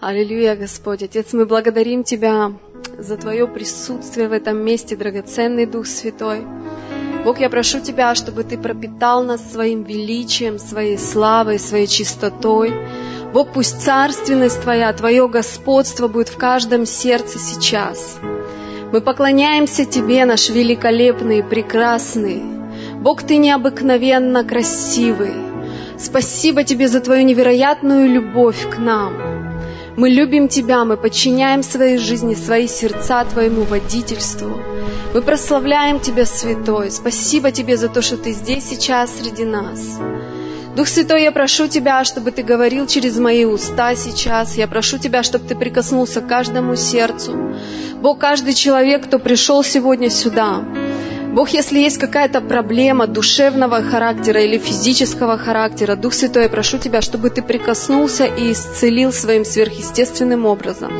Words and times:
Аллилуйя, 0.00 0.56
Господь. 0.56 1.02
Отец, 1.02 1.34
мы 1.34 1.44
благодарим 1.44 2.04
Тебя 2.04 2.52
за 2.96 3.18
Твое 3.18 3.46
присутствие 3.46 4.28
в 4.28 4.32
этом 4.32 4.56
месте, 4.56 4.96
драгоценный 4.96 5.66
Дух 5.66 5.84
Святой. 5.86 6.40
Бог, 7.22 7.38
я 7.38 7.50
прошу 7.50 7.80
Тебя, 7.80 8.14
чтобы 8.14 8.44
Ты 8.44 8.56
пропитал 8.56 9.22
нас 9.24 9.42
своим 9.52 9.82
величием, 9.82 10.58
своей 10.58 10.96
славой, 10.96 11.58
своей 11.58 11.86
чистотой. 11.86 12.72
Бог, 13.34 13.52
пусть 13.52 13.82
царственность 13.82 14.62
Твоя, 14.62 14.90
Твое 14.94 15.28
господство 15.28 16.08
будет 16.08 16.30
в 16.30 16.38
каждом 16.38 16.86
сердце 16.86 17.38
сейчас. 17.38 18.16
Мы 18.92 19.02
поклоняемся 19.02 19.84
Тебе, 19.84 20.24
наш 20.24 20.48
великолепный 20.48 21.44
прекрасный. 21.44 22.42
Бог, 23.02 23.22
Ты 23.22 23.36
необыкновенно 23.36 24.44
красивый. 24.44 25.34
Спасибо 25.98 26.64
Тебе 26.64 26.88
за 26.88 27.00
Твою 27.00 27.22
невероятную 27.26 28.08
любовь 28.08 28.66
к 28.70 28.78
нам. 28.78 29.39
Мы 30.00 30.08
любим 30.08 30.48
Тебя, 30.48 30.86
мы 30.86 30.96
подчиняем 30.96 31.62
своей 31.62 31.98
жизни, 31.98 32.34
свои 32.34 32.66
сердца 32.66 33.22
Твоему 33.26 33.64
водительству. 33.64 34.58
Мы 35.12 35.20
прославляем 35.20 36.00
Тебя, 36.00 36.24
Святой. 36.24 36.90
Спасибо 36.90 37.50
Тебе 37.52 37.76
за 37.76 37.90
то, 37.90 38.00
что 38.00 38.16
Ты 38.16 38.32
здесь 38.32 38.64
сейчас 38.64 39.10
среди 39.18 39.44
нас. 39.44 39.98
Дух 40.74 40.88
Святой, 40.88 41.24
я 41.24 41.32
прошу 41.32 41.68
Тебя, 41.68 42.02
чтобы 42.04 42.30
Ты 42.30 42.42
говорил 42.42 42.86
через 42.86 43.18
мои 43.18 43.44
уста 43.44 43.94
сейчас. 43.94 44.56
Я 44.56 44.68
прошу 44.68 44.96
Тебя, 44.96 45.22
чтобы 45.22 45.46
Ты 45.46 45.54
прикоснулся 45.54 46.22
к 46.22 46.26
каждому 46.26 46.76
сердцу. 46.76 47.36
Бог, 48.00 48.18
каждый 48.18 48.54
человек, 48.54 49.04
кто 49.04 49.18
пришел 49.18 49.62
сегодня 49.62 50.08
сюда, 50.08 50.64
Бог, 51.32 51.50
если 51.50 51.78
есть 51.78 51.98
какая-то 51.98 52.40
проблема 52.40 53.06
душевного 53.06 53.82
характера 53.82 54.42
или 54.42 54.58
физического 54.58 55.38
характера, 55.38 55.94
Дух 55.94 56.12
Святой, 56.12 56.44
я 56.44 56.48
прошу 56.48 56.78
Тебя, 56.78 57.00
чтобы 57.00 57.30
Ты 57.30 57.40
прикоснулся 57.40 58.24
и 58.24 58.50
исцелил 58.50 59.12
своим 59.12 59.44
сверхъестественным 59.44 60.44
образом. 60.44 60.92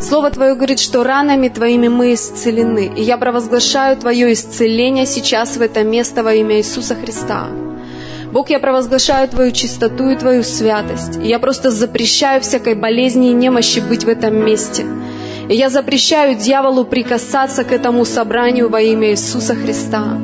Слово 0.00 0.30
Твое 0.30 0.56
говорит, 0.56 0.80
что 0.80 1.04
ранами 1.04 1.48
Твоими 1.48 1.86
мы 1.86 2.14
исцелены. 2.14 2.92
И 2.96 3.02
я 3.02 3.16
провозглашаю 3.18 3.96
Твое 3.96 4.32
исцеление 4.32 5.06
сейчас 5.06 5.56
в 5.56 5.62
это 5.62 5.84
место 5.84 6.24
во 6.24 6.34
имя 6.34 6.58
Иисуса 6.58 6.96
Христа. 6.96 7.48
Бог, 8.32 8.50
я 8.50 8.58
провозглашаю 8.58 9.28
Твою 9.28 9.52
чистоту 9.52 10.10
и 10.10 10.16
Твою 10.16 10.42
святость. 10.42 11.18
И 11.22 11.28
я 11.28 11.38
просто 11.38 11.70
запрещаю 11.70 12.40
всякой 12.40 12.74
болезни 12.74 13.30
и 13.30 13.34
немощи 13.34 13.78
быть 13.78 14.02
в 14.02 14.08
этом 14.08 14.44
месте. 14.44 14.84
И 15.48 15.54
я 15.54 15.70
запрещаю 15.70 16.36
дьяволу 16.36 16.84
прикасаться 16.84 17.62
к 17.62 17.70
этому 17.70 18.04
собранию 18.04 18.68
во 18.68 18.80
имя 18.80 19.10
Иисуса 19.10 19.54
Христа. 19.54 20.18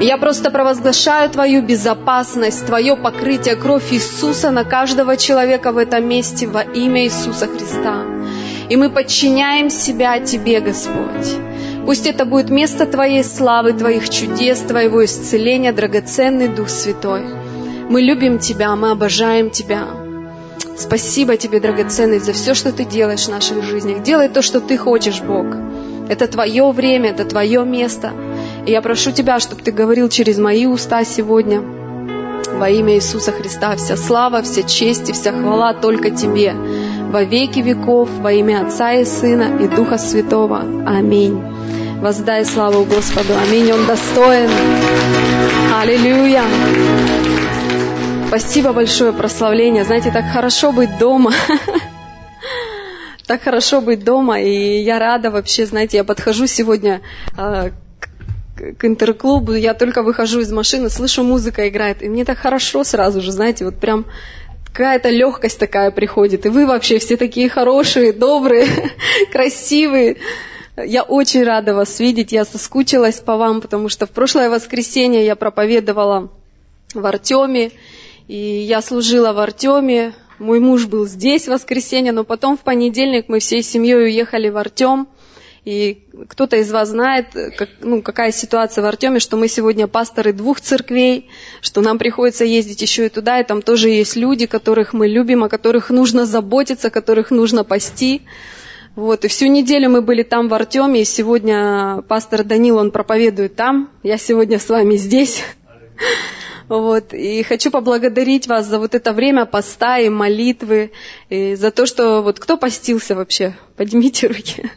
И 0.00 0.04
я 0.04 0.18
просто 0.18 0.50
провозглашаю 0.50 1.30
Твою 1.30 1.62
безопасность, 1.62 2.66
Твое 2.66 2.96
покрытие, 2.96 3.56
кровь 3.56 3.92
Иисуса 3.92 4.50
на 4.50 4.64
каждого 4.64 5.16
человека 5.16 5.72
в 5.72 5.78
этом 5.78 6.06
месте 6.06 6.46
во 6.46 6.62
имя 6.62 7.04
Иисуса 7.04 7.46
Христа. 7.46 8.04
И 8.68 8.76
мы 8.76 8.90
подчиняем 8.90 9.70
себя 9.70 10.18
Тебе, 10.18 10.60
Господь. 10.60 11.38
Пусть 11.86 12.06
это 12.06 12.24
будет 12.26 12.50
место 12.50 12.84
Твоей 12.84 13.24
славы, 13.24 13.72
Твоих 13.72 14.10
чудес, 14.10 14.58
Твоего 14.60 15.04
исцеления, 15.04 15.72
драгоценный 15.72 16.48
Дух 16.48 16.68
Святой. 16.68 17.22
Мы 17.88 18.02
любим 18.02 18.38
Тебя, 18.38 18.76
мы 18.76 18.90
обожаем 18.90 19.50
Тебя. 19.50 20.05
Спасибо 20.76 21.36
тебе, 21.36 21.60
драгоценный, 21.60 22.18
за 22.18 22.32
все, 22.32 22.54
что 22.54 22.72
ты 22.72 22.84
делаешь 22.84 23.26
в 23.26 23.30
наших 23.30 23.62
жизнях. 23.62 24.02
Делай 24.02 24.28
то, 24.28 24.42
что 24.42 24.60
ты 24.60 24.76
хочешь, 24.76 25.20
Бог. 25.20 25.46
Это 26.08 26.28
твое 26.28 26.70
время, 26.70 27.10
это 27.10 27.24
твое 27.24 27.64
место. 27.64 28.12
И 28.66 28.70
я 28.70 28.82
прошу 28.82 29.10
тебя, 29.10 29.40
чтобы 29.40 29.62
ты 29.62 29.72
говорил 29.72 30.08
через 30.08 30.38
мои 30.38 30.66
уста 30.66 31.04
сегодня. 31.04 31.62
Во 32.58 32.70
имя 32.70 32.94
Иисуса 32.94 33.32
Христа 33.32 33.76
вся 33.76 33.96
слава, 33.96 34.42
вся 34.42 34.62
честь 34.62 35.08
и 35.10 35.12
вся 35.12 35.32
хвала 35.32 35.74
только 35.74 36.10
тебе. 36.10 36.54
Во 37.10 37.22
веки 37.22 37.60
веков, 37.60 38.08
во 38.20 38.32
имя 38.32 38.66
Отца 38.66 38.92
и 38.92 39.04
Сына 39.04 39.58
и 39.60 39.68
Духа 39.68 39.98
Святого. 39.98 40.60
Аминь. 40.86 41.40
Воздай 42.00 42.44
славу 42.44 42.84
Господу. 42.84 43.32
Аминь. 43.48 43.72
Он 43.72 43.86
достоин. 43.86 44.50
Аллилуйя. 45.74 46.44
Спасибо 48.28 48.72
большое, 48.72 49.12
прославление. 49.12 49.84
Знаете, 49.84 50.10
так 50.10 50.26
хорошо 50.32 50.72
быть 50.72 50.98
дома. 50.98 51.32
Так 53.26 53.42
хорошо 53.42 53.80
быть 53.80 54.04
дома, 54.04 54.40
и 54.40 54.82
я 54.82 55.00
рада 55.00 55.32
вообще, 55.32 55.66
знаете, 55.66 55.96
я 55.96 56.04
подхожу 56.04 56.46
сегодня 56.46 57.00
э, 57.36 57.70
к 58.78 58.84
интерклубу, 58.84 59.54
я 59.54 59.74
только 59.74 60.04
выхожу 60.04 60.38
из 60.38 60.52
машины, 60.52 60.90
слышу, 60.90 61.24
музыка 61.24 61.68
играет, 61.68 62.02
и 62.02 62.08
мне 62.08 62.24
так 62.24 62.38
хорошо 62.38 62.84
сразу 62.84 63.20
же, 63.20 63.32
знаете, 63.32 63.64
вот 63.64 63.80
прям 63.80 64.06
какая-то 64.72 65.08
легкость 65.08 65.58
такая 65.58 65.90
приходит, 65.90 66.46
и 66.46 66.50
вы 66.50 66.66
вообще 66.66 67.00
все 67.00 67.16
такие 67.16 67.48
хорошие, 67.48 68.12
добрые, 68.12 68.68
красивые. 69.32 70.18
Я 70.76 71.02
очень 71.02 71.42
рада 71.42 71.74
вас 71.74 71.98
видеть, 71.98 72.30
я 72.30 72.44
соскучилась 72.44 73.18
по 73.18 73.36
вам, 73.36 73.60
потому 73.60 73.88
что 73.88 74.06
в 74.06 74.10
прошлое 74.10 74.50
воскресенье 74.50 75.24
я 75.24 75.34
проповедовала 75.34 76.30
в 76.94 77.04
Артеме, 77.04 77.72
и 78.28 78.36
я 78.36 78.82
служила 78.82 79.32
в 79.32 79.38
Артеме, 79.38 80.14
мой 80.38 80.60
муж 80.60 80.86
был 80.86 81.06
здесь 81.06 81.44
в 81.44 81.52
воскресенье, 81.52 82.12
но 82.12 82.24
потом 82.24 82.56
в 82.56 82.60
понедельник 82.60 83.28
мы 83.28 83.38
всей 83.38 83.62
семьей 83.62 84.04
уехали 84.04 84.48
в 84.48 84.56
Артем. 84.56 85.08
И 85.64 86.04
кто-то 86.28 86.56
из 86.56 86.70
вас 86.70 86.90
знает, 86.90 87.26
как, 87.56 87.68
ну, 87.80 88.00
какая 88.00 88.30
ситуация 88.30 88.82
в 88.82 88.84
Артеме, 88.84 89.18
что 89.18 89.36
мы 89.36 89.48
сегодня 89.48 89.88
пасторы 89.88 90.32
двух 90.32 90.60
церквей, 90.60 91.28
что 91.60 91.80
нам 91.80 91.98
приходится 91.98 92.44
ездить 92.44 92.82
еще 92.82 93.06
и 93.06 93.08
туда, 93.08 93.40
и 93.40 93.44
там 93.44 93.62
тоже 93.62 93.88
есть 93.88 94.14
люди, 94.14 94.46
которых 94.46 94.92
мы 94.92 95.08
любим, 95.08 95.42
о 95.42 95.48
которых 95.48 95.90
нужно 95.90 96.24
заботиться, 96.24 96.88
которых 96.88 97.32
нужно 97.32 97.64
пасти. 97.64 98.22
Вот, 98.94 99.24
и 99.24 99.28
всю 99.28 99.46
неделю 99.46 99.90
мы 99.90 100.02
были 100.02 100.22
там 100.22 100.48
в 100.48 100.54
Артеме, 100.54 101.02
и 101.02 101.04
сегодня 101.04 102.00
пастор 102.06 102.44
Данил, 102.44 102.76
он 102.76 102.92
проповедует 102.92 103.56
там, 103.56 103.90
я 104.04 104.18
сегодня 104.18 104.60
с 104.60 104.68
вами 104.68 104.94
здесь. 104.94 105.42
Вот. 106.68 107.14
И 107.14 107.42
хочу 107.42 107.70
поблагодарить 107.70 108.46
вас 108.46 108.66
за 108.66 108.78
вот 108.78 108.94
это 108.94 109.12
время 109.12 109.46
поста 109.46 109.98
и 109.98 110.08
молитвы, 110.08 110.90
и 111.28 111.54
за 111.54 111.70
то, 111.70 111.86
что 111.86 112.22
вот 112.22 112.40
кто 112.40 112.56
постился 112.56 113.14
вообще? 113.14 113.56
Поднимите 113.76 114.26
руки. 114.26 114.70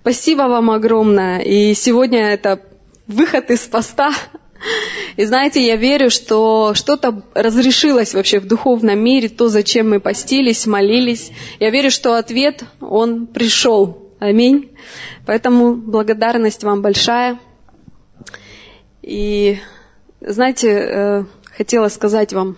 Спасибо 0.00 0.42
вам 0.42 0.70
огромное. 0.70 1.40
И 1.40 1.74
сегодня 1.74 2.30
это 2.30 2.60
выход 3.06 3.50
из 3.50 3.60
поста. 3.60 4.12
И 5.16 5.24
знаете, 5.24 5.64
я 5.64 5.76
верю, 5.76 6.10
что 6.10 6.72
что-то 6.74 7.22
разрешилось 7.34 8.14
вообще 8.14 8.40
в 8.40 8.46
духовном 8.46 8.98
мире, 8.98 9.28
то, 9.28 9.48
зачем 9.48 9.90
мы 9.90 10.00
постились, 10.00 10.66
молились. 10.66 11.30
Я 11.60 11.70
верю, 11.70 11.90
что 11.90 12.14
ответ, 12.14 12.64
он 12.80 13.26
пришел. 13.26 14.12
Аминь. 14.18 14.70
Поэтому 15.26 15.74
благодарность 15.74 16.64
вам 16.64 16.80
большая. 16.80 17.38
И 19.02 19.58
знаете, 20.20 20.70
э, 20.70 21.24
хотела 21.56 21.88
сказать 21.88 22.32
вам 22.32 22.56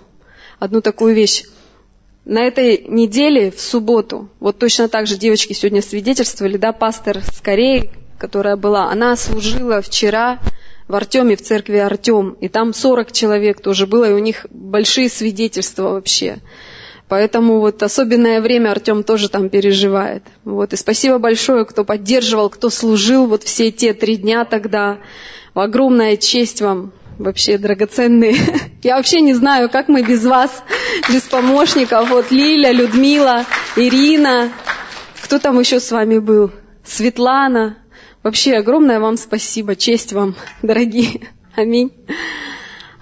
одну 0.58 0.80
такую 0.80 1.14
вещь. 1.14 1.44
На 2.24 2.44
этой 2.44 2.84
неделе, 2.86 3.50
в 3.50 3.60
субботу, 3.60 4.28
вот 4.38 4.58
точно 4.58 4.88
так 4.88 5.06
же 5.06 5.16
девочки 5.16 5.54
сегодня 5.54 5.80
свидетельствовали, 5.80 6.56
да, 6.56 6.72
пастор 6.72 7.20
с 7.22 7.40
которая 8.18 8.56
была, 8.56 8.90
она 8.90 9.16
служила 9.16 9.80
вчера 9.80 10.38
в 10.88 10.94
Артеме, 10.94 11.36
в 11.36 11.42
церкви 11.42 11.76
Артем, 11.76 12.36
и 12.40 12.48
там 12.48 12.74
40 12.74 13.12
человек 13.12 13.60
тоже 13.60 13.86
было, 13.86 14.10
и 14.10 14.12
у 14.12 14.18
них 14.18 14.46
большие 14.50 15.08
свидетельства 15.08 15.90
вообще. 15.90 16.38
Поэтому 17.08 17.60
вот 17.60 17.82
особенное 17.82 18.42
время 18.42 18.70
Артем 18.70 19.02
тоже 19.02 19.30
там 19.30 19.48
переживает. 19.48 20.22
Вот. 20.44 20.74
И 20.74 20.76
спасибо 20.76 21.18
большое, 21.18 21.64
кто 21.64 21.84
поддерживал, 21.84 22.50
кто 22.50 22.68
служил 22.68 23.26
вот 23.26 23.44
все 23.44 23.70
те 23.70 23.94
три 23.94 24.16
дня 24.16 24.44
тогда. 24.44 24.98
Огромная 25.54 26.18
честь 26.18 26.60
вам 26.60 26.92
вообще 27.18 27.58
драгоценные. 27.58 28.36
Я 28.82 28.96
вообще 28.96 29.20
не 29.20 29.34
знаю, 29.34 29.68
как 29.68 29.88
мы 29.88 30.02
без 30.02 30.24
вас, 30.24 30.62
без 31.12 31.22
помощников. 31.22 32.08
Вот 32.10 32.30
Лиля, 32.30 32.72
Людмила, 32.72 33.44
Ирина. 33.76 34.50
Кто 35.22 35.38
там 35.38 35.58
еще 35.58 35.80
с 35.80 35.90
вами 35.90 36.18
был? 36.18 36.52
Светлана. 36.84 37.76
Вообще 38.22 38.54
огромное 38.54 39.00
вам 39.00 39.16
спасибо, 39.16 39.76
честь 39.76 40.12
вам, 40.12 40.34
дорогие. 40.62 41.28
Аминь. 41.54 41.92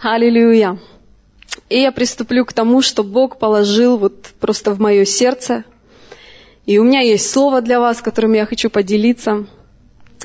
Аллилуйя. 0.03 0.79
И 1.69 1.81
я 1.81 1.93
приступлю 1.93 2.45
к 2.45 2.53
тому, 2.53 2.83
что 2.83 3.03
Бог 3.03 3.39
положил 3.39 3.99
вот 3.99 4.27
просто 4.41 4.73
в 4.73 4.81
мое 4.81 5.05
сердце. 5.05 5.65
И 6.65 6.79
у 6.79 6.85
меня 6.85 7.01
есть 7.01 7.31
слово 7.31 7.61
для 7.61 7.81
вас, 7.81 8.01
которым 8.01 8.33
я 8.33 8.47
хочу 8.47 8.71
поделиться. 8.71 9.47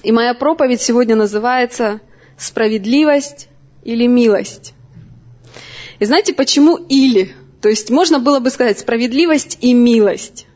И 0.04 0.12
моя 0.12 0.34
проповедь 0.34 0.82
сегодня 0.82 1.16
называется 1.16 2.00
«Справедливость 2.38 3.48
или 3.84 4.08
милость. 4.08 4.74
И 6.00 6.06
знаете, 6.06 6.34
почему 6.34 6.78
или? 6.78 7.36
То 7.62 7.70
есть 7.70 7.90
можно 7.90 8.20
было 8.20 8.40
бы 8.40 8.50
сказать 8.50 8.80
справедливость 8.80 9.58
и 9.62 9.74
милость. 9.74 10.48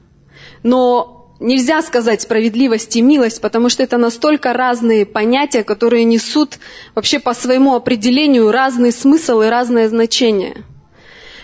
Но 0.64 1.16
нельзя 1.40 1.82
сказать 1.82 2.22
справедливость 2.22 2.96
и 2.96 3.02
милость, 3.02 3.42
потому 3.42 3.70
что 3.70 3.84
это 3.84 3.98
настолько 3.98 4.54
разные 4.54 5.06
понятия, 5.06 5.64
которые 5.64 6.04
несут 6.04 6.58
вообще 6.96 7.20
по 7.20 7.34
своему 7.34 7.76
определению 7.76 8.52
разный 8.52 8.92
смысл 8.92 9.42
и 9.42 9.50
разное 9.50 9.90
значение. 9.90 10.64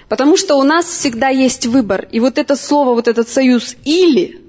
Потому 0.10 0.36
что 0.36 0.56
у 0.56 0.64
нас 0.64 0.86
всегда 0.86 1.30
есть 1.30 1.68
выбор. 1.68 2.08
И 2.12 2.20
вот 2.20 2.38
это 2.38 2.56
слово, 2.56 2.96
вот 2.96 3.08
этот 3.08 3.30
союз 3.30 3.76
«или», 3.86 4.42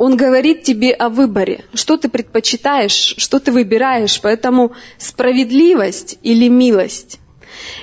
он 0.00 0.16
говорит 0.16 0.62
тебе 0.62 0.92
о 0.92 1.10
выборе. 1.10 1.66
Что 1.74 1.98
ты 1.98 2.08
предпочитаешь, 2.08 3.14
что 3.18 3.38
ты 3.38 3.52
выбираешь. 3.52 4.18
Поэтому 4.22 4.72
справедливость 4.96 6.18
или 6.22 6.48
милость. 6.48 7.20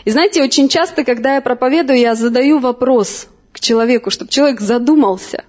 И 0.04 0.10
знаете, 0.10 0.42
очень 0.42 0.68
часто, 0.68 1.04
когда 1.04 1.36
я 1.36 1.42
проповедую, 1.42 2.00
я 2.00 2.16
задаю 2.16 2.58
вопрос 2.58 3.28
к 3.52 3.60
человеку, 3.60 4.10
чтобы 4.10 4.32
человек 4.32 4.62
задумался. 4.62 5.44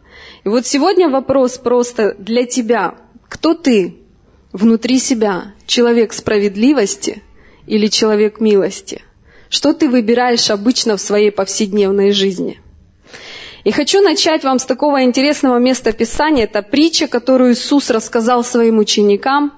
И 0.44 0.50
вот 0.50 0.66
сегодня 0.66 1.08
вопрос 1.08 1.56
просто 1.56 2.14
для 2.18 2.44
тебя. 2.44 2.96
Кто 3.30 3.54
ты 3.54 3.96
внутри 4.52 4.98
себя? 4.98 5.54
Человек 5.66 6.12
справедливости 6.12 7.22
или 7.66 7.86
человек 7.86 8.40
милости? 8.40 9.00
Что 9.48 9.72
ты 9.72 9.88
выбираешь 9.88 10.50
обычно 10.50 10.98
в 10.98 11.00
своей 11.00 11.30
повседневной 11.30 12.10
жизни? 12.10 12.60
И 13.64 13.72
хочу 13.72 14.00
начать 14.00 14.44
вам 14.44 14.58
с 14.58 14.64
такого 14.64 15.02
интересного 15.02 15.58
места 15.58 15.92
Писания. 15.92 16.44
Это 16.44 16.62
притча, 16.62 17.08
которую 17.08 17.52
Иисус 17.52 17.90
рассказал 17.90 18.44
своим 18.44 18.78
ученикам. 18.78 19.52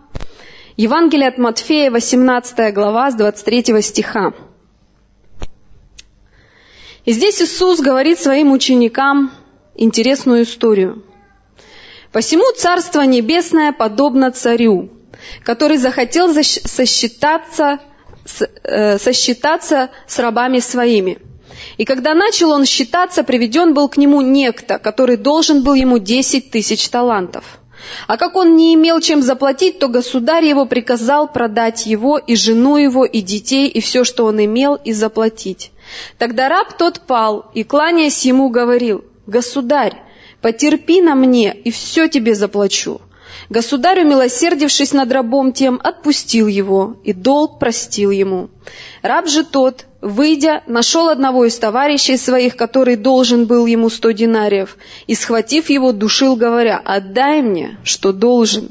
Евангелие 0.76 1.28
от 1.28 1.38
Матфея, 1.38 1.90
18 1.90 2.72
глава, 2.72 3.10
с 3.10 3.14
23 3.14 3.82
стиха. 3.82 4.32
И 7.04 7.12
здесь 7.12 7.42
Иисус 7.42 7.80
говорит 7.80 8.18
своим 8.18 8.52
ученикам 8.52 9.32
интересную 9.74 10.42
историю. 10.44 11.04
«Посему 12.12 12.44
Царство 12.56 13.02
Небесное 13.02 13.72
подобно 13.72 14.30
царю, 14.32 14.90
который 15.44 15.76
захотел 15.76 16.32
сосчитаться, 16.34 17.78
э, 18.64 18.98
сосчитаться 18.98 19.90
с 20.06 20.18
рабами 20.18 20.58
своими. 20.58 21.18
И 21.76 21.84
когда 21.84 22.14
начал 22.14 22.50
он 22.50 22.64
считаться, 22.64 23.22
приведен 23.24 23.74
был 23.74 23.88
к 23.88 23.96
нему 23.96 24.20
некто, 24.20 24.78
который 24.78 25.16
должен 25.16 25.62
был 25.62 25.74
ему 25.74 25.98
десять 25.98 26.50
тысяч 26.50 26.88
талантов. 26.88 27.60
А 28.06 28.16
как 28.16 28.36
он 28.36 28.56
не 28.56 28.74
имел 28.74 29.00
чем 29.00 29.22
заплатить, 29.22 29.78
то 29.78 29.88
государь 29.88 30.44
его 30.44 30.66
приказал 30.66 31.28
продать 31.28 31.86
его, 31.86 32.18
и 32.18 32.34
жену 32.36 32.76
его, 32.76 33.04
и 33.04 33.20
детей, 33.20 33.68
и 33.68 33.80
все, 33.80 34.04
что 34.04 34.26
он 34.26 34.44
имел, 34.44 34.74
и 34.74 34.92
заплатить. 34.92 35.70
Тогда 36.18 36.48
раб 36.48 36.76
тот 36.76 37.00
пал, 37.06 37.50
и, 37.54 37.64
кланяясь 37.64 38.24
ему, 38.24 38.50
говорил, 38.50 39.04
«Государь, 39.26 40.02
потерпи 40.40 41.00
на 41.00 41.14
мне, 41.14 41.54
и 41.54 41.70
все 41.70 42.08
тебе 42.08 42.34
заплачу». 42.34 43.00
Государь, 43.48 44.02
умилосердившись 44.02 44.92
над 44.92 45.10
рабом 45.12 45.52
тем, 45.52 45.80
отпустил 45.82 46.46
его, 46.46 46.96
и 47.04 47.12
долг 47.12 47.58
простил 47.58 48.10
ему. 48.10 48.50
Раб 49.02 49.28
же 49.28 49.44
тот, 49.44 49.86
выйдя, 50.00 50.62
нашел 50.66 51.08
одного 51.08 51.44
из 51.44 51.58
товарищей 51.58 52.16
своих, 52.16 52.56
который 52.56 52.96
должен 52.96 53.46
был 53.46 53.66
ему 53.66 53.90
сто 53.90 54.10
динариев, 54.10 54.76
и, 55.06 55.14
схватив 55.14 55.70
его, 55.70 55.92
душил, 55.92 56.36
говоря, 56.36 56.80
«Отдай 56.84 57.42
мне, 57.42 57.78
что 57.84 58.12
должен». 58.12 58.70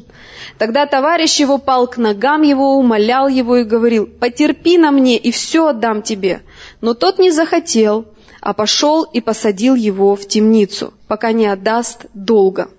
Тогда 0.58 0.86
товарищ 0.86 1.40
его 1.40 1.58
пал 1.58 1.88
к 1.88 1.98
ногам 1.98 2.42
его, 2.42 2.76
умолял 2.76 3.28
его 3.28 3.58
и 3.58 3.64
говорил, 3.64 4.08
«Потерпи 4.08 4.78
на 4.78 4.92
мне, 4.92 5.18
и 5.18 5.32
все 5.32 5.68
отдам 5.68 6.02
тебе». 6.02 6.42
Но 6.82 6.94
тот 6.94 7.20
не 7.20 7.32
захотел, 7.32 8.06
а 8.42 8.54
пошел 8.54 9.04
и 9.04 9.22
посадил 9.22 9.76
его 9.76 10.16
в 10.16 10.28
темницу, 10.28 10.94
пока 11.08 11.32
не 11.32 11.48
отдаст 11.48 12.06
долга. 12.14 12.70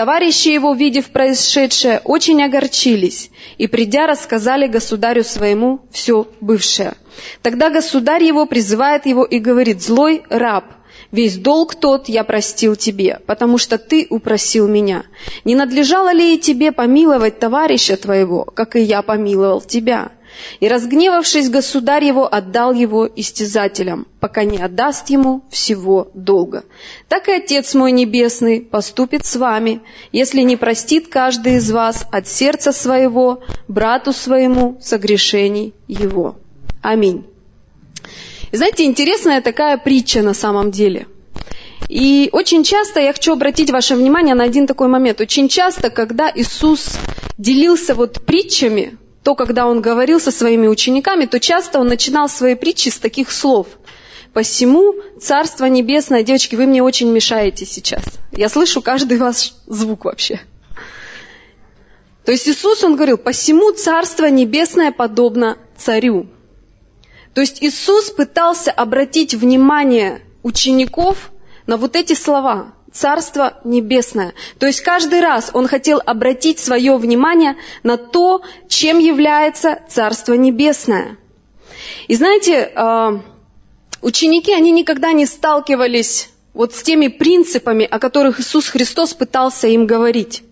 Товарищи 0.00 0.48
его, 0.48 0.72
видев 0.72 1.10
происшедшее, 1.10 2.00
очень 2.04 2.42
огорчились 2.42 3.30
и, 3.58 3.66
придя, 3.66 4.06
рассказали 4.06 4.66
государю 4.66 5.22
своему 5.24 5.80
все 5.90 6.26
бывшее. 6.40 6.94
Тогда 7.42 7.68
государь 7.68 8.24
его 8.24 8.46
призывает 8.46 9.04
его 9.04 9.24
и 9.24 9.38
говорит, 9.38 9.82
«Злой 9.82 10.22
раб, 10.30 10.64
весь 11.12 11.36
долг 11.36 11.74
тот 11.74 12.08
я 12.08 12.24
простил 12.24 12.76
тебе, 12.76 13.20
потому 13.26 13.58
что 13.58 13.76
ты 13.76 14.06
упросил 14.08 14.68
меня. 14.68 15.04
Не 15.44 15.54
надлежало 15.54 16.14
ли 16.14 16.34
и 16.34 16.40
тебе 16.40 16.72
помиловать 16.72 17.38
товарища 17.38 17.98
твоего, 17.98 18.44
как 18.46 18.76
и 18.76 18.80
я 18.80 19.02
помиловал 19.02 19.60
тебя?» 19.60 20.12
И 20.60 20.68
разгневавшись, 20.68 21.48
государь 21.48 22.04
его 22.04 22.26
отдал 22.32 22.72
его 22.72 23.06
истязателям, 23.06 24.06
пока 24.20 24.44
не 24.44 24.58
отдаст 24.58 25.10
ему 25.10 25.42
всего 25.50 26.10
долга. 26.14 26.64
Так 27.08 27.28
и 27.28 27.32
Отец 27.32 27.74
мой 27.74 27.92
Небесный 27.92 28.60
поступит 28.60 29.26
с 29.26 29.36
вами, 29.36 29.80
если 30.12 30.42
не 30.42 30.56
простит 30.56 31.08
каждый 31.08 31.56
из 31.56 31.70
вас 31.70 32.06
от 32.10 32.28
сердца 32.28 32.72
своего 32.72 33.42
брату 33.68 34.12
своему 34.12 34.78
согрешений 34.80 35.74
его. 35.88 36.36
Аминь. 36.82 37.26
И 38.52 38.56
знаете, 38.56 38.84
интересная 38.84 39.40
такая 39.40 39.78
притча 39.78 40.22
на 40.22 40.34
самом 40.34 40.70
деле. 40.70 41.06
И 41.88 42.28
очень 42.32 42.62
часто 42.62 43.00
я 43.00 43.12
хочу 43.12 43.32
обратить 43.32 43.70
ваше 43.70 43.96
внимание 43.96 44.34
на 44.34 44.44
один 44.44 44.66
такой 44.66 44.88
момент. 44.88 45.20
Очень 45.20 45.48
часто, 45.48 45.90
когда 45.90 46.30
Иисус 46.32 46.96
делился 47.36 47.94
вот 47.94 48.24
притчами, 48.24 48.96
то, 49.22 49.34
когда 49.34 49.66
он 49.66 49.80
говорил 49.80 50.18
со 50.20 50.30
своими 50.30 50.66
учениками, 50.66 51.26
то 51.26 51.38
часто 51.38 51.78
он 51.78 51.88
начинал 51.88 52.28
свои 52.28 52.54
притчи 52.54 52.88
с 52.88 52.98
таких 52.98 53.30
слов. 53.30 53.66
Посему 54.32 54.94
Царство 55.20 55.66
Небесное, 55.66 56.22
девочки, 56.22 56.54
вы 56.54 56.66
мне 56.66 56.82
очень 56.82 57.10
мешаете 57.10 57.66
сейчас. 57.66 58.04
Я 58.32 58.48
слышу 58.48 58.80
каждый 58.80 59.18
ваш 59.18 59.52
звук 59.66 60.04
вообще. 60.04 60.40
То 62.24 62.32
есть 62.32 62.48
Иисус, 62.48 62.84
он 62.84 62.96
говорил, 62.96 63.18
посему 63.18 63.72
Царство 63.72 64.26
Небесное 64.26 64.92
подобно 64.92 65.58
царю. 65.76 66.28
То 67.34 67.40
есть 67.40 67.62
Иисус 67.62 68.10
пытался 68.10 68.70
обратить 68.70 69.34
внимание 69.34 70.22
учеников 70.42 71.32
на 71.66 71.76
вот 71.76 71.96
эти 71.96 72.14
слова. 72.14 72.74
Царство 72.92 73.60
Небесное. 73.64 74.34
То 74.58 74.66
есть 74.66 74.80
каждый 74.80 75.20
раз 75.20 75.50
он 75.54 75.68
хотел 75.68 76.00
обратить 76.04 76.58
свое 76.58 76.96
внимание 76.96 77.56
на 77.82 77.96
то, 77.96 78.42
чем 78.68 78.98
является 78.98 79.78
Царство 79.88 80.34
Небесное. 80.34 81.16
И 82.08 82.16
знаете, 82.16 82.72
а, 82.74 83.20
ученики, 84.02 84.52
они 84.52 84.72
никогда 84.72 85.12
не 85.12 85.26
сталкивались 85.26 86.30
вот 86.52 86.74
с 86.74 86.82
теми 86.82 87.08
принципами, 87.08 87.84
о 87.84 87.98
которых 87.98 88.40
Иисус 88.40 88.68
Христос 88.68 89.14
пытался 89.14 89.68
им 89.68 89.86
говорить. 89.86 90.42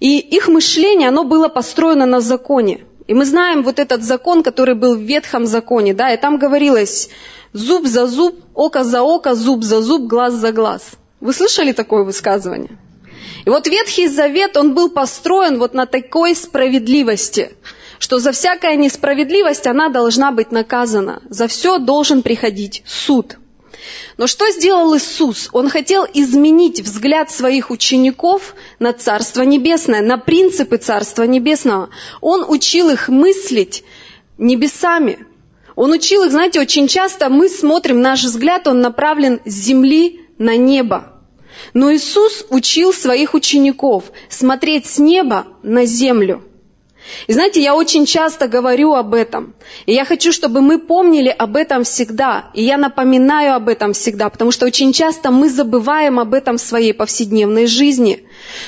И 0.00 0.18
их 0.18 0.48
мышление, 0.48 1.08
оно 1.08 1.24
было 1.24 1.48
построено 1.48 2.06
на 2.06 2.20
законе. 2.20 2.84
И 3.06 3.14
мы 3.14 3.24
знаем 3.24 3.62
вот 3.62 3.78
этот 3.78 4.02
закон, 4.02 4.42
который 4.42 4.74
был 4.74 4.96
в 4.96 5.00
Ветхом 5.00 5.46
законе, 5.46 5.94
да, 5.94 6.12
и 6.12 6.16
там 6.16 6.38
говорилось 6.38 7.10
зуб 7.52 7.86
за 7.86 8.06
зуб, 8.06 8.36
око 8.54 8.84
за 8.84 9.02
око, 9.02 9.34
зуб 9.34 9.62
за 9.62 9.82
зуб, 9.82 10.06
глаз 10.06 10.34
за 10.34 10.52
глаз. 10.52 10.82
Вы 11.20 11.32
слышали 11.34 11.72
такое 11.72 12.02
высказывание? 12.04 12.78
И 13.44 13.50
вот 13.50 13.66
Ветхий 13.66 14.08
Завет, 14.08 14.56
он 14.56 14.74
был 14.74 14.90
построен 14.90 15.58
вот 15.58 15.74
на 15.74 15.86
такой 15.86 16.34
справедливости, 16.34 17.52
что 17.98 18.18
за 18.18 18.32
всякая 18.32 18.76
несправедливость 18.76 19.66
она 19.66 19.88
должна 19.88 20.30
быть 20.32 20.50
наказана. 20.50 21.22
За 21.28 21.46
все 21.46 21.78
должен 21.78 22.22
приходить 22.22 22.82
суд. 22.86 23.36
Но 24.16 24.26
что 24.26 24.50
сделал 24.50 24.94
Иисус? 24.96 25.48
Он 25.52 25.68
хотел 25.68 26.06
изменить 26.12 26.80
взгляд 26.80 27.30
своих 27.30 27.70
учеников 27.70 28.54
на 28.78 28.92
Царство 28.92 29.42
Небесное, 29.42 30.02
на 30.02 30.18
принципы 30.18 30.76
Царства 30.76 31.22
Небесного. 31.22 31.90
Он 32.20 32.44
учил 32.46 32.90
их 32.90 33.08
мыслить 33.08 33.84
небесами. 34.36 35.26
Он 35.76 35.92
учил 35.92 36.24
их, 36.24 36.30
знаете, 36.30 36.60
очень 36.60 36.88
часто 36.88 37.30
мы 37.30 37.48
смотрим, 37.48 38.02
наш 38.02 38.22
взгляд, 38.22 38.66
он 38.66 38.80
направлен 38.80 39.40
с 39.46 39.52
земли 39.52 40.20
на 40.40 40.56
небо. 40.56 41.12
Но 41.74 41.92
Иисус 41.92 42.44
учил 42.48 42.92
своих 42.92 43.34
учеников 43.34 44.10
смотреть 44.28 44.86
с 44.86 44.98
неба 44.98 45.46
на 45.62 45.84
землю. 45.84 46.42
И 47.26 47.32
знаете, 47.32 47.62
я 47.62 47.74
очень 47.74 48.06
часто 48.06 48.48
говорю 48.48 48.94
об 48.94 49.14
этом. 49.14 49.54
И 49.86 49.92
я 49.92 50.04
хочу, 50.04 50.32
чтобы 50.32 50.60
мы 50.60 50.78
помнили 50.78 51.28
об 51.28 51.56
этом 51.56 51.84
всегда. 51.84 52.50
И 52.54 52.62
я 52.62 52.78
напоминаю 52.78 53.54
об 53.54 53.68
этом 53.68 53.92
всегда, 53.92 54.30
потому 54.30 54.50
что 54.50 54.66
очень 54.66 54.92
часто 54.92 55.30
мы 55.30 55.50
забываем 55.50 56.18
об 56.18 56.34
этом 56.34 56.56
в 56.56 56.60
своей 56.60 56.94
повседневной 56.94 57.66
жизни. 57.66 58.24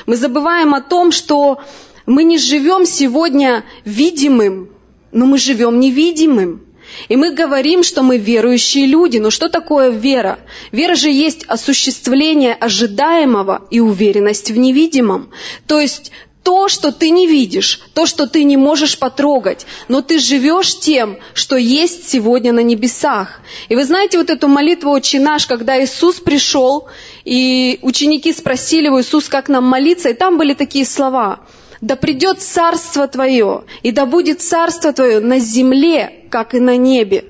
Мы 0.06 0.16
забываем 0.16 0.74
о 0.74 0.80
том, 0.80 1.12
что 1.12 1.60
мы 2.06 2.24
не 2.24 2.38
живем 2.38 2.84
сегодня 2.84 3.64
видимым, 3.84 4.70
но 5.12 5.26
мы 5.26 5.38
живем 5.38 5.78
невидимым. 5.80 6.66
И 7.08 7.16
мы 7.16 7.32
говорим, 7.32 7.82
что 7.82 8.02
мы 8.02 8.18
верующие 8.18 8.86
люди. 8.86 9.18
Но 9.18 9.30
что 9.30 9.48
такое 9.48 9.90
вера? 9.90 10.38
Вера 10.72 10.94
же 10.94 11.10
есть 11.10 11.44
осуществление 11.48 12.54
ожидаемого 12.54 13.66
и 13.70 13.80
уверенность 13.80 14.50
в 14.50 14.58
невидимом. 14.58 15.30
То 15.66 15.80
есть 15.80 16.12
то, 16.42 16.68
что 16.68 16.90
ты 16.90 17.10
не 17.10 17.26
видишь, 17.26 17.80
то, 17.94 18.06
что 18.06 18.26
ты 18.26 18.42
не 18.44 18.56
можешь 18.56 18.98
потрогать, 18.98 19.66
но 19.88 20.02
ты 20.02 20.18
живешь 20.18 20.78
тем, 20.78 21.18
что 21.34 21.56
есть 21.56 22.08
сегодня 22.10 22.52
на 22.52 22.60
небесах. 22.60 23.40
И 23.68 23.76
вы 23.76 23.84
знаете 23.84 24.18
вот 24.18 24.28
эту 24.28 24.48
молитву 24.48 24.90
«Отче 24.90 25.20
наш», 25.20 25.46
когда 25.46 25.82
Иисус 25.82 26.16
пришел, 26.16 26.88
и 27.24 27.78
ученики 27.82 28.32
спросили 28.32 28.86
его, 28.86 29.00
Иисус, 29.00 29.28
как 29.28 29.48
нам 29.48 29.64
молиться, 29.64 30.08
и 30.08 30.14
там 30.14 30.36
были 30.36 30.54
такие 30.54 30.84
слова– 30.84 31.40
да 31.82 31.96
придет 31.96 32.40
царство 32.40 33.06
Твое, 33.08 33.64
и 33.82 33.90
да 33.90 34.06
будет 34.06 34.40
царство 34.40 34.92
Твое 34.92 35.20
на 35.20 35.38
земле, 35.40 36.26
как 36.30 36.54
и 36.54 36.60
на 36.60 36.76
небе. 36.76 37.24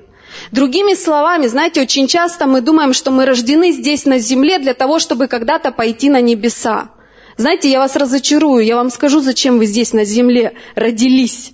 Другими 0.51 0.93
словами, 0.93 1.47
знаете, 1.47 1.81
очень 1.81 2.07
часто 2.07 2.45
мы 2.45 2.61
думаем, 2.61 2.93
что 2.93 3.11
мы 3.11 3.25
рождены 3.25 3.71
здесь 3.71 4.05
на 4.05 4.19
земле 4.19 4.59
для 4.59 4.75
того, 4.75 4.99
чтобы 4.99 5.27
когда-то 5.27 5.71
пойти 5.71 6.09
на 6.09 6.21
небеса. 6.21 6.91
Знаете, 7.35 7.69
я 7.69 7.79
вас 7.79 7.95
разочарую, 7.95 8.63
я 8.63 8.75
вам 8.75 8.91
скажу, 8.91 9.19
зачем 9.21 9.57
вы 9.57 9.65
здесь 9.65 9.91
на 9.91 10.05
земле 10.05 10.53
родились. 10.75 11.53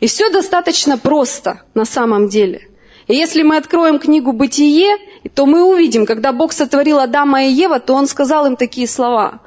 И 0.00 0.06
все 0.06 0.30
достаточно 0.30 0.96
просто 0.96 1.62
на 1.74 1.84
самом 1.84 2.28
деле. 2.28 2.68
И 3.06 3.14
если 3.14 3.42
мы 3.42 3.58
откроем 3.58 3.98
книгу 3.98 4.32
«Бытие», 4.32 4.96
то 5.34 5.44
мы 5.44 5.62
увидим, 5.62 6.06
когда 6.06 6.32
Бог 6.32 6.52
сотворил 6.54 7.00
Адама 7.00 7.44
и 7.44 7.50
Ева, 7.50 7.80
то 7.80 7.92
Он 7.94 8.06
сказал 8.06 8.46
им 8.46 8.56
такие 8.56 8.88
слова. 8.88 9.40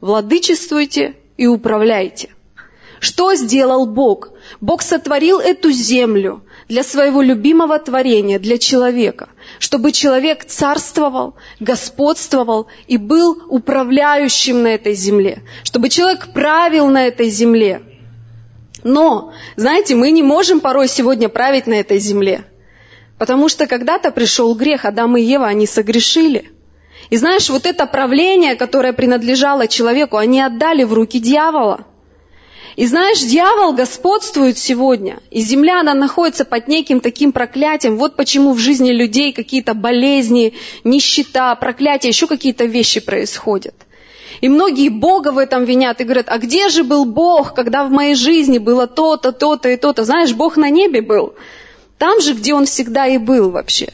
«Владычествуйте 0.00 1.16
и 1.36 1.46
управляйте». 1.46 2.30
Что 3.00 3.34
сделал 3.34 3.86
Бог? 3.86 4.30
Бог 4.60 4.82
сотворил 4.82 5.38
эту 5.38 5.70
землю 5.70 6.42
для 6.68 6.82
своего 6.82 7.22
любимого 7.22 7.78
творения, 7.78 8.38
для 8.38 8.58
человека, 8.58 9.28
чтобы 9.58 9.92
человек 9.92 10.44
царствовал, 10.44 11.34
господствовал 11.60 12.66
и 12.88 12.96
был 12.96 13.40
управляющим 13.48 14.62
на 14.62 14.68
этой 14.68 14.94
земле, 14.94 15.42
чтобы 15.62 15.88
человек 15.88 16.32
правил 16.32 16.88
на 16.88 17.06
этой 17.06 17.28
земле. 17.30 17.82
Но, 18.82 19.32
знаете, 19.56 19.94
мы 19.94 20.10
не 20.10 20.22
можем 20.22 20.60
порой 20.60 20.88
сегодня 20.88 21.28
править 21.28 21.66
на 21.66 21.74
этой 21.74 21.98
земле, 21.98 22.44
потому 23.16 23.48
что 23.48 23.66
когда-то 23.66 24.10
пришел 24.10 24.54
грех, 24.54 24.84
Адам 24.84 25.16
и 25.16 25.22
Ева, 25.22 25.46
они 25.46 25.66
согрешили. 25.66 26.50
И 27.10 27.16
знаешь, 27.16 27.48
вот 27.48 27.64
это 27.64 27.86
правление, 27.86 28.56
которое 28.56 28.92
принадлежало 28.92 29.68
человеку, 29.68 30.16
они 30.16 30.40
отдали 30.40 30.82
в 30.82 30.92
руки 30.92 31.20
дьявола– 31.20 31.86
и 32.78 32.86
знаешь, 32.86 33.18
дьявол 33.22 33.72
господствует 33.72 34.56
сегодня, 34.56 35.18
и 35.32 35.40
земля, 35.40 35.80
она 35.80 35.94
находится 35.94 36.44
под 36.44 36.68
неким 36.68 37.00
таким 37.00 37.32
проклятием. 37.32 37.96
Вот 37.96 38.14
почему 38.14 38.52
в 38.52 38.58
жизни 38.58 38.92
людей 38.92 39.32
какие-то 39.32 39.74
болезни, 39.74 40.54
нищета, 40.84 41.56
проклятия, 41.56 42.06
еще 42.06 42.28
какие-то 42.28 42.66
вещи 42.66 43.00
происходят. 43.00 43.74
И 44.40 44.48
многие 44.48 44.90
Бога 44.90 45.32
в 45.32 45.38
этом 45.38 45.64
винят 45.64 46.00
и 46.00 46.04
говорят, 46.04 46.26
а 46.28 46.38
где 46.38 46.68
же 46.68 46.84
был 46.84 47.04
Бог, 47.04 47.52
когда 47.52 47.82
в 47.82 47.90
моей 47.90 48.14
жизни 48.14 48.58
было 48.58 48.86
то-то, 48.86 49.32
то-то 49.32 49.68
и 49.70 49.76
то-то. 49.76 50.04
Знаешь, 50.04 50.32
Бог 50.32 50.56
на 50.56 50.70
небе 50.70 51.02
был. 51.02 51.34
Там 51.98 52.20
же, 52.20 52.32
где 52.32 52.54
Он 52.54 52.64
всегда 52.64 53.08
и 53.08 53.18
был 53.18 53.50
вообще. 53.50 53.88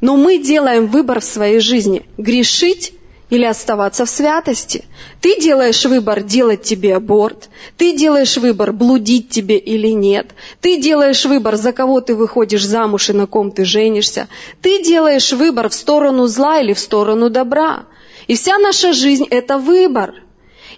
Но 0.00 0.16
мы 0.16 0.38
делаем 0.38 0.86
выбор 0.86 1.18
в 1.18 1.24
своей 1.24 1.58
жизни– 1.58 2.06
грешить 2.16 2.92
или 3.34 3.44
оставаться 3.44 4.04
в 4.04 4.10
святости. 4.10 4.84
Ты 5.20 5.40
делаешь 5.40 5.84
выбор 5.84 6.22
делать 6.22 6.62
тебе 6.62 6.96
аборт, 6.96 7.48
ты 7.76 7.92
делаешь 7.92 8.36
выбор 8.36 8.72
блудить 8.72 9.30
тебе 9.30 9.58
или 9.58 9.88
нет, 9.88 10.32
ты 10.60 10.80
делаешь 10.80 11.24
выбор, 11.24 11.56
за 11.56 11.72
кого 11.72 12.00
ты 12.00 12.14
выходишь 12.14 12.64
замуж 12.64 13.10
и 13.10 13.12
на 13.12 13.26
ком 13.26 13.50
ты 13.50 13.64
женишься, 13.64 14.28
ты 14.62 14.82
делаешь 14.82 15.32
выбор 15.32 15.68
в 15.68 15.74
сторону 15.74 16.26
зла 16.26 16.60
или 16.60 16.72
в 16.72 16.78
сторону 16.78 17.30
добра. 17.30 17.84
И 18.26 18.36
вся 18.36 18.58
наша 18.58 18.92
жизнь– 18.92 19.26
это 19.30 19.58
выбор. 19.58 20.14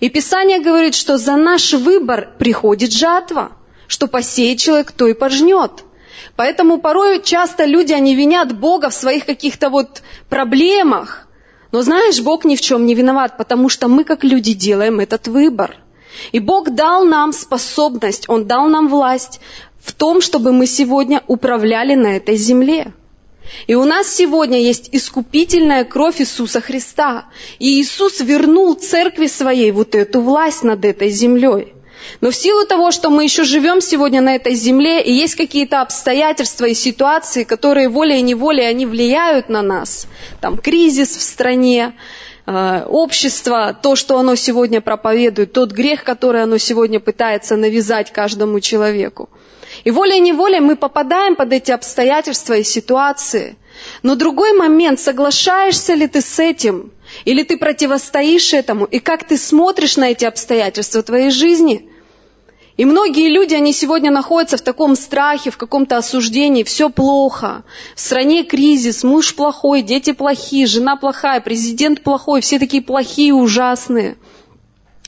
И 0.00 0.08
Писание 0.08 0.58
говорит, 0.58 0.94
что 0.94 1.16
за 1.18 1.36
наш 1.36 1.74
выбор 1.74 2.30
приходит 2.38 2.92
жатва, 2.92 3.52
что 3.86 4.06
посеет 4.08 4.58
человек, 4.58 4.92
то 4.92 5.06
и 5.06 5.14
пожнет. 5.14 5.84
Поэтому 6.34 6.78
порой 6.78 7.22
часто 7.22 7.64
люди, 7.64 7.92
они 7.92 8.14
винят 8.14 8.58
Бога 8.58 8.90
в 8.90 8.94
своих 8.94 9.24
каких-то 9.26 9.70
вот 9.70 10.02
проблемах, 10.28 11.25
но 11.72 11.82
знаешь, 11.82 12.20
Бог 12.20 12.44
ни 12.44 12.56
в 12.56 12.60
чем 12.60 12.86
не 12.86 12.94
виноват, 12.94 13.36
потому 13.36 13.68
что 13.68 13.88
мы 13.88 14.04
как 14.04 14.24
люди 14.24 14.54
делаем 14.54 15.00
этот 15.00 15.28
выбор. 15.28 15.76
И 16.32 16.38
Бог 16.38 16.70
дал 16.70 17.04
нам 17.04 17.32
способность, 17.32 18.28
Он 18.28 18.46
дал 18.46 18.68
нам 18.68 18.88
власть 18.88 19.40
в 19.80 19.92
том, 19.92 20.20
чтобы 20.20 20.52
мы 20.52 20.66
сегодня 20.66 21.22
управляли 21.26 21.94
на 21.94 22.16
этой 22.16 22.36
земле. 22.36 22.92
И 23.66 23.74
у 23.74 23.84
нас 23.84 24.08
сегодня 24.08 24.60
есть 24.60 24.88
искупительная 24.92 25.84
кровь 25.84 26.20
Иисуса 26.20 26.60
Христа. 26.60 27.26
И 27.58 27.80
Иисус 27.80 28.20
вернул 28.20 28.74
церкви 28.74 29.28
своей 29.28 29.70
вот 29.70 29.94
эту 29.94 30.20
власть 30.20 30.64
над 30.64 30.84
этой 30.84 31.10
землей. 31.10 31.75
Но 32.20 32.30
в 32.30 32.34
силу 32.34 32.66
того, 32.66 32.90
что 32.90 33.10
мы 33.10 33.24
еще 33.24 33.44
живем 33.44 33.80
сегодня 33.80 34.20
на 34.20 34.34
этой 34.34 34.54
земле, 34.54 35.02
и 35.02 35.12
есть 35.12 35.34
какие-то 35.34 35.80
обстоятельства 35.80 36.66
и 36.66 36.74
ситуации, 36.74 37.44
которые 37.44 37.88
волей-неволей 37.88 38.66
они 38.66 38.86
влияют 38.86 39.48
на 39.48 39.62
нас, 39.62 40.06
там 40.40 40.56
кризис 40.56 41.16
в 41.16 41.22
стране, 41.22 41.94
э, 42.46 42.84
общество, 42.86 43.76
то, 43.80 43.96
что 43.96 44.18
оно 44.18 44.34
сегодня 44.34 44.80
проповедует, 44.80 45.52
тот 45.52 45.72
грех, 45.72 46.04
который 46.04 46.42
оно 46.42 46.58
сегодня 46.58 47.00
пытается 47.00 47.56
навязать 47.56 48.12
каждому 48.12 48.60
человеку. 48.60 49.28
И 49.84 49.90
волей-неволей 49.90 50.60
мы 50.60 50.76
попадаем 50.76 51.36
под 51.36 51.52
эти 51.52 51.70
обстоятельства 51.70 52.54
и 52.54 52.62
ситуации. 52.62 53.56
Но 54.02 54.14
другой 54.14 54.54
момент, 54.54 55.00
соглашаешься 55.00 55.92
ли 55.92 56.06
ты 56.06 56.22
с 56.22 56.38
этим, 56.38 56.92
или 57.26 57.42
ты 57.42 57.58
противостоишь 57.58 58.54
этому, 58.54 58.86
и 58.86 59.00
как 59.00 59.24
ты 59.24 59.36
смотришь 59.36 59.98
на 59.98 60.12
эти 60.12 60.24
обстоятельства 60.24 61.02
твоей 61.02 61.30
жизни– 61.30 61.90
и 62.76 62.84
многие 62.84 63.30
люди, 63.30 63.54
они 63.54 63.72
сегодня 63.72 64.10
находятся 64.10 64.58
в 64.58 64.60
таком 64.60 64.96
страхе, 64.96 65.50
в 65.50 65.56
каком-то 65.56 65.96
осуждении, 65.96 66.62
все 66.62 66.90
плохо. 66.90 67.64
В 67.94 68.00
стране 68.00 68.44
кризис, 68.44 69.02
муж 69.02 69.34
плохой, 69.34 69.80
дети 69.80 70.12
плохие, 70.12 70.66
жена 70.66 70.96
плохая, 70.96 71.40
президент 71.40 72.02
плохой, 72.02 72.42
все 72.42 72.58
такие 72.58 72.82
плохие, 72.82 73.32
ужасные. 73.32 74.18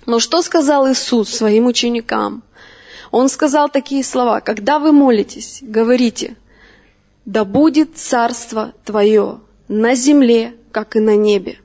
Но 0.06 0.18
что 0.18 0.40
сказал 0.40 0.90
Иисус 0.90 1.28
своим 1.28 1.66
ученикам? 1.66 2.42
Он 3.10 3.28
сказал 3.28 3.68
такие 3.68 4.02
слова, 4.02 4.40
когда 4.40 4.78
вы 4.78 4.92
молитесь, 4.92 5.58
говорите, 5.60 6.36
да 7.26 7.44
будет 7.44 7.98
царство 7.98 8.72
твое 8.86 9.40
на 9.68 9.94
земле, 9.94 10.54
как 10.72 10.96
и 10.96 11.00
на 11.00 11.16
небе. 11.16 11.58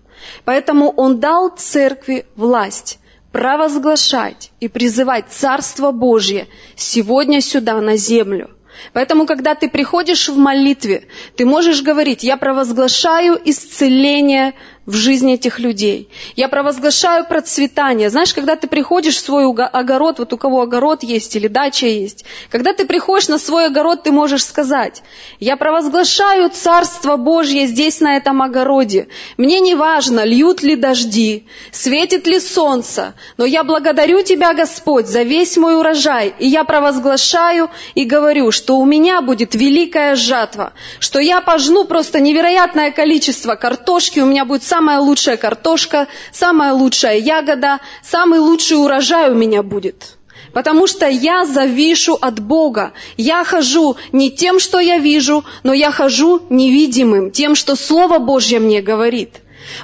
Поэтому 0.44 0.90
Он 0.90 1.22
дал 1.22 1.50
церкви 1.50 2.26
власть 2.36 3.00
провозглашать 3.34 4.52
и 4.62 4.70
призывать 4.70 5.26
Царство 5.30 5.92
Божье 5.92 6.48
сегодня 6.76 7.42
сюда, 7.42 7.82
на 7.82 7.98
землю. 7.98 8.52
Поэтому, 8.94 9.26
когда 9.26 9.56
ты 9.56 9.70
приходишь 9.70 10.30
в 10.30 10.38
молитве, 10.38 11.08
ты 11.36 11.46
можешь 11.46 11.82
говорить, 11.82 12.24
я 12.24 12.38
провозглашаю 12.38 13.40
исцеление 13.44 14.54
в 14.86 14.96
жизни 14.96 15.36
этих 15.36 15.60
людей. 15.60 16.10
Я 16.36 16.50
провозглашаю 16.50 17.26
процветание. 17.26 18.10
Знаешь, 18.10 18.34
когда 18.34 18.58
ты 18.58 18.68
приходишь 18.68 19.16
в 19.16 19.26
свой 19.26 19.46
огород, 19.46 20.20
вот 20.20 20.34
у 20.34 20.38
кого 20.38 20.62
огород 20.62 21.04
есть 21.04 21.36
или 21.36 21.48
дача 21.48 21.88
есть, 21.88 22.26
когда 22.50 22.74
ты 22.74 22.86
приходишь 22.86 23.30
на 23.30 23.38
свой 23.38 23.68
огород, 23.68 24.04
ты 24.04 24.12
можешь 24.12 24.44
сказать, 24.44 25.02
я 25.40 25.56
провозглашаю 25.56 26.50
Царство 26.50 27.16
Божье 27.16 27.66
здесь, 27.66 28.02
на 28.02 28.18
этом 28.18 28.42
огороде. 28.42 29.08
Мне 29.38 29.60
не 29.60 29.76
важно, 29.76 30.26
льют 30.26 30.64
ли 30.64 30.76
дожди, 30.76 31.46
светит 31.72 32.28
ли 32.28 32.40
солнце, 32.40 33.14
но 33.38 33.46
я 33.46 33.64
благодарю 33.64 34.22
Тебя, 34.24 34.54
Господь, 34.54 35.08
за 35.08 35.22
весь 35.22 35.56
мой 35.58 35.78
урожай, 35.78 36.34
и 36.40 36.48
я 36.48 36.64
провозглашаю 36.64 37.70
и 37.96 38.04
говорю, 38.04 38.52
что 38.52 38.78
у 38.78 38.86
меня 38.86 39.22
будет 39.22 39.56
великая 39.56 40.16
жатва, 40.16 40.74
что 41.00 41.20
я 41.20 41.40
пожну 41.40 41.86
просто 41.86 42.20
невероятное 42.20 42.92
количество 42.92 43.56
картошки, 43.56 44.20
у 44.20 44.26
меня 44.26 44.44
будет 44.44 44.64
самая 44.74 45.00
лучшая 45.00 45.38
картошка, 45.38 46.08
самая 46.32 46.74
лучшая 46.74 47.18
ягода, 47.20 47.80
самый 48.02 48.40
лучший 48.40 48.78
урожай 48.84 49.30
у 49.30 49.36
меня 49.36 49.62
будет. 49.62 50.18
Потому 50.52 50.88
что 50.88 51.08
я 51.08 51.46
завишу 51.46 52.18
от 52.20 52.40
Бога. 52.40 52.94
Я 53.16 53.44
хожу 53.44 53.98
не 54.12 54.32
тем, 54.32 54.60
что 54.60 54.80
я 54.80 54.98
вижу, 54.98 55.44
но 55.62 55.74
я 55.74 55.92
хожу 55.92 56.42
невидимым, 56.50 57.30
тем, 57.30 57.54
что 57.54 57.76
Слово 57.76 58.18
Божье 58.18 58.60
мне 58.60 58.82
говорит. 58.82 59.30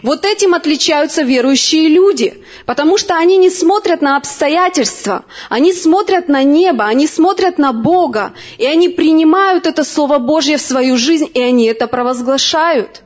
Вот 0.02 0.26
этим 0.26 0.56
отличаются 0.56 1.22
верующие 1.22 1.88
люди, 1.88 2.44
потому 2.66 2.98
что 2.98 3.16
они 3.16 3.38
не 3.38 3.52
смотрят 3.52 4.02
на 4.02 4.18
обстоятельства, 4.18 5.24
они 5.50 5.72
смотрят 5.72 6.28
на 6.30 6.42
небо, 6.44 6.86
они 6.86 7.06
смотрят 7.08 7.60
на 7.60 7.74
Бога, 7.74 8.34
и 8.58 8.66
они 8.66 8.90
принимают 8.90 9.68
это 9.68 9.84
Слово 9.84 10.18
Божье 10.18 10.58
в 10.58 10.62
свою 10.62 10.98
жизнь, 10.98 11.30
и 11.32 11.42
они 11.42 11.66
это 11.66 11.86
провозглашают. 11.86 13.04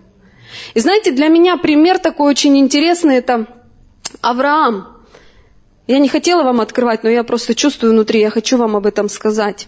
И 0.73 0.79
знаете, 0.79 1.11
для 1.11 1.27
меня 1.27 1.57
пример 1.57 1.99
такой 1.99 2.31
очень 2.31 2.57
интересный, 2.57 3.17
это 3.17 3.47
Авраам. 4.21 4.97
Я 5.87 5.99
не 5.99 6.07
хотела 6.07 6.43
вам 6.43 6.61
открывать, 6.61 7.03
но 7.03 7.09
я 7.09 7.23
просто 7.23 7.55
чувствую 7.55 7.93
внутри, 7.93 8.21
я 8.21 8.29
хочу 8.29 8.57
вам 8.57 8.75
об 8.75 8.85
этом 8.85 9.09
сказать. 9.09 9.67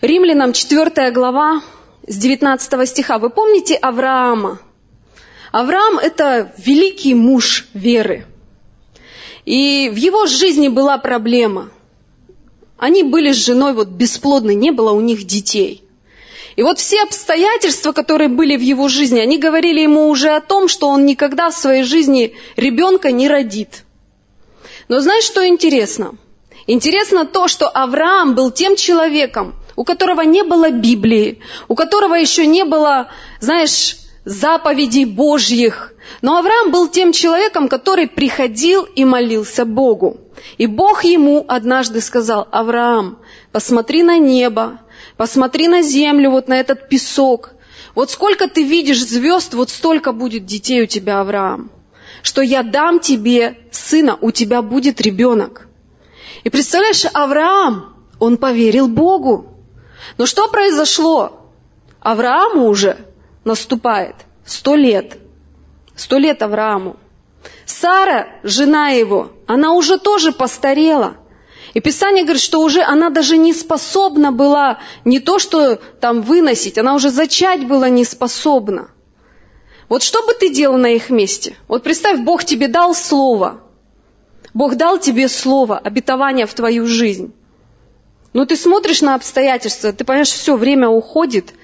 Римлянам 0.00 0.52
4 0.52 1.10
глава 1.10 1.62
с 2.06 2.16
19 2.16 2.88
стиха. 2.88 3.18
Вы 3.18 3.30
помните 3.30 3.74
Авраама? 3.74 4.60
Авраам– 5.52 5.98
это 6.02 6.52
великий 6.58 7.14
муж 7.14 7.66
веры. 7.74 8.26
И 9.44 9.90
в 9.92 9.96
его 9.96 10.26
жизни 10.26 10.68
была 10.68 10.98
проблема. 10.98 11.70
Они 12.76 13.02
были 13.02 13.32
с 13.32 13.36
женой 13.36 13.72
вот 13.72 13.88
бесплодны, 13.88 14.54
не 14.54 14.70
было 14.70 14.92
у 14.92 15.00
них 15.00 15.24
детей– 15.24 15.82
и 16.58 16.62
вот 16.64 16.80
все 16.80 17.04
обстоятельства, 17.04 17.92
которые 17.92 18.26
были 18.26 18.56
в 18.56 18.60
его 18.60 18.88
жизни, 18.88 19.20
они 19.20 19.38
говорили 19.38 19.80
ему 19.80 20.08
уже 20.08 20.30
о 20.30 20.40
том, 20.40 20.66
что 20.66 20.88
он 20.88 21.06
никогда 21.06 21.50
в 21.50 21.54
своей 21.54 21.84
жизни 21.84 22.34
ребенка 22.56 23.12
не 23.12 23.28
родит. 23.28 23.84
Но 24.88 24.98
знаешь, 24.98 25.22
что 25.22 25.46
интересно? 25.46 26.16
Интересно 26.66 27.26
то, 27.26 27.46
что 27.46 27.68
Авраам 27.68 28.34
был 28.34 28.50
тем 28.50 28.74
человеком, 28.74 29.54
у 29.76 29.84
которого 29.84 30.22
не 30.22 30.42
было 30.42 30.70
Библии, 30.70 31.38
у 31.68 31.76
которого 31.76 32.16
еще 32.16 32.44
не 32.44 32.64
было, 32.64 33.06
знаешь, 33.38 33.96
заповедей 34.24 35.04
Божьих. 35.04 35.94
Но 36.22 36.38
Авраам 36.38 36.72
был 36.72 36.88
тем 36.88 37.12
человеком, 37.12 37.68
который 37.68 38.08
приходил 38.08 38.82
и 38.82 39.04
молился 39.04 39.64
Богу. 39.64 40.16
И 40.56 40.66
Бог 40.66 41.04
ему 41.04 41.44
однажды 41.46 42.00
сказал, 42.00 42.48
Авраам, 42.50 43.20
посмотри 43.52 44.02
на 44.02 44.18
небо, 44.18 44.80
посмотри 45.16 45.68
на 45.68 45.82
землю, 45.82 46.30
вот 46.30 46.48
на 46.48 46.58
этот 46.58 46.88
песок. 46.88 47.50
Вот 47.94 48.10
сколько 48.10 48.48
ты 48.48 48.62
видишь 48.62 49.04
звезд, 49.04 49.54
вот 49.54 49.70
столько 49.70 50.12
будет 50.12 50.46
детей 50.46 50.82
у 50.82 50.86
тебя, 50.86 51.20
Авраам. 51.20 51.70
Что 52.22 52.42
я 52.42 52.62
дам 52.62 53.00
тебе 53.00 53.58
сына, 53.70 54.18
у 54.20 54.30
тебя 54.30 54.62
будет 54.62 55.00
ребенок. 55.00 55.68
И 56.44 56.50
представляешь, 56.50 57.06
Авраам, 57.12 57.96
он 58.18 58.36
поверил 58.36 58.88
Богу. 58.88 59.54
Но 60.16 60.26
что 60.26 60.48
произошло? 60.48 61.52
Аврааму 62.00 62.66
уже 62.66 62.96
наступает 63.44 64.16
сто 64.44 64.74
лет. 64.74 65.18
Сто 65.94 66.18
лет 66.18 66.42
Аврааму. 66.42 66.96
Сара, 67.66 68.28
жена 68.42 68.90
его, 68.90 69.32
она 69.46 69.72
уже 69.72 69.98
тоже 69.98 70.32
постарела. 70.32 71.16
И 71.74 71.80
Писание 71.80 72.24
говорит, 72.24 72.42
что 72.42 72.60
уже 72.60 72.82
она 72.82 73.10
даже 73.10 73.36
не 73.36 73.52
способна 73.52 74.32
была 74.32 74.78
не 75.04 75.20
то, 75.20 75.38
что 75.38 75.76
там 76.00 76.22
выносить, 76.22 76.78
она 76.78 76.94
уже 76.94 77.10
зачать 77.10 77.66
была 77.66 77.88
не 77.88 78.04
способна. 78.04 78.90
Вот 79.88 80.02
что 80.02 80.26
бы 80.26 80.34
ты 80.34 80.50
делал 80.50 80.78
на 80.78 80.94
их 80.94 81.10
месте? 81.10 81.56
Вот 81.66 81.82
представь, 81.82 82.20
Бог 82.20 82.44
тебе 82.44 82.68
дал 82.68 82.94
слово. 82.94 83.60
Бог 84.54 84.76
дал 84.76 84.98
тебе 84.98 85.28
слово, 85.28 85.78
обетование 85.78 86.46
в 86.46 86.54
твою 86.54 86.86
жизнь. 86.86 87.32
Но 88.32 88.44
ты 88.44 88.56
смотришь 88.56 89.02
на 89.02 89.14
обстоятельства, 89.14 89.92
ты 89.92 90.04
понимаешь, 90.04 90.28
все, 90.28 90.56
время 90.56 90.88
уходит. 90.88 91.54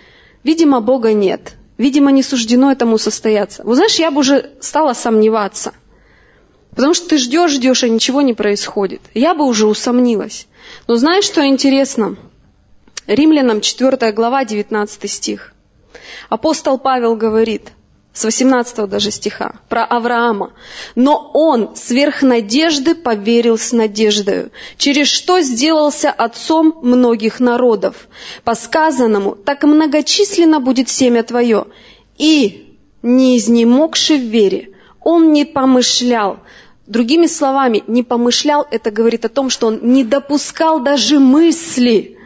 Видимо, 0.42 0.80
Бога 0.80 1.12
нет. 1.12 1.54
Видимо, 1.76 2.12
не 2.12 2.22
суждено 2.22 2.70
этому 2.70 2.98
состояться. 2.98 3.62
Вот 3.64 3.76
знаешь, 3.76 3.96
я 3.96 4.10
бы 4.10 4.20
уже 4.20 4.52
стала 4.60 4.92
сомневаться. 4.94 5.74
Потому 6.74 6.94
что 6.94 7.08
ты 7.08 7.18
ждешь, 7.18 7.52
ждешь, 7.52 7.84
а 7.84 7.88
ничего 7.88 8.22
не 8.22 8.34
происходит. 8.34 9.00
Я 9.14 9.34
бы 9.34 9.44
уже 9.44 9.66
усомнилась. 9.66 10.46
Но 10.88 10.96
знаешь, 10.96 11.24
что 11.24 11.46
интересно? 11.46 12.16
Римлянам 13.06 13.60
4 13.60 14.12
глава, 14.12 14.44
19 14.44 15.10
стих. 15.10 15.52
Апостол 16.28 16.78
Павел 16.78 17.16
говорит– 17.16 17.72
с 18.14 18.24
18 18.24 18.88
даже 18.88 19.10
стиха, 19.10 19.56
про 19.68 19.84
Авраама. 19.84 20.52
Но 20.94 21.32
он 21.34 21.74
сверх 21.74 22.22
надежды 22.22 22.94
поверил 22.94 23.58
с 23.58 23.72
надеждою, 23.72 24.52
через 24.78 25.08
что 25.08 25.40
сделался 25.40 26.10
отцом 26.12 26.78
многих 26.82 27.40
народов. 27.40 28.08
По 28.44 28.54
сказанному, 28.54 29.34
так 29.34 29.64
многочисленно 29.64 30.60
будет 30.60 30.88
семя 30.88 31.24
твое. 31.24 31.66
И, 32.16 32.76
не 33.02 33.36
изнемогши 33.36 34.14
в 34.14 34.30
вере, 34.30 34.70
он 35.00 35.32
не 35.32 35.44
помышлял, 35.44 36.38
Другими 36.86 37.26
словами, 37.26 37.82
не 37.86 38.02
помышлял, 38.02 38.66
это 38.70 38.90
говорит 38.90 39.24
о 39.24 39.30
том, 39.30 39.48
что 39.48 39.68
он 39.68 39.80
не 39.82 40.04
допускал 40.04 40.80
даже 40.80 41.18
мысли, 41.18 42.18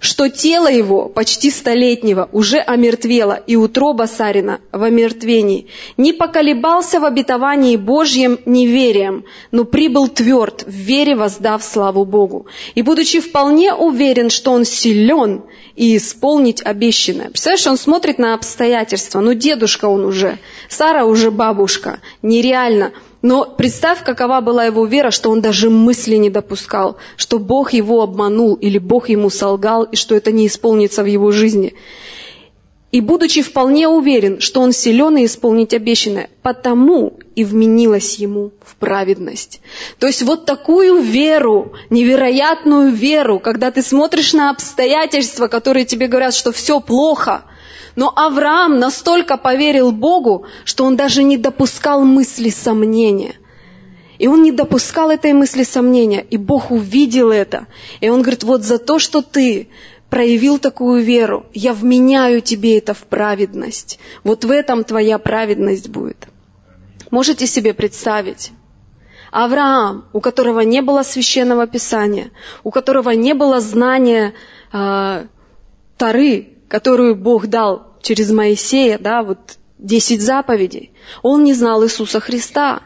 что 0.00 0.28
тело 0.28 0.68
его, 0.68 1.08
почти 1.08 1.50
столетнего, 1.50 2.28
уже 2.32 2.58
омертвело, 2.58 3.34
и 3.46 3.54
утроба 3.54 4.06
Сарина 4.06 4.60
в 4.72 4.82
омертвении. 4.82 5.68
Не 5.96 6.12
поколебался 6.12 6.98
в 6.98 7.04
обетовании 7.04 7.76
Божьем 7.76 8.40
неверием, 8.44 9.24
но 9.52 9.64
прибыл 9.64 10.08
тверд, 10.08 10.64
в 10.66 10.70
вере 10.70 11.14
воздав 11.14 11.62
славу 11.62 12.04
Богу. 12.04 12.46
И 12.74 12.82
будучи 12.82 13.20
вполне 13.20 13.72
уверен, 13.74 14.30
что 14.30 14.52
он 14.52 14.64
силен 14.64 15.42
и 15.76 15.96
исполнить 15.96 16.60
обещанное. 16.64 17.28
Представляешь, 17.28 17.66
он 17.66 17.76
смотрит 17.76 18.18
на 18.18 18.34
обстоятельства. 18.34 19.20
Ну, 19.20 19.34
дедушка 19.34 19.84
он 19.84 20.04
уже, 20.06 20.38
Сара 20.68 21.04
уже 21.04 21.30
бабушка. 21.30 22.00
Нереально. 22.22 22.92
Но 23.22 23.44
представь, 23.44 24.02
какова 24.02 24.40
была 24.40 24.64
его 24.64 24.86
вера, 24.86 25.10
что 25.10 25.30
он 25.30 25.40
даже 25.42 25.68
мысли 25.68 26.16
не 26.16 26.30
допускал, 26.30 26.96
что 27.16 27.38
Бог 27.38 27.72
его 27.72 28.02
обманул 28.02 28.54
или 28.54 28.78
Бог 28.78 29.10
ему 29.10 29.28
солгал, 29.28 29.84
и 29.84 29.96
что 29.96 30.14
это 30.14 30.32
не 30.32 30.46
исполнится 30.46 31.02
в 31.02 31.06
его 31.06 31.30
жизни. 31.30 31.74
И 32.92 33.00
будучи 33.00 33.42
вполне 33.42 33.86
уверен, 33.86 34.40
что 34.40 34.60
он 34.60 34.72
силен 34.72 35.16
и 35.18 35.26
исполнить 35.26 35.74
обещанное, 35.74 36.28
потому 36.42 37.18
и 37.36 37.44
вменилось 37.44 38.16
ему 38.16 38.50
в 38.64 38.74
праведность. 38.76 39.60
То 40.00 40.08
есть 40.08 40.22
вот 40.22 40.44
такую 40.44 41.00
веру, 41.00 41.72
невероятную 41.88 42.90
веру, 42.90 43.38
когда 43.38 43.70
ты 43.70 43.82
смотришь 43.82 44.32
на 44.32 44.50
обстоятельства, 44.50 45.46
которые 45.46 45.84
тебе 45.84 46.08
говорят, 46.08 46.34
что 46.34 46.50
все 46.50 46.80
плохо, 46.80 47.44
но 47.96 48.12
Авраам 48.14 48.78
настолько 48.78 49.36
поверил 49.36 49.92
Богу, 49.92 50.46
что 50.64 50.84
он 50.84 50.96
даже 50.96 51.22
не 51.22 51.36
допускал 51.36 52.04
мысли 52.04 52.50
сомнения. 52.50 53.34
И 54.18 54.28
он 54.28 54.42
не 54.42 54.52
допускал 54.52 55.10
этой 55.10 55.32
мысли 55.32 55.62
сомнения. 55.62 56.20
И 56.20 56.36
Бог 56.36 56.70
увидел 56.70 57.30
это. 57.30 57.66
И 58.00 58.10
он 58.10 58.20
говорит, 58.20 58.44
вот 58.44 58.62
за 58.62 58.78
то, 58.78 58.98
что 58.98 59.22
ты 59.22 59.68
проявил 60.10 60.58
такую 60.58 61.02
веру, 61.02 61.46
я 61.54 61.72
вменяю 61.72 62.42
тебе 62.42 62.76
это 62.76 62.92
в 62.92 63.04
праведность. 63.04 63.98
Вот 64.22 64.44
в 64.44 64.50
этом 64.50 64.84
твоя 64.84 65.18
праведность 65.18 65.88
будет. 65.88 66.28
Можете 67.10 67.46
себе 67.46 67.72
представить? 67.72 68.52
Авраам, 69.30 70.04
у 70.12 70.20
которого 70.20 70.60
не 70.60 70.82
было 70.82 71.02
священного 71.02 71.66
писания, 71.66 72.30
у 72.64 72.70
которого 72.70 73.10
не 73.10 73.32
было 73.32 73.60
знания 73.60 74.34
э, 74.72 75.26
Тары, 75.96 76.48
которую 76.70 77.16
Бог 77.16 77.48
дал 77.48 77.96
через 78.00 78.30
Моисея, 78.30 78.96
да, 78.98 79.24
вот 79.24 79.58
десять 79.76 80.22
заповедей, 80.22 80.92
он 81.22 81.42
не 81.42 81.52
знал 81.52 81.84
Иисуса 81.84 82.20
Христа. 82.20 82.82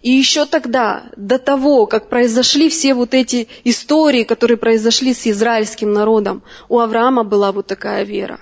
И 0.00 0.12
еще 0.12 0.46
тогда, 0.46 1.10
до 1.16 1.38
того, 1.38 1.86
как 1.86 2.08
произошли 2.08 2.68
все 2.68 2.94
вот 2.94 3.14
эти 3.14 3.48
истории, 3.64 4.22
которые 4.22 4.58
произошли 4.58 5.12
с 5.12 5.26
израильским 5.26 5.92
народом, 5.92 6.44
у 6.68 6.78
Авраама 6.78 7.24
была 7.24 7.50
вот 7.50 7.66
такая 7.66 8.04
вера. 8.04 8.38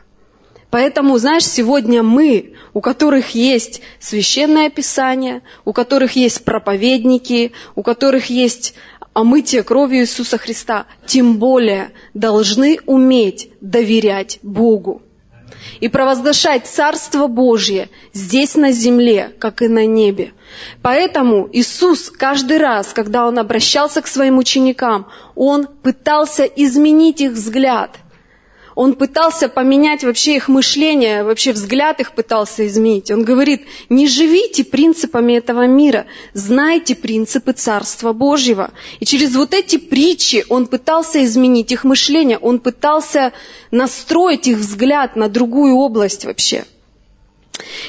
Поэтому, 0.68 1.16
знаешь, 1.18 1.46
сегодня 1.46 2.02
мы, 2.02 2.54
у 2.74 2.80
которых 2.80 3.30
есть 3.30 3.80
священное 4.00 4.68
писание, 4.68 5.42
у 5.64 5.72
которых 5.72 6.16
есть 6.16 6.44
проповедники, 6.44 7.52
у 7.76 7.82
которых 7.82 8.26
есть 8.26 8.74
омытие 9.14 9.62
кровью 9.62 10.02
Иисуса 10.02 10.38
Христа, 10.38 10.86
тем 11.06 11.38
более 11.38 11.92
должны 12.12 12.78
уметь 12.86 13.48
доверять 13.60 14.38
Богу 14.42 15.02
и 15.80 15.88
провозглашать 15.88 16.66
Царство 16.66 17.26
Божье 17.26 17.88
здесь 18.12 18.54
на 18.54 18.72
земле, 18.72 19.32
как 19.38 19.62
и 19.62 19.68
на 19.68 19.86
небе. 19.86 20.32
Поэтому 20.82 21.48
Иисус 21.52 22.10
каждый 22.10 22.58
раз, 22.58 22.92
когда 22.92 23.26
Он 23.26 23.38
обращался 23.38 24.02
к 24.02 24.06
своим 24.06 24.38
ученикам, 24.38 25.06
Он 25.34 25.66
пытался 25.66 26.44
изменить 26.44 27.20
их 27.20 27.32
взгляд– 27.32 27.96
он 28.74 28.94
пытался 28.94 29.48
поменять 29.48 30.04
вообще 30.04 30.36
их 30.36 30.48
мышление, 30.48 31.22
вообще 31.22 31.52
взгляд 31.52 32.00
их 32.00 32.12
пытался 32.12 32.66
изменить. 32.66 33.10
Он 33.10 33.24
говорит, 33.24 33.62
не 33.88 34.06
живите 34.06 34.64
принципами 34.64 35.34
этого 35.34 35.66
мира, 35.66 36.06
знайте 36.32 36.94
принципы 36.94 37.52
Царства 37.52 38.12
Божьего. 38.12 38.72
И 39.00 39.04
через 39.04 39.34
вот 39.36 39.54
эти 39.54 39.76
притчи 39.76 40.44
он 40.48 40.66
пытался 40.66 41.24
изменить 41.24 41.72
их 41.72 41.84
мышление, 41.84 42.38
он 42.38 42.58
пытался 42.58 43.32
настроить 43.70 44.48
их 44.48 44.58
взгляд 44.58 45.16
на 45.16 45.28
другую 45.28 45.76
область 45.76 46.24
вообще. 46.24 46.64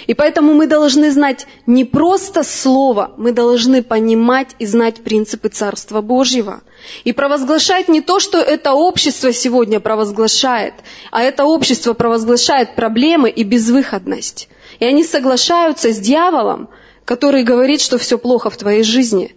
И 0.05 0.13
поэтому 0.13 0.53
мы 0.53 0.67
должны 0.67 1.11
знать 1.11 1.47
не 1.65 1.85
просто 1.85 2.43
слово, 2.43 3.13
мы 3.17 3.31
должны 3.31 3.81
понимать 3.81 4.55
и 4.59 4.65
знать 4.65 5.03
принципы 5.03 5.49
Царства 5.49 6.01
Божьего. 6.01 6.61
И 7.03 7.13
провозглашать 7.13 7.87
не 7.87 8.01
то, 8.01 8.19
что 8.19 8.37
это 8.39 8.73
общество 8.73 9.33
сегодня 9.33 9.79
провозглашает, 9.79 10.75
а 11.11 11.23
это 11.23 11.45
общество 11.45 11.93
провозглашает 11.93 12.75
проблемы 12.75 13.29
и 13.29 13.43
безвыходность. 13.43 14.49
И 14.79 14.85
они 14.85 15.03
соглашаются 15.03 15.91
с 15.91 15.99
дьяволом, 15.99 16.69
который 17.03 17.43
говорит, 17.43 17.81
что 17.81 17.97
все 17.97 18.17
плохо 18.19 18.49
в 18.49 18.57
твоей 18.57 18.83
жизни. 18.83 19.35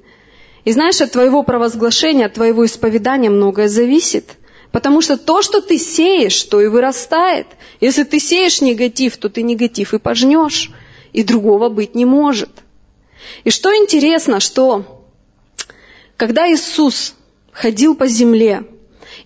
И 0.65 0.73
знаешь, 0.73 1.01
от 1.01 1.13
твоего 1.13 1.43
провозглашения, 1.43 2.27
от 2.27 2.35
твоего 2.35 2.67
исповедания 2.67 3.31
многое 3.31 3.69
зависит– 3.69 4.27
Потому 4.73 5.01
что 5.01 5.17
то, 5.17 5.43
что 5.43 5.61
ты 5.61 5.79
сеешь, 5.79 6.43
то 6.45 6.61
и 6.61 6.67
вырастает. 6.67 7.47
Если 7.81 8.05
ты 8.05 8.21
сеешь 8.21 8.61
негатив, 8.61 9.17
то 9.17 9.29
ты 9.29 9.43
негатив 9.43 9.95
и 9.95 9.99
пожнешь. 9.99 10.71
И 11.13 11.23
другого 11.23 11.69
быть 11.69 11.95
не 11.95 12.05
может. 12.05 12.51
И 13.45 13.51
что 13.51 13.75
интересно, 13.75 14.41
что 14.41 15.05
когда 16.17 16.53
Иисус 16.53 17.15
ходил 17.53 17.95
по 17.95 18.07
земле, 18.07 18.67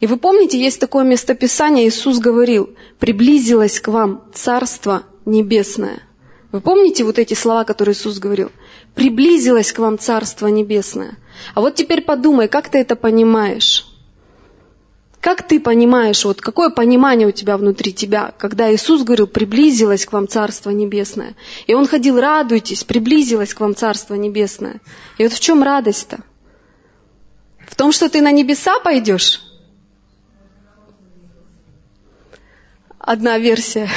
и 0.00 0.06
вы 0.06 0.16
помните, 0.16 0.60
есть 0.60 0.80
такое 0.80 1.04
местописание, 1.04 1.88
Иисус 1.88 2.18
говорил, 2.18 2.70
приблизилось 2.98 3.80
к 3.80 3.88
вам 3.88 4.24
Царство 4.34 5.04
Небесное. 5.24 6.02
Вы 6.50 6.60
помните 6.60 7.04
вот 7.04 7.18
эти 7.18 7.34
слова, 7.34 7.64
которые 7.64 7.94
Иисус 7.94 8.18
говорил? 8.18 8.50
Приблизилось 8.94 9.72
к 9.72 9.78
вам 9.78 9.98
Царство 9.98 10.48
Небесное. 10.48 11.16
А 11.54 11.60
вот 11.60 11.74
теперь 11.74 12.02
подумай, 12.02 12.48
как 12.48 12.68
ты 12.68 12.78
это 12.78 12.94
понимаешь? 12.94 13.86
Как 15.22 15.46
ты 15.46 15.60
понимаешь, 15.60 16.24
вот 16.24 16.40
какое 16.40 16.68
понимание 16.68 17.28
у 17.28 17.30
тебя 17.30 17.56
внутри 17.56 17.92
тебя, 17.92 18.34
когда 18.38 18.74
Иисус 18.74 19.04
говорил, 19.04 19.28
приблизилось 19.28 20.04
к 20.04 20.12
вам 20.12 20.26
Царство 20.26 20.70
Небесное. 20.70 21.36
И 21.68 21.74
Он 21.74 21.86
ходил, 21.86 22.18
радуйтесь, 22.18 22.82
приблизилось 22.82 23.54
к 23.54 23.60
вам 23.60 23.76
Царство 23.76 24.16
Небесное. 24.16 24.80
И 25.18 25.22
вот 25.22 25.32
в 25.32 25.38
чем 25.38 25.62
радость-то? 25.62 26.24
В 27.68 27.76
том, 27.76 27.92
что 27.92 28.08
ты 28.08 28.20
на 28.20 28.32
небеса 28.32 28.80
пойдешь? 28.80 29.40
Одна 32.98 33.38
версия. 33.38 33.88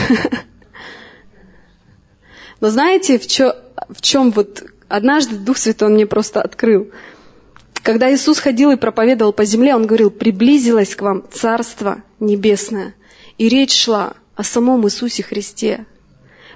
Но 2.60 2.70
знаете, 2.70 3.18
в, 3.18 3.26
чем 4.02 4.32
вот 4.32 4.64
однажды 4.88 5.38
Дух 5.38 5.58
Святой 5.58 5.88
он 5.88 5.96
мне 5.96 6.06
просто 6.06 6.44
открыл– 6.44 6.92
когда 7.86 8.12
Иисус 8.12 8.40
ходил 8.40 8.72
и 8.72 8.78
проповедовал 8.78 9.32
по 9.32 9.46
земле, 9.46 9.76
Он 9.76 9.86
говорил, 9.86 10.10
приблизилось 10.10 10.96
к 10.96 11.04
вам 11.04 11.24
Царство 11.32 12.02
Небесное. 12.20 12.96
И 13.38 13.48
речь 13.48 13.76
шла 13.76 14.14
о 14.36 14.44
самом 14.44 14.88
Иисусе 14.88 15.22
Христе. 15.22 15.86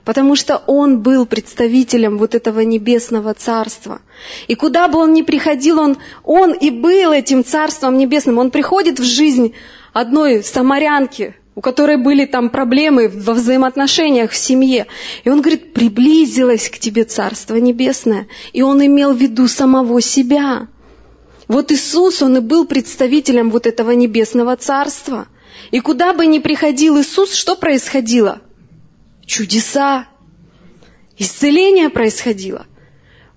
Потому 0.03 0.35
что 0.35 0.57
Он 0.65 1.01
был 1.01 1.27
представителем 1.27 2.17
вот 2.17 2.33
этого 2.33 2.61
небесного 2.61 3.35
царства. 3.35 4.01
И 4.47 4.55
куда 4.55 4.87
бы 4.87 4.97
Он 4.97 5.13
ни 5.13 5.21
приходил, 5.21 5.79
Он, 5.79 5.97
он 6.23 6.53
и 6.53 6.71
был 6.71 7.11
этим 7.11 7.45
царством 7.45 7.99
небесным. 7.99 8.39
Он 8.39 8.49
приходит 8.49 8.99
в 8.99 9.03
жизнь 9.03 9.53
одной 9.93 10.41
самарянки, 10.43 11.35
у 11.53 11.61
которой 11.61 11.97
были 11.97 12.25
там 12.25 12.49
проблемы 12.49 13.07
во 13.07 13.35
взаимоотношениях 13.35 14.31
в 14.31 14.35
семье. 14.35 14.87
И 15.23 15.29
он 15.29 15.41
говорит, 15.41 15.73
приблизилось 15.73 16.71
к 16.71 16.79
тебе 16.79 17.03
Царство 17.03 17.55
Небесное. 17.57 18.27
И 18.51 18.63
он 18.63 18.83
имел 18.83 19.13
в 19.13 19.17
виду 19.17 19.47
самого 19.47 20.01
себя. 20.01 20.67
Вот 21.49 21.71
Иисус, 21.71 22.21
Он 22.21 22.37
и 22.37 22.39
был 22.41 22.65
представителем 22.65 23.49
вот 23.49 23.65
этого 23.65 23.91
небесного 23.91 24.55
царства. 24.55 25.27
И 25.71 25.79
куда 25.79 26.13
бы 26.13 26.27
ни 26.27 26.37
приходил 26.37 27.01
Иисус, 27.01 27.33
что 27.33 27.55
происходило? 27.55 28.39
Чудеса. 29.25 30.07
Исцеление 31.17 31.89
происходило. 31.89 32.67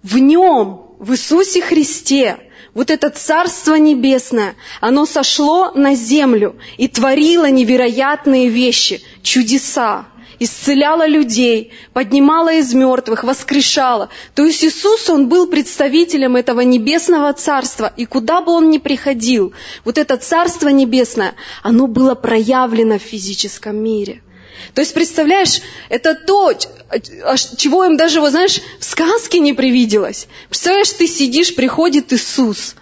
В 0.02 0.18
Нем, 0.18 0.94
в 0.98 1.12
Иисусе 1.12 1.62
Христе, 1.62 2.38
вот 2.74 2.90
это 2.90 3.08
Царство 3.08 3.76
Небесное, 3.76 4.56
оно 4.80 5.06
сошло 5.06 5.72
на 5.72 5.94
землю 5.94 6.56
и 6.76 6.88
творило 6.88 7.50
невероятные 7.50 8.48
вещи, 8.48 9.02
чудеса 9.22 10.06
исцеляла 10.44 11.06
людей, 11.06 11.72
поднимала 11.92 12.52
из 12.54 12.74
мертвых, 12.74 13.24
воскрешала. 13.24 14.08
То 14.34 14.44
есть 14.44 14.64
Иисус, 14.64 15.08
Он 15.10 15.28
был 15.28 15.46
представителем 15.46 16.36
этого 16.36 16.60
небесного 16.60 17.32
царства. 17.32 17.92
И 17.96 18.06
куда 18.06 18.40
бы 18.40 18.52
Он 18.52 18.70
ни 18.70 18.78
приходил, 18.78 19.52
вот 19.84 19.98
это 19.98 20.16
царство 20.16 20.68
небесное, 20.68 21.34
оно 21.62 21.86
было 21.86 22.14
проявлено 22.14 22.98
в 22.98 23.02
физическом 23.02 23.76
мире. 23.76 24.22
То 24.74 24.80
есть, 24.80 24.94
представляешь, 24.94 25.60
это 25.88 26.14
то, 26.14 26.52
чего 26.54 27.84
им 27.84 27.96
даже, 27.96 28.20
вот 28.20 28.30
знаешь, 28.30 28.60
в 28.78 28.84
сказке 28.84 29.38
не 29.38 29.52
привиделось. 29.52 30.28
Представляешь, 30.48 30.90
ты 30.90 31.06
сидишь, 31.06 31.54
приходит 31.54 32.12
Иисус, 32.12 32.76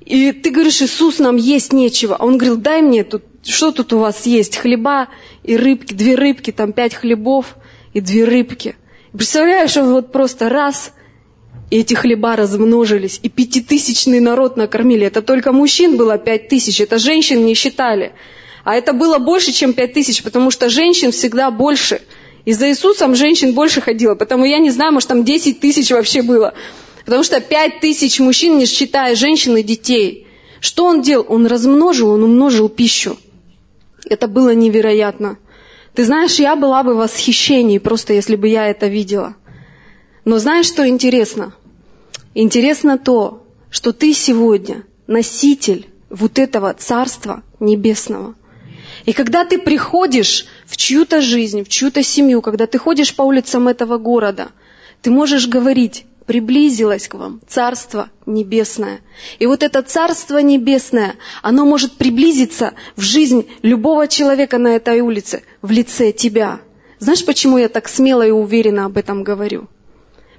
и 0.00 0.32
ты 0.32 0.50
говоришь, 0.50 0.82
Иисус, 0.82 1.18
нам 1.18 1.36
есть 1.36 1.72
нечего. 1.72 2.16
А 2.16 2.24
он 2.24 2.36
говорил, 2.36 2.56
дай 2.56 2.82
мне 2.82 3.04
тут, 3.04 3.22
что 3.44 3.72
тут 3.72 3.92
у 3.92 3.98
вас 3.98 4.26
есть? 4.26 4.56
Хлеба 4.56 5.08
и 5.42 5.56
рыбки, 5.56 5.94
две 5.94 6.14
рыбки, 6.14 6.50
там 6.50 6.72
пять 6.72 6.94
хлебов 6.94 7.56
и 7.92 8.00
две 8.00 8.24
рыбки. 8.24 8.76
Представляешь, 9.12 9.76
он 9.76 9.92
вот 9.92 10.12
просто 10.12 10.48
раз, 10.48 10.92
и 11.70 11.78
эти 11.78 11.94
хлеба 11.94 12.36
размножились, 12.36 13.18
и 13.22 13.28
пятитысячный 13.28 14.20
народ 14.20 14.56
накормили. 14.56 15.06
Это 15.06 15.22
только 15.22 15.52
мужчин 15.52 15.96
было 15.96 16.18
пять 16.18 16.48
тысяч, 16.48 16.80
это 16.80 16.98
женщин 16.98 17.44
не 17.44 17.54
считали. 17.54 18.12
А 18.62 18.74
это 18.74 18.92
было 18.92 19.18
больше, 19.18 19.52
чем 19.52 19.72
пять 19.72 19.94
тысяч, 19.94 20.22
потому 20.22 20.50
что 20.50 20.68
женщин 20.68 21.12
всегда 21.12 21.50
больше. 21.50 22.02
И 22.44 22.52
за 22.52 22.68
Иисусом 22.70 23.14
женщин 23.14 23.52
больше 23.52 23.80
ходило, 23.80 24.14
потому 24.14 24.44
я 24.44 24.58
не 24.58 24.70
знаю, 24.70 24.92
может 24.92 25.08
там 25.08 25.24
десять 25.24 25.60
тысяч 25.60 25.90
вообще 25.90 26.22
было. 26.22 26.54
Потому 27.04 27.24
что 27.24 27.40
пять 27.40 27.80
тысяч 27.80 28.20
мужчин, 28.20 28.58
не 28.58 28.66
считая 28.66 29.14
женщин 29.14 29.56
и 29.56 29.62
детей. 29.62 30.26
Что 30.60 30.84
он 30.84 31.00
делал? 31.00 31.24
Он 31.28 31.46
размножил, 31.46 32.10
он 32.10 32.22
умножил 32.22 32.68
пищу. 32.68 33.16
Это 34.04 34.28
было 34.28 34.54
невероятно. 34.54 35.38
Ты 35.94 36.04
знаешь, 36.04 36.38
я 36.38 36.56
была 36.56 36.82
бы 36.82 36.94
в 36.94 36.98
восхищении, 36.98 37.78
просто 37.78 38.12
если 38.12 38.36
бы 38.36 38.48
я 38.48 38.68
это 38.68 38.86
видела. 38.86 39.34
Но 40.24 40.38
знаешь, 40.38 40.66
что 40.66 40.86
интересно? 40.88 41.54
Интересно 42.34 42.98
то, 42.98 43.46
что 43.70 43.92
ты 43.92 44.12
сегодня 44.14 44.84
носитель 45.06 45.88
вот 46.08 46.38
этого 46.38 46.72
Царства 46.74 47.42
Небесного. 47.58 48.34
И 49.06 49.12
когда 49.12 49.44
ты 49.44 49.58
приходишь 49.58 50.46
в 50.66 50.76
чью-то 50.76 51.20
жизнь, 51.20 51.64
в 51.64 51.68
чью-то 51.68 52.02
семью, 52.02 52.42
когда 52.42 52.66
ты 52.66 52.78
ходишь 52.78 53.14
по 53.14 53.22
улицам 53.22 53.68
этого 53.68 53.98
города, 53.98 54.48
ты 55.02 55.10
можешь 55.10 55.48
говорить, 55.48 56.04
приблизилось 56.30 57.08
к 57.08 57.14
вам 57.14 57.40
Царство 57.48 58.08
Небесное. 58.24 59.00
И 59.40 59.46
вот 59.46 59.64
это 59.64 59.82
Царство 59.82 60.38
Небесное, 60.38 61.16
оно 61.42 61.64
может 61.64 61.94
приблизиться 61.94 62.74
в 62.94 63.00
жизнь 63.00 63.48
любого 63.62 64.06
человека 64.06 64.56
на 64.58 64.76
этой 64.76 65.00
улице, 65.00 65.42
в 65.60 65.72
лице 65.72 66.12
тебя. 66.12 66.60
Знаешь, 67.00 67.26
почему 67.26 67.58
я 67.58 67.68
так 67.68 67.88
смело 67.88 68.24
и 68.24 68.30
уверенно 68.30 68.84
об 68.84 68.96
этом 68.96 69.24
говорю? 69.24 69.66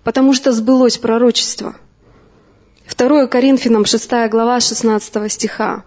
Потому 0.06 0.34
что 0.34 0.54
сбылось 0.54 0.98
пророчество. 0.98 1.76
2 2.98 3.28
Коринфянам 3.28 3.84
6 3.84 4.10
глава 4.30 4.62
16 4.62 5.30
стиха. 5.30 5.84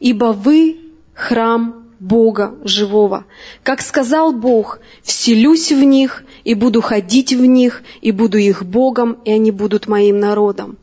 «Ибо 0.00 0.32
вы– 0.32 0.80
храм 1.14 1.84
Бога 2.00 2.56
живого. 2.64 3.26
Как 3.62 3.80
сказал 3.80 4.32
Бог, 4.32 4.80
вселюсь 5.02 5.70
в 5.70 5.84
них 5.84 6.24
и 6.44 6.54
буду 6.54 6.80
ходить 6.80 7.32
в 7.32 7.44
них, 7.44 7.82
и 8.00 8.12
буду 8.12 8.38
их 8.38 8.64
Богом, 8.64 9.18
и 9.24 9.32
они 9.32 9.50
будут 9.50 9.86
моим 9.86 10.20
народом. 10.20 10.78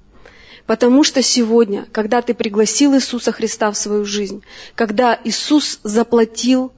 Потому 0.65 1.03
что 1.03 1.21
сегодня, 1.21 1.85
когда 1.91 2.21
ты 2.21 2.33
пригласил 2.33 2.95
Иисуса 2.95 3.31
Христа 3.31 3.71
в 3.71 3.77
свою 3.77 4.05
жизнь, 4.05 4.41
когда 4.75 5.19
Иисус 5.23 5.79
заплатил 5.83 6.71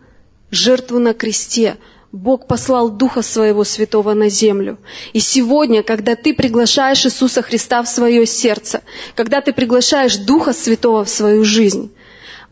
жертву 0.51 0.99
на 0.99 1.13
кресте, 1.13 1.77
Бог 2.11 2.45
послал 2.45 2.89
Духа 2.89 3.23
Своего 3.23 3.63
Святого 3.63 4.13
на 4.13 4.29
землю. 4.29 4.77
И 5.13 5.19
сегодня, 5.19 5.81
когда 5.81 6.15
ты 6.15 6.33
приглашаешь 6.33 7.05
Иисуса 7.05 7.41
Христа 7.41 7.81
в 7.81 7.87
свое 7.87 8.25
сердце, 8.27 8.81
когда 9.15 9.41
ты 9.41 9.51
приглашаешь 9.51 10.17
Духа 10.17 10.53
Святого 10.53 11.05
в 11.05 11.09
свою 11.09 11.43
жизнь, 11.43 11.91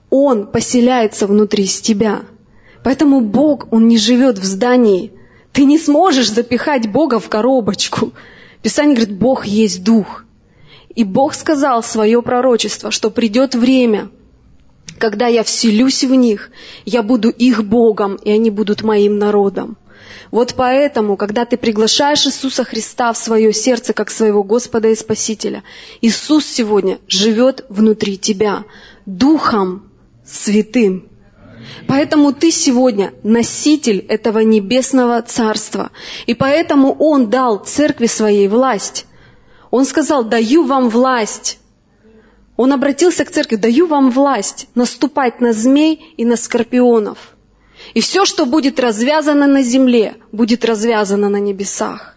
он 0.09 0.47
поселяется 0.47 1.27
внутри 1.27 1.67
тебя. 1.67 2.23
Поэтому 2.83 3.21
Бог, 3.21 3.71
Он 3.71 3.87
не 3.87 3.97
живет 3.97 4.39
в 4.39 4.43
здании. 4.43 5.13
Ты 5.53 5.65
не 5.65 5.77
сможешь 5.77 6.31
запихать 6.31 6.91
Бога 6.91 7.19
в 7.19 7.29
коробочку. 7.29 8.13
Писание 8.61 8.95
говорит, 8.95 9.17
Бог 9.17 9.45
есть 9.45 9.83
Дух. 9.83 10.23
И 10.95 11.03
Бог 11.03 11.33
сказал 11.33 11.83
свое 11.83 12.21
пророчество, 12.21 12.91
что 12.91 13.09
придет 13.09 13.55
время, 13.55 14.09
когда 14.97 15.27
я 15.27 15.43
вселюсь 15.43 16.03
в 16.03 16.13
них, 16.13 16.51
я 16.85 17.01
буду 17.01 17.29
их 17.29 17.63
Богом, 17.63 18.15
и 18.15 18.31
они 18.31 18.49
будут 18.49 18.83
моим 18.83 19.17
народом. 19.17 19.77
Вот 20.31 20.53
поэтому, 20.55 21.17
когда 21.17 21.45
ты 21.45 21.57
приглашаешь 21.57 22.25
Иисуса 22.25 22.63
Христа 22.63 23.11
в 23.11 23.17
свое 23.17 23.51
сердце 23.51 23.93
как 23.93 24.09
своего 24.09 24.43
Господа 24.43 24.87
и 24.89 24.95
Спасителя, 24.95 25.63
Иисус 26.01 26.45
сегодня 26.45 26.99
живет 27.07 27.65
внутри 27.69 28.17
тебя, 28.17 28.63
Духом 29.05 29.91
святым. 30.25 31.10
Поэтому 31.87 32.33
ты 32.33 32.51
сегодня 32.51 33.13
носитель 33.23 33.99
этого 34.07 34.39
небесного 34.39 35.21
царства. 35.21 35.91
И 36.25 36.33
поэтому 36.33 36.93
Он 36.93 37.29
дал 37.29 37.57
церкви 37.57 38.07
своей 38.07 38.47
власть. 38.47 39.05
Он 39.69 39.85
сказал, 39.85 40.23
даю 40.23 40.63
вам 40.63 40.89
власть. 40.89 41.59
Он 42.57 42.73
обратился 42.73 43.25
к 43.25 43.31
церкви, 43.31 43.55
даю 43.55 43.87
вам 43.87 44.11
власть 44.11 44.67
наступать 44.75 45.41
на 45.41 45.53
змей 45.53 46.13
и 46.17 46.25
на 46.25 46.35
скорпионов. 46.35 47.17
И 47.93 48.01
все, 48.01 48.25
что 48.25 48.45
будет 48.45 48.79
развязано 48.79 49.47
на 49.47 49.63
земле, 49.63 50.15
будет 50.31 50.65
развязано 50.65 51.29
на 51.29 51.37
небесах. 51.37 52.15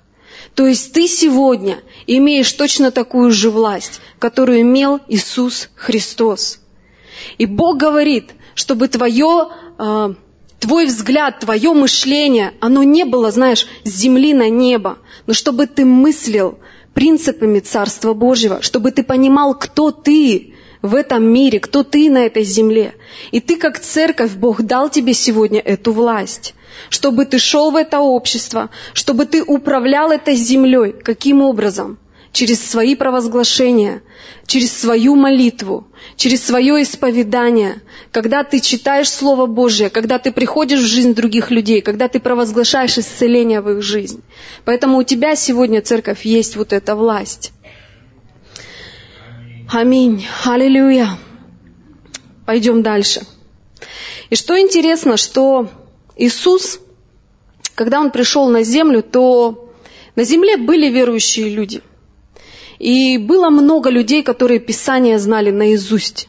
То 0.54 0.66
есть 0.66 0.92
ты 0.92 1.08
сегодня 1.08 1.78
имеешь 2.06 2.52
точно 2.52 2.90
такую 2.90 3.30
же 3.30 3.50
власть, 3.50 4.00
которую 4.18 4.60
имел 4.60 5.00
Иисус 5.08 5.68
Христос. 5.74 6.60
И 7.38 7.46
Бог 7.46 7.78
говорит, 7.78 8.32
чтобы 8.54 8.88
твое, 8.88 9.48
э, 9.78 10.14
твой 10.60 10.86
взгляд, 10.86 11.40
твое 11.40 11.72
мышление, 11.72 12.52
оно 12.60 12.82
не 12.82 13.04
было, 13.04 13.30
знаешь, 13.30 13.66
с 13.84 13.90
земли 13.90 14.34
на 14.34 14.48
небо, 14.48 14.98
но 15.26 15.34
чтобы 15.34 15.66
ты 15.66 15.84
мыслил 15.84 16.58
принципами 16.94 17.60
Царства 17.60 18.14
Божьего, 18.14 18.62
чтобы 18.62 18.92
ты 18.92 19.02
понимал, 19.02 19.54
кто 19.54 19.90
ты 19.90 20.54
в 20.80 20.94
этом 20.94 21.24
мире, 21.24 21.60
кто 21.60 21.82
ты 21.82 22.10
на 22.10 22.18
этой 22.18 22.44
земле. 22.44 22.94
И 23.32 23.40
ты 23.40 23.56
как 23.56 23.80
церковь, 23.80 24.34
Бог 24.34 24.62
дал 24.62 24.90
тебе 24.90 25.14
сегодня 25.14 25.60
эту 25.60 25.92
власть, 25.92 26.54
чтобы 26.90 27.24
ты 27.24 27.38
шел 27.38 27.70
в 27.70 27.76
это 27.76 28.00
общество, 28.00 28.70
чтобы 28.92 29.26
ты 29.26 29.42
управлял 29.42 30.12
этой 30.12 30.34
землей. 30.34 30.92
Каким 30.92 31.40
образом? 31.40 31.98
Через 32.34 32.68
свои 32.68 32.96
провозглашения, 32.96 34.02
через 34.44 34.76
свою 34.76 35.14
молитву, 35.14 35.86
через 36.16 36.44
свое 36.44 36.82
исповедание, 36.82 37.80
когда 38.10 38.42
ты 38.42 38.58
читаешь 38.58 39.08
Слово 39.08 39.46
Божье, 39.46 39.88
когда 39.88 40.18
ты 40.18 40.32
приходишь 40.32 40.80
в 40.80 40.86
жизнь 40.86 41.14
других 41.14 41.52
людей, 41.52 41.80
когда 41.80 42.08
ты 42.08 42.18
провозглашаешь 42.18 42.98
исцеление 42.98 43.60
в 43.60 43.70
их 43.70 43.82
жизнь. 43.82 44.20
Поэтому 44.64 44.98
у 44.98 45.04
тебя 45.04 45.36
сегодня, 45.36 45.80
церковь, 45.80 46.24
есть 46.24 46.56
вот 46.56 46.72
эта 46.72 46.96
власть. 46.96 47.52
Аминь. 49.70 50.26
Аллилуйя. 50.44 51.10
Пойдем 52.46 52.82
дальше. 52.82 53.22
И 54.28 54.34
что 54.34 54.58
интересно, 54.60 55.16
что 55.16 55.70
Иисус, 56.16 56.80
когда 57.76 58.00
Он 58.00 58.10
пришел 58.10 58.48
на 58.48 58.64
землю, 58.64 59.04
то 59.04 59.72
на 60.16 60.24
земле 60.24 60.56
были 60.56 60.90
верующие 60.90 61.48
люди. 61.48 61.80
И 62.78 63.18
было 63.18 63.50
много 63.50 63.90
людей, 63.90 64.22
которые 64.22 64.60
Писание 64.60 65.18
знали 65.18 65.50
наизусть. 65.50 66.28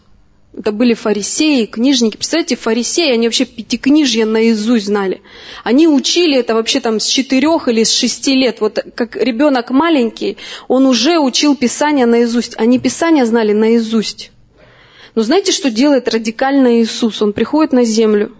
Это 0.57 0.71
были 0.71 0.93
фарисеи, 0.93 1.65
книжники. 1.65 2.15
Представляете, 2.15 2.55
фарисеи, 2.55 3.11
они 3.11 3.27
вообще 3.27 3.43
пятикнижье 3.45 4.25
наизусть 4.25 4.85
знали. 4.85 5.21
Они 5.65 5.87
учили 5.87 6.37
это 6.37 6.53
вообще 6.53 6.79
там 6.79 7.01
с 7.01 7.05
четырех 7.07 7.67
или 7.67 7.83
с 7.83 7.91
шести 7.91 8.35
лет. 8.35 8.61
Вот 8.61 8.79
как 8.95 9.17
ребенок 9.17 9.71
маленький, 9.71 10.37
он 10.69 10.85
уже 10.85 11.19
учил 11.19 11.57
Писание 11.57 12.05
наизусть. 12.05 12.53
Они 12.57 12.79
Писание 12.79 13.25
знали 13.25 13.51
наизусть. 13.51 14.31
Но 15.13 15.23
знаете, 15.23 15.51
что 15.51 15.69
делает 15.69 16.07
радикально 16.07 16.81
Иисус? 16.81 17.21
Он 17.21 17.33
приходит 17.33 17.73
на 17.73 17.83
землю, 17.83 18.31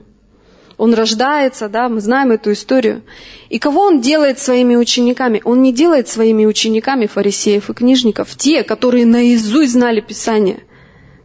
он 0.77 0.93
рождается, 0.93 1.69
да, 1.69 1.87
мы 1.87 2.01
знаем 2.01 2.31
эту 2.31 2.51
историю. 2.51 3.03
И 3.49 3.59
кого 3.59 3.83
он 3.83 4.01
делает 4.01 4.39
своими 4.39 4.75
учениками? 4.75 5.41
Он 5.45 5.61
не 5.61 5.73
делает 5.73 6.09
своими 6.09 6.45
учениками 6.45 7.05
фарисеев 7.05 7.69
и 7.69 7.73
книжников, 7.73 8.35
те, 8.35 8.63
которые 8.63 9.05
наизусть 9.05 9.71
знали 9.71 10.01
Писание. 10.01 10.63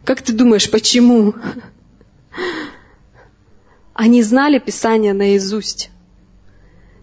Как 0.05 0.21
ты 0.21 0.31
думаешь, 0.31 0.71
почему? 0.71 1.35
Они 3.93 4.23
знали 4.23 4.59
Писание 4.59 5.13
наизусть, 5.13 5.89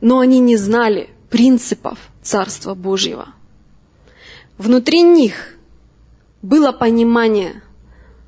но 0.01 0.21
они 0.21 0.39
не 0.39 0.57
знали 0.57 1.11
принципов 1.29 1.99
Царства 2.23 2.75
Божьего. 2.75 3.29
Внутри 4.57 5.03
них 5.03 5.55
было 6.41 6.73
понимание, 6.73 7.63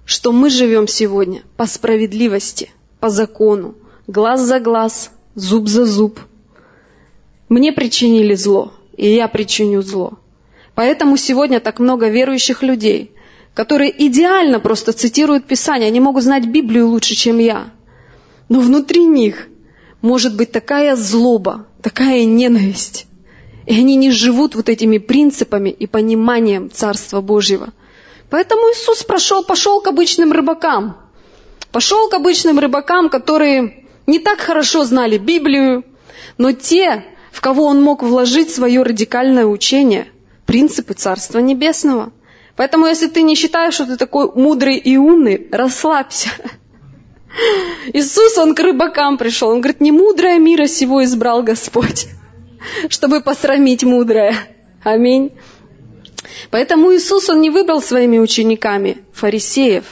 что 0.05 0.31
мы 0.31 0.51
живем 0.51 0.87
сегодня 0.87 1.43
по 1.57 1.67
справедливости, 1.67 2.71
по 3.01 3.09
закону, 3.09 3.75
глаз 4.11 4.41
за 4.41 4.61
глаз, 4.61 5.11
зуб 5.35 5.69
за 5.69 5.85
зуб. 5.85 6.21
Мне 7.49 7.73
причинили 7.73 8.35
зло, 8.35 8.73
и 8.97 9.09
я 9.15 9.29
причиню 9.29 9.83
зло. 9.83 10.19
Поэтому 10.75 11.17
сегодня 11.17 11.61
так 11.61 11.79
много 11.79 12.09
верующих 12.09 12.63
людей, 12.63 13.13
которые 13.55 13.93
идеально 14.07 14.61
просто 14.61 14.93
цитируют 14.93 15.47
Писание, 15.47 15.89
они 15.89 16.01
могут 16.01 16.25
знать 16.25 16.47
Библию 16.47 16.89
лучше, 16.89 17.15
чем 17.15 17.39
я. 17.39 17.71
Но 18.49 18.61
внутри 18.61 19.05
них 19.05 19.49
может 20.03 20.37
быть 20.37 20.53
такая 20.53 20.97
злоба, 20.97 21.67
такая 21.83 22.25
ненависть. 22.25 23.07
И 23.67 23.75
они 23.79 23.97
не 23.97 24.11
живут 24.11 24.55
вот 24.55 24.69
этими 24.69 24.99
принципами 24.99 25.71
и 25.71 25.87
пониманием 25.87 26.71
Царства 26.71 27.21
Божьего– 27.21 27.73
Поэтому 28.31 28.63
Иисус 28.71 29.03
прошел, 29.03 29.43
пошел 29.43 29.81
к 29.81 29.89
обычным 29.89 30.33
рыбакам. 30.33 30.97
Пошел 31.73 32.09
к 32.09 32.15
обычным 32.15 32.61
рыбакам, 32.61 33.11
которые 33.11 33.85
не 34.11 34.19
так 34.19 34.41
хорошо 34.41 34.85
знали 34.85 35.19
Библию, 35.19 35.85
но 36.37 36.53
те, 36.53 37.05
в 37.31 37.41
кого 37.41 37.65
он 37.67 37.83
мог 37.83 38.03
вложить 38.03 38.51
свое 38.51 38.83
радикальное 38.83 39.47
учение, 39.47 40.09
принципы 40.47 40.95
Царства 40.95 41.39
Небесного. 41.39 42.13
Поэтому, 42.57 42.87
если 42.87 43.07
ты 43.07 43.23
не 43.23 43.37
считаешь, 43.37 43.75
что 43.75 43.87
ты 43.87 43.97
такой 43.97 44.31
мудрый 44.35 44.77
и 44.77 44.97
умный, 44.97 45.49
расслабься. 45.53 46.29
Иисус, 47.93 48.37
он 48.37 48.55
к 48.55 48.61
рыбакам 48.61 49.17
пришел. 49.17 49.51
Он 49.51 49.61
говорит, 49.61 49.81
не 49.81 49.93
мудрое 49.93 50.39
мира 50.39 50.67
сего 50.67 51.05
избрал 51.05 51.43
Господь, 51.43 52.09
чтобы 52.89 53.21
посрамить 53.23 53.85
мудрое. 53.85 54.35
Аминь. 54.83 55.33
Поэтому 56.51 56.95
Иисус, 56.95 57.29
Он 57.29 57.41
не 57.41 57.51
выбрал 57.51 57.83
своими 57.83 58.19
учениками 58.19 58.99
фарисеев. 59.13 59.85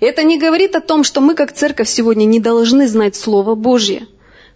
Это 0.00 0.24
не 0.24 0.38
говорит 0.38 0.74
о 0.74 0.80
том, 0.80 1.04
что 1.04 1.20
мы 1.20 1.34
как 1.34 1.52
церковь 1.52 1.88
сегодня 1.88 2.24
не 2.24 2.40
должны 2.40 2.88
знать 2.88 3.16
Слово 3.16 3.54
Божье. 3.54 4.06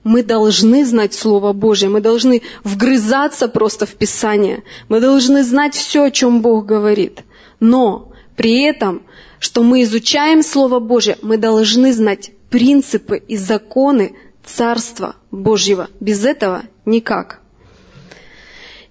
Мы 0.03 0.23
должны 0.23 0.85
знать 0.85 1.13
Слово 1.13 1.53
Божье, 1.53 1.89
мы 1.89 2.01
должны 2.01 2.41
вгрызаться 2.65 3.49
просто 3.49 3.85
в 3.85 3.95
Писание, 3.95 4.63
мы 4.89 4.99
должны 4.99 5.45
знать 5.45 5.75
все, 5.75 6.05
о 6.05 6.11
чем 6.11 6.41
Бог 6.41 6.65
говорит. 6.65 7.21
Но 7.61 8.11
при 8.35 8.63
этом, 8.63 9.03
что 9.39 9.63
мы 9.63 9.83
изучаем 9.83 10.43
Слово 10.43 10.81
Божье, 10.81 11.19
мы 11.21 11.37
должны 11.37 11.93
знать 11.93 12.31
принципы 12.49 13.19
и 13.19 13.37
законы 13.37 14.17
Царства 14.43 15.17
Божьего. 15.31 15.89
Без 16.01 16.25
этого 16.25 16.63
никак. 16.87 17.41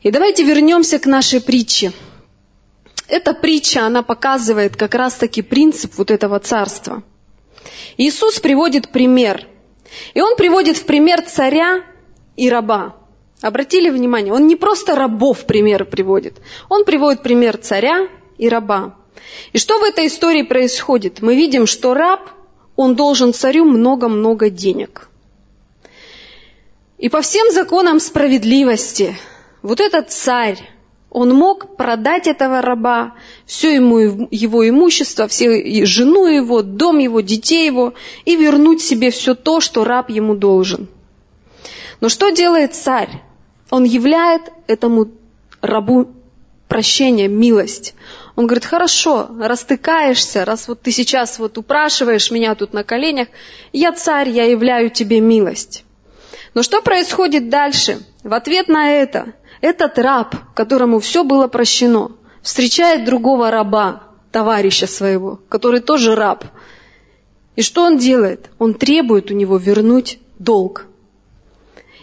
И 0.04 0.12
давайте 0.12 0.44
вернемся 0.44 1.00
к 1.00 1.08
нашей 1.08 1.42
притче. 1.42 1.92
Эта 3.10 3.34
притча, 3.34 3.86
она 3.86 4.04
показывает 4.04 4.76
как 4.76 4.94
раз-таки 4.94 5.42
принцип 5.42 5.96
вот 5.98 6.12
этого 6.12 6.40
царства. 6.40 7.02
Иисус 7.98 8.40
приводит 8.40 8.90
пример. 8.92 9.48
И 10.14 10.22
он 10.22 10.36
приводит 10.36 10.78
в 10.78 10.86
пример 10.86 11.24
царя 11.24 11.84
и 12.38 12.50
раба. 12.50 12.96
Обратили 13.42 13.90
внимание, 13.90 14.32
он 14.32 14.48
не 14.48 14.56
просто 14.56 14.96
рабов 14.96 15.46
пример 15.46 15.86
приводит, 15.86 16.42
он 16.68 16.84
приводит 16.84 17.24
пример 17.24 17.58
царя 17.58 18.08
и 18.38 18.50
раба. 18.50 18.96
И 19.54 19.58
что 19.58 19.80
в 19.80 19.84
этой 19.84 20.08
истории 20.08 20.44
происходит? 20.44 21.22
Мы 21.22 21.36
видим, 21.36 21.66
что 21.66 21.94
раб, 21.94 22.30
он 22.76 22.96
должен 22.96 23.34
царю 23.34 23.66
много-много 23.66 24.50
денег. 24.50 25.10
И 26.98 27.10
по 27.10 27.22
всем 27.22 27.50
законам 27.52 28.00
справедливости, 28.00 29.18
вот 29.62 29.80
этот 29.80 30.12
царь, 30.12 30.60
он 31.12 31.34
мог 31.34 31.76
продать 31.76 32.28
этого 32.28 32.62
раба, 32.62 33.16
все 33.46 33.74
ему, 33.74 34.28
его 34.30 34.68
имущество, 34.68 35.28
все, 35.28 35.86
жену 35.86 36.28
его, 36.28 36.62
дом 36.62 37.00
его, 37.00 37.22
детей 37.22 37.66
его, 37.66 37.94
и 38.26 38.36
вернуть 38.36 38.82
себе 38.82 39.10
все 39.10 39.34
то, 39.34 39.60
что 39.60 39.84
раб 39.84 40.10
ему 40.10 40.36
должен. 40.36 40.88
Но 42.00 42.10
что 42.10 42.30
делает 42.30 42.76
царь? 42.76 43.24
Он 43.72 43.84
являет 43.84 44.44
этому 44.68 45.10
рабу 45.62 46.10
прощение, 46.68 47.28
милость. 47.28 47.96
Он 48.36 48.46
говорит, 48.46 48.66
хорошо, 48.66 49.28
раз 49.40 49.64
ты 49.64 49.78
каешься, 49.78 50.46
раз 50.46 50.68
вот 50.68 50.82
ты 50.82 50.92
сейчас 50.92 51.40
вот 51.40 51.58
упрашиваешь 51.58 52.30
меня 52.30 52.54
тут 52.54 52.74
на 52.74 52.84
коленях, 52.84 53.28
я 53.74 53.92
царь, 53.92 54.30
я 54.30 54.46
являю 54.46 54.92
тебе 54.92 55.20
милость. 55.20 55.84
Но 56.54 56.62
что 56.62 56.82
происходит 56.82 57.50
дальше? 57.50 58.02
В 58.24 58.34
ответ 58.34 58.68
на 58.68 58.92
это 58.92 59.34
этот 59.62 59.98
раб, 60.00 60.36
которому 60.54 61.00
все 61.00 61.24
было 61.24 61.48
прощено, 61.48 62.12
встречает 62.42 63.06
другого 63.06 63.52
раба, 63.52 64.04
товарища 64.32 64.88
своего, 64.88 65.40
который 65.50 65.82
тоже 65.82 66.16
раб. 66.16 66.46
И 67.56 67.62
что 67.62 67.84
он 67.84 67.98
делает? 67.98 68.50
Он 68.58 68.74
требует 68.74 69.32
у 69.32 69.34
него 69.34 69.58
вернуть 69.58 70.20
долг. 70.38 70.86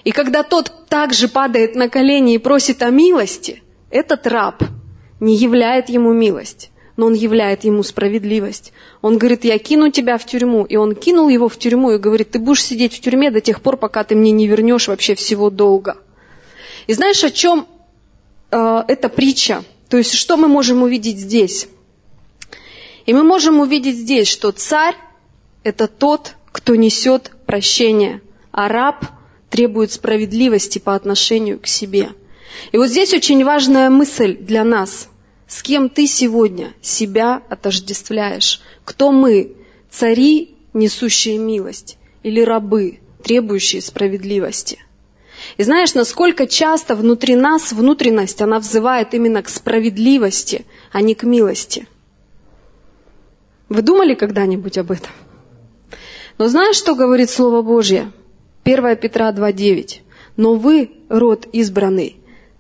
И 0.04 0.12
когда 0.12 0.42
тот 0.42 0.86
также 0.88 1.28
падает 1.28 1.74
на 1.74 1.88
колени 1.88 2.34
и 2.34 2.38
просит 2.38 2.82
о 2.82 2.90
милости, 2.90 3.62
этот 3.90 4.26
раб 4.26 4.62
не 5.18 5.34
являет 5.34 5.88
ему 5.88 6.12
милость, 6.12 6.70
но 6.96 7.06
он 7.06 7.14
являет 7.14 7.64
ему 7.64 7.82
справедливость. 7.82 8.72
Он 9.02 9.18
говорит, 9.18 9.44
я 9.44 9.58
кину 9.58 9.90
тебя 9.90 10.18
в 10.18 10.26
тюрьму. 10.26 10.64
И 10.64 10.76
он 10.76 10.94
кинул 10.94 11.28
его 11.28 11.48
в 11.48 11.58
тюрьму 11.58 11.92
и 11.92 11.98
говорит, 11.98 12.30
ты 12.30 12.38
будешь 12.38 12.62
сидеть 12.62 12.94
в 12.94 13.00
тюрьме 13.00 13.30
до 13.30 13.40
тех 13.40 13.60
пор, 13.62 13.76
пока 13.76 14.04
ты 14.04 14.14
мне 14.14 14.30
не 14.30 14.46
вернешь 14.46 14.88
вообще 14.88 15.14
всего 15.14 15.50
долга. 15.50 15.96
И 16.86 16.94
знаешь, 16.94 17.22
о 17.24 17.30
чем 17.30 17.66
э, 18.50 18.82
эта 18.88 19.08
притча? 19.08 19.64
То 19.88 19.96
есть, 19.96 20.14
что 20.14 20.36
мы 20.36 20.48
можем 20.48 20.82
увидеть 20.82 21.18
здесь? 21.18 21.68
И 23.06 23.12
мы 23.12 23.22
можем 23.22 23.60
увидеть 23.60 23.96
здесь, 23.96 24.28
что 24.28 24.50
царь– 24.52 24.96
это 25.62 25.86
тот, 25.86 26.34
кто 26.52 26.74
несет 26.74 27.32
прощение, 27.46 28.20
а 28.50 28.68
раб 28.68 29.04
требует 29.50 29.92
справедливости 29.92 30.78
по 30.78 30.94
отношению 30.94 31.60
к 31.60 31.66
себе. 31.66 32.10
И 32.72 32.78
вот 32.78 32.88
здесь 32.88 33.14
очень 33.14 33.44
важная 33.44 33.90
мысль 33.90 34.36
для 34.36 34.64
нас. 34.64 35.08
С 35.46 35.62
кем 35.62 35.88
ты 35.88 36.06
сегодня 36.06 36.72
себя 36.82 37.42
отождествляешь? 37.48 38.60
Кто 38.84 39.12
мы? 39.12 39.52
Цари, 39.90 40.56
несущие 40.72 41.38
милость, 41.38 41.96
или 42.22 42.40
рабы, 42.40 42.98
требующие 43.22 43.80
справедливости? 43.80 44.78
И 45.56 45.62
знаешь, 45.62 45.94
насколько 45.94 46.46
часто 46.46 46.94
внутри 46.94 47.34
нас 47.34 47.72
внутренность, 47.72 48.42
она 48.42 48.58
взывает 48.58 49.14
именно 49.14 49.42
к 49.42 49.48
справедливости, 49.48 50.66
а 50.92 51.00
не 51.00 51.14
к 51.14 51.22
милости. 51.22 51.86
Вы 53.68 53.82
думали 53.82 54.14
когда-нибудь 54.14 54.78
об 54.78 54.90
этом? 54.90 55.10
Но 56.38 56.48
знаешь, 56.48 56.76
что 56.76 56.94
говорит 56.94 57.30
Слово 57.30 57.62
Божье? 57.62 58.12
1 58.64 58.96
Петра 58.96 59.32
2.9. 59.32 60.00
«Но 60.36 60.54
вы, 60.54 60.90
род 61.08 61.46
избранный, 61.52 62.16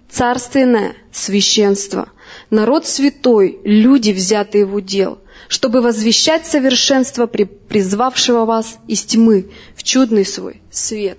царственное 0.08 0.94
священство, 1.12 2.08
народ 2.48 2.86
святой, 2.86 3.60
люди, 3.64 4.12
взятые 4.12 4.64
в 4.64 4.74
удел, 4.74 5.18
чтобы 5.48 5.82
возвещать 5.82 6.46
совершенство 6.46 7.26
призвавшего 7.26 8.46
вас 8.46 8.78
из 8.88 9.02
тьмы 9.02 9.50
в 9.74 9.82
чудный 9.82 10.24
свой 10.24 10.62
свет. 10.70 11.18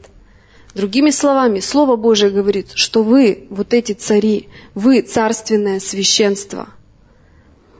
Другими 0.78 1.10
словами, 1.10 1.60
Слово 1.60 1.96
Божие 1.96 2.30
говорит, 2.30 2.74
что 2.76 3.02
вы, 3.02 3.48
вот 3.50 3.74
эти 3.74 3.94
цари, 3.94 4.48
вы 4.76 5.02
царственное 5.02 5.80
священство. 5.80 6.70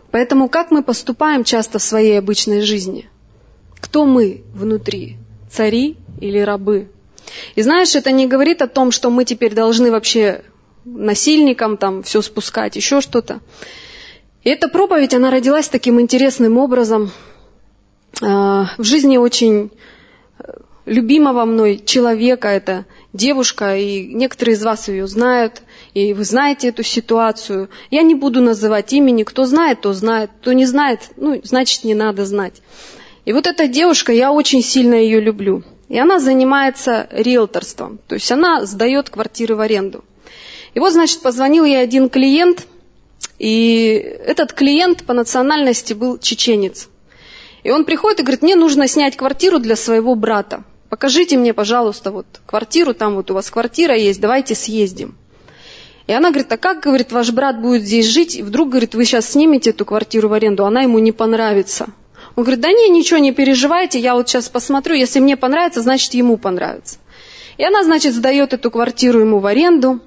Поэтому 0.10 0.50
как 0.50 0.72
мы 0.72 0.82
поступаем 0.82 1.44
часто 1.44 1.78
в 1.78 1.84
своей 1.84 2.18
обычной 2.18 2.62
жизни? 2.62 3.08
Кто 3.80 4.08
мы 4.08 4.42
внутри? 4.52 5.18
Цари 5.52 5.98
или 6.20 6.40
рабы? 6.40 6.90
И 7.54 7.62
знаешь, 7.62 7.94
это 7.94 8.12
не 8.12 8.26
говорит 8.26 8.64
о 8.64 8.68
том, 8.68 8.90
что 8.90 9.12
мы 9.12 9.26
теперь 9.26 9.54
должны 9.54 9.92
вообще 9.92 10.44
насильникам 10.84 11.78
там 11.78 12.02
все 12.02 12.24
спускать, 12.24 12.78
еще 12.78 13.02
что-то. 13.02 13.42
И 14.44 14.50
эта 14.50 14.70
проповедь, 14.70 15.14
она 15.14 15.30
родилась 15.30 15.70
таким 15.70 16.02
интересным 16.02 16.58
образом 16.58 17.12
а, 18.24 18.72
в 18.80 18.84
жизни 18.84 19.18
очень 19.18 19.70
любимого 20.88 21.46
мной 21.46 21.82
человека, 21.86 22.48
это 22.48 22.86
девушка, 23.14 23.78
и 23.78 24.08
некоторые 24.14 24.56
из 24.56 24.64
вас 24.64 24.88
ее 24.88 25.06
знают, 25.08 25.62
и 25.94 26.14
вы 26.14 26.24
знаете 26.24 26.70
эту 26.70 26.84
ситуацию. 26.84 27.70
Я 27.92 28.02
не 28.02 28.16
буду 28.16 28.42
называть 28.42 28.94
имени, 28.94 29.24
кто 29.24 29.46
знает, 29.46 29.82
то 29.82 29.94
знает, 29.94 30.32
кто 30.42 30.54
не 30.54 30.66
знает, 30.66 31.02
ну, 31.18 31.40
значит, 31.44 31.84
не 31.84 31.94
надо 31.94 32.26
знать. 32.26 32.62
И 33.26 33.34
вот 33.34 33.46
эта 33.46 33.68
девушка, 33.68 34.14
я 34.14 34.32
очень 34.32 34.64
сильно 34.64 34.96
ее 34.96 35.20
люблю. 35.20 35.64
И 35.90 36.00
она 36.00 36.20
занимается 36.20 37.08
риэлторством, 37.12 38.00
то 38.08 38.16
есть 38.16 38.32
она 38.32 38.66
сдает 38.66 39.10
квартиры 39.10 39.56
в 39.56 39.62
аренду. 39.62 40.04
И 40.74 40.80
вот, 40.80 40.94
значит, 40.94 41.22
позвонил 41.22 41.66
ей 41.66 41.82
один 41.82 42.10
клиент, 42.10 42.68
и 43.40 43.94
этот 44.26 44.54
клиент 44.54 45.06
по 45.06 45.14
национальности 45.14 45.94
был 45.94 46.18
чеченец. 46.18 46.90
И 47.64 47.72
он 47.72 47.84
приходит 47.84 48.20
и 48.20 48.24
говорит, 48.24 48.44
мне 48.44 48.56
нужно 48.56 48.88
снять 48.88 49.18
квартиру 49.18 49.60
для 49.60 49.76
своего 49.76 50.16
брата. 50.16 50.64
Покажите 50.90 51.38
мне, 51.38 51.54
пожалуйста, 51.54 52.12
вот 52.12 52.26
квартиру, 52.46 52.94
там 52.94 53.16
вот 53.16 53.30
у 53.32 53.34
вас 53.34 53.50
квартира 53.50 53.96
есть, 53.96 54.22
давайте 54.22 54.56
съездим. 54.56 55.16
И 56.08 56.14
она 56.14 56.30
говорит, 56.30 56.52
а 56.52 56.58
как, 56.58 56.82
говорит, 56.82 57.12
ваш 57.12 57.32
брат 57.32 57.62
будет 57.62 57.84
здесь 57.84 58.08
жить? 58.08 58.36
И 58.38 58.42
вдруг, 58.42 58.70
говорит, 58.70 58.96
вы 58.96 59.04
сейчас 59.04 59.30
снимете 59.32 59.72
эту 59.72 59.84
квартиру 59.84 60.30
в 60.30 60.34
аренду, 60.34 60.66
она 60.66 60.84
ему 60.84 61.00
не 61.00 61.12
понравится. 61.12 61.88
Он 62.38 62.44
говорит, 62.44 62.62
да 62.62 62.72
не, 62.72 62.88
ничего 62.88 63.20
не 63.20 63.34
переживайте, 63.34 64.00
я 64.00 64.14
вот 64.14 64.30
сейчас 64.30 64.48
посмотрю, 64.48 64.96
если 64.96 65.20
мне 65.20 65.36
понравится, 65.36 65.82
значит 65.82 66.14
ему 66.14 66.38
понравится. 66.38 67.00
И 67.58 67.64
она, 67.64 67.84
значит, 67.84 68.14
сдает 68.14 68.54
эту 68.54 68.72
квартиру 68.72 69.20
ему 69.20 69.40
в 69.40 69.46
аренду. 69.46 70.00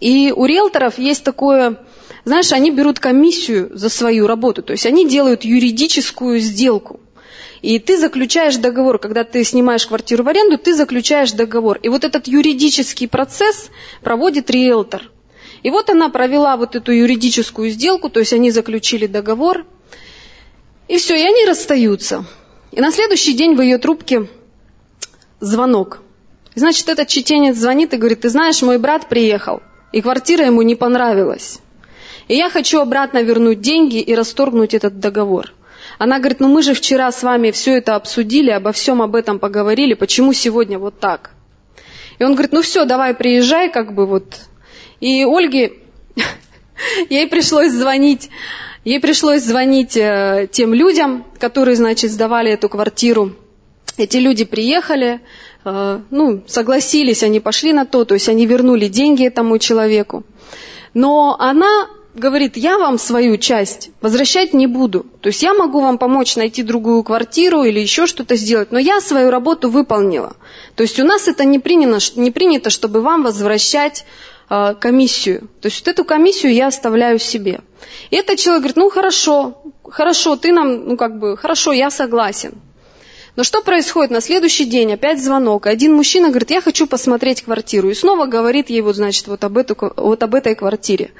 И 0.00 0.32
у 0.34 0.46
риэлторов 0.46 0.98
есть 0.98 1.22
такое, 1.22 1.78
знаешь, 2.24 2.52
они 2.52 2.70
берут 2.70 2.98
комиссию 2.98 3.70
за 3.72 3.88
свою 3.88 4.26
работу, 4.26 4.62
то 4.62 4.72
есть 4.72 4.86
они 4.86 5.08
делают 5.08 5.44
юридическую 5.44 6.40
сделку. 6.40 7.00
И 7.62 7.78
ты 7.78 7.98
заключаешь 7.98 8.56
договор, 8.56 8.98
когда 8.98 9.22
ты 9.24 9.44
снимаешь 9.44 9.86
квартиру 9.86 10.24
в 10.24 10.28
аренду, 10.28 10.56
ты 10.56 10.74
заключаешь 10.74 11.32
договор. 11.32 11.78
И 11.82 11.88
вот 11.88 12.04
этот 12.04 12.26
юридический 12.26 13.06
процесс 13.06 13.70
проводит 14.02 14.50
риэлтор. 14.50 15.10
И 15.62 15.70
вот 15.70 15.90
она 15.90 16.08
провела 16.08 16.56
вот 16.56 16.74
эту 16.74 16.92
юридическую 16.92 17.70
сделку, 17.70 18.08
то 18.08 18.20
есть 18.20 18.32
они 18.32 18.50
заключили 18.50 19.06
договор, 19.06 19.66
и 20.88 20.96
все, 20.96 21.14
и 21.16 21.22
они 21.22 21.44
расстаются. 21.44 22.24
И 22.72 22.80
на 22.80 22.90
следующий 22.90 23.34
день 23.34 23.54
в 23.56 23.60
ее 23.60 23.76
трубке 23.76 24.26
звонок. 25.40 26.00
И 26.54 26.60
значит, 26.60 26.88
этот 26.88 27.08
чеченец 27.08 27.56
звонит 27.56 27.92
и 27.92 27.98
говорит, 27.98 28.22
ты 28.22 28.30
знаешь, 28.30 28.62
мой 28.62 28.78
брат 28.78 29.08
приехал, 29.08 29.60
и 29.92 30.00
квартира 30.00 30.46
ему 30.46 30.62
не 30.62 30.76
понравилась. 30.76 31.58
И 32.26 32.36
я 32.36 32.48
хочу 32.48 32.80
обратно 32.80 33.22
вернуть 33.22 33.60
деньги 33.60 34.00
и 34.00 34.14
расторгнуть 34.14 34.72
этот 34.72 34.98
договор. 34.98 35.52
Она 36.00 36.18
говорит, 36.18 36.40
ну 36.40 36.48
мы 36.48 36.62
же 36.62 36.72
вчера 36.72 37.12
с 37.12 37.22
вами 37.22 37.50
все 37.50 37.76
это 37.76 37.94
обсудили, 37.94 38.48
обо 38.48 38.72
всем 38.72 39.02
об 39.02 39.14
этом 39.14 39.38
поговорили, 39.38 39.92
почему 39.92 40.32
сегодня 40.32 40.78
вот 40.78 40.98
так? 40.98 41.32
И 42.18 42.24
он 42.24 42.32
говорит, 42.32 42.52
ну 42.52 42.62
все, 42.62 42.86
давай 42.86 43.12
приезжай, 43.12 43.70
как 43.70 43.92
бы 43.94 44.06
вот. 44.06 44.38
И 45.00 45.24
Ольге, 45.24 45.74
ей 47.10 47.28
пришлось 47.28 47.72
звонить 47.72 48.30
Ей 48.82 48.98
пришлось 48.98 49.42
звонить 49.42 49.94
э, 49.94 50.48
тем 50.50 50.72
людям, 50.72 51.26
которые, 51.38 51.76
значит, 51.76 52.10
сдавали 52.10 52.50
эту 52.50 52.70
квартиру. 52.70 53.32
Эти 53.98 54.16
люди 54.16 54.46
приехали, 54.46 55.20
э, 55.66 56.00
ну, 56.10 56.42
согласились, 56.46 57.22
они 57.22 57.40
пошли 57.40 57.74
на 57.74 57.84
то, 57.84 58.06
то 58.06 58.14
есть 58.14 58.30
они 58.30 58.46
вернули 58.46 58.88
деньги 58.88 59.26
этому 59.26 59.58
человеку. 59.58 60.24
Но 60.94 61.36
она 61.38 61.88
говорит, 62.14 62.56
я 62.56 62.78
вам 62.78 62.98
свою 62.98 63.36
часть 63.36 63.90
возвращать 64.00 64.52
не 64.52 64.66
буду. 64.66 65.06
То 65.20 65.28
есть 65.28 65.42
я 65.42 65.54
могу 65.54 65.80
вам 65.80 65.98
помочь 65.98 66.36
найти 66.36 66.62
другую 66.62 67.02
квартиру 67.02 67.62
или 67.62 67.80
еще 67.80 68.06
что-то 68.06 68.36
сделать, 68.36 68.72
но 68.72 68.78
я 68.78 69.00
свою 69.00 69.30
работу 69.30 69.70
выполнила. 69.70 70.36
То 70.74 70.82
есть 70.82 70.98
у 71.00 71.04
нас 71.04 71.28
это 71.28 71.44
не 71.44 71.58
принято, 71.58 71.98
не 72.16 72.30
принято 72.30 72.70
чтобы 72.70 73.00
вам 73.00 73.22
возвращать 73.22 74.04
э, 74.48 74.74
комиссию. 74.80 75.48
То 75.60 75.66
есть 75.66 75.80
вот 75.80 75.88
эту 75.88 76.04
комиссию 76.04 76.52
я 76.52 76.66
оставляю 76.66 77.18
себе. 77.18 77.60
И 78.10 78.16
этот 78.16 78.38
человек 78.38 78.62
говорит, 78.62 78.76
ну 78.76 78.90
хорошо, 78.90 79.62
хорошо, 79.84 80.36
ты 80.36 80.52
нам, 80.52 80.88
ну 80.88 80.96
как 80.96 81.18
бы, 81.18 81.36
хорошо, 81.36 81.72
я 81.72 81.90
согласен. 81.90 82.54
Но 83.40 83.44
что 83.44 83.62
происходит? 83.62 84.10
На 84.10 84.20
следующий 84.20 84.66
день 84.66 84.92
опять 84.92 85.18
звонок. 85.18 85.66
Один 85.66 85.94
мужчина 85.94 86.28
говорит, 86.28 86.50
я 86.50 86.60
хочу 86.60 86.86
посмотреть 86.86 87.40
квартиру. 87.40 87.88
И 87.88 87.94
снова 87.94 88.26
говорит 88.26 88.68
ей 88.68 88.82
вот, 88.82 88.96
значит, 88.96 89.28
вот 89.28 89.42
об, 89.44 89.56
эту, 89.56 89.74
вот 89.96 90.22
об 90.22 90.34
этой 90.34 90.54
квартире. 90.54 91.12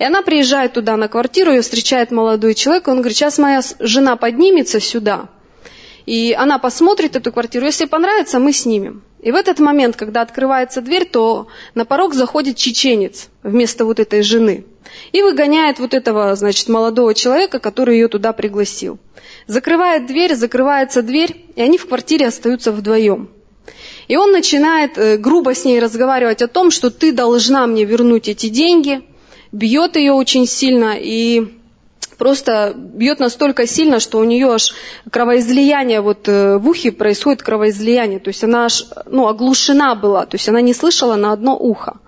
И 0.00 0.02
она 0.02 0.22
приезжает 0.22 0.72
туда 0.72 0.96
на 0.96 1.06
квартиру, 1.06 1.52
ее 1.52 1.62
встречает 1.62 2.10
молодой 2.10 2.54
человек. 2.54 2.88
Он 2.88 2.96
говорит, 2.96 3.16
сейчас 3.16 3.38
моя 3.38 3.62
жена 3.78 4.16
поднимется 4.16 4.80
сюда. 4.80 5.28
И 6.08 6.32
она 6.32 6.58
посмотрит 6.58 7.16
эту 7.16 7.30
квартиру. 7.32 7.66
Если 7.66 7.84
понравится, 7.84 8.38
мы 8.38 8.54
снимем. 8.54 9.02
И 9.20 9.30
в 9.30 9.34
этот 9.34 9.58
момент, 9.58 9.94
когда 9.94 10.22
открывается 10.22 10.80
дверь, 10.80 11.04
то 11.04 11.48
на 11.74 11.84
порог 11.84 12.14
заходит 12.14 12.56
чеченец 12.56 13.28
вместо 13.42 13.84
вот 13.84 14.00
этой 14.00 14.22
жены. 14.22 14.64
И 15.12 15.20
выгоняет 15.20 15.78
вот 15.78 15.92
этого, 15.92 16.34
значит, 16.34 16.70
молодого 16.70 17.12
человека, 17.12 17.58
который 17.58 17.98
ее 17.98 18.08
туда 18.08 18.32
пригласил. 18.32 18.98
Закрывает 19.46 20.06
дверь, 20.06 20.34
закрывается 20.34 21.02
дверь, 21.02 21.44
и 21.56 21.60
они 21.60 21.76
в 21.76 21.86
квартире 21.86 22.28
остаются 22.28 22.72
вдвоем. 22.72 23.28
И 24.06 24.16
он 24.16 24.32
начинает 24.32 24.96
э, 24.96 25.18
грубо 25.18 25.54
с 25.54 25.66
ней 25.66 25.78
разговаривать 25.78 26.40
о 26.40 26.48
том, 26.48 26.70
что 26.70 26.88
ты 26.88 27.12
должна 27.12 27.66
мне 27.66 27.84
вернуть 27.84 28.28
эти 28.28 28.48
деньги, 28.48 29.02
бьет 29.52 29.96
ее 29.96 30.12
очень 30.12 30.46
сильно 30.46 30.94
и 30.98 31.57
просто 32.18 32.74
бьет 32.76 33.20
настолько 33.20 33.66
сильно, 33.66 34.00
что 34.00 34.18
у 34.18 34.24
нее 34.24 34.52
аж 34.52 34.74
кровоизлияние, 35.10 36.00
вот 36.00 36.28
э, 36.28 36.58
в 36.58 36.68
ухе 36.68 36.92
происходит 36.92 37.42
кровоизлияние, 37.42 38.18
то 38.18 38.28
есть 38.28 38.44
она 38.44 38.66
аж 38.66 38.84
ну, 39.06 39.28
оглушена 39.28 39.94
была, 39.94 40.26
то 40.26 40.34
есть 40.34 40.48
она 40.48 40.60
не 40.60 40.74
слышала 40.74 41.14
на 41.16 41.32
одно 41.32 41.56
ухо. 41.56 41.98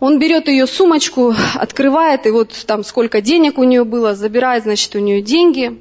Он 0.00 0.18
берет 0.18 0.48
ее 0.48 0.66
сумочку, 0.66 1.32
открывает, 1.54 2.26
и 2.26 2.30
вот 2.30 2.50
там 2.66 2.82
сколько 2.82 3.20
денег 3.20 3.58
у 3.58 3.64
нее 3.64 3.84
было, 3.84 4.16
забирает, 4.16 4.64
значит, 4.64 4.96
у 4.96 4.98
нее 4.98 5.22
деньги, 5.22 5.80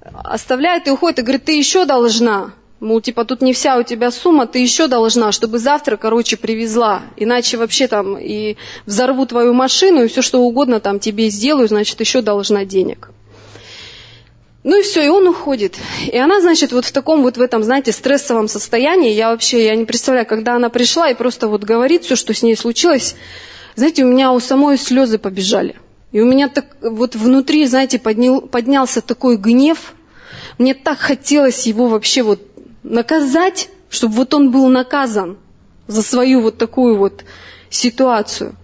оставляет 0.00 0.86
и 0.86 0.90
уходит, 0.90 1.18
и 1.18 1.22
говорит, 1.22 1.44
ты 1.44 1.58
еще 1.58 1.84
должна. 1.84 2.54
Мол, 2.84 3.00
типа, 3.00 3.24
тут 3.24 3.40
не 3.40 3.54
вся 3.54 3.78
у 3.78 3.82
тебя 3.82 4.10
сумма, 4.10 4.46
ты 4.46 4.58
еще 4.58 4.88
должна, 4.88 5.32
чтобы 5.32 5.58
завтра, 5.58 5.96
короче, 5.96 6.36
привезла. 6.36 7.00
Иначе 7.16 7.56
вообще 7.56 7.88
там 7.88 8.18
и 8.18 8.56
взорву 8.84 9.24
твою 9.24 9.54
машину, 9.54 10.04
и 10.04 10.08
все 10.08 10.20
что 10.20 10.42
угодно 10.42 10.80
там 10.80 11.00
тебе 11.00 11.30
сделаю, 11.30 11.66
значит, 11.66 11.98
еще 12.00 12.20
должна 12.20 12.66
денег. 12.66 13.08
Ну 14.64 14.78
и 14.78 14.82
все, 14.82 15.02
и 15.02 15.08
он 15.08 15.26
уходит. 15.26 15.76
И 16.12 16.18
она, 16.18 16.42
значит, 16.42 16.72
вот 16.72 16.84
в 16.84 16.92
таком 16.92 17.22
вот 17.22 17.38
в 17.38 17.40
этом, 17.40 17.62
знаете, 17.62 17.90
стрессовом 17.90 18.48
состоянии, 18.48 19.12
я 19.12 19.30
вообще, 19.30 19.64
я 19.64 19.76
не 19.76 19.86
представляю, 19.86 20.26
когда 20.26 20.56
она 20.56 20.68
пришла 20.68 21.08
и 21.08 21.14
просто 21.14 21.48
вот 21.48 21.64
говорит 21.64 22.04
все, 22.04 22.16
что 22.16 22.34
с 22.34 22.42
ней 22.42 22.54
случилось, 22.54 23.16
знаете, 23.76 24.04
у 24.04 24.08
меня 24.08 24.30
у 24.32 24.40
самой 24.40 24.76
слезы 24.76 25.16
побежали. 25.16 25.76
И 26.12 26.20
у 26.20 26.26
меня 26.26 26.48
так 26.50 26.66
вот 26.82 27.16
внутри, 27.16 27.64
знаете, 27.64 27.98
поднял, 27.98 28.42
поднялся 28.42 29.00
такой 29.00 29.38
гнев. 29.38 29.94
Мне 30.58 30.74
так 30.74 30.98
хотелось 30.98 31.66
его 31.66 31.86
вообще 31.86 32.22
вот 32.22 32.40
наказать, 32.84 33.70
чтобы 33.88 34.14
вот 34.14 34.34
он 34.34 34.52
был 34.52 34.68
наказан 34.68 35.38
за 35.88 36.02
свою 36.02 36.40
вот 36.40 36.58
такую 36.58 36.96
вот 36.96 37.24
ситуацию. 37.70 38.54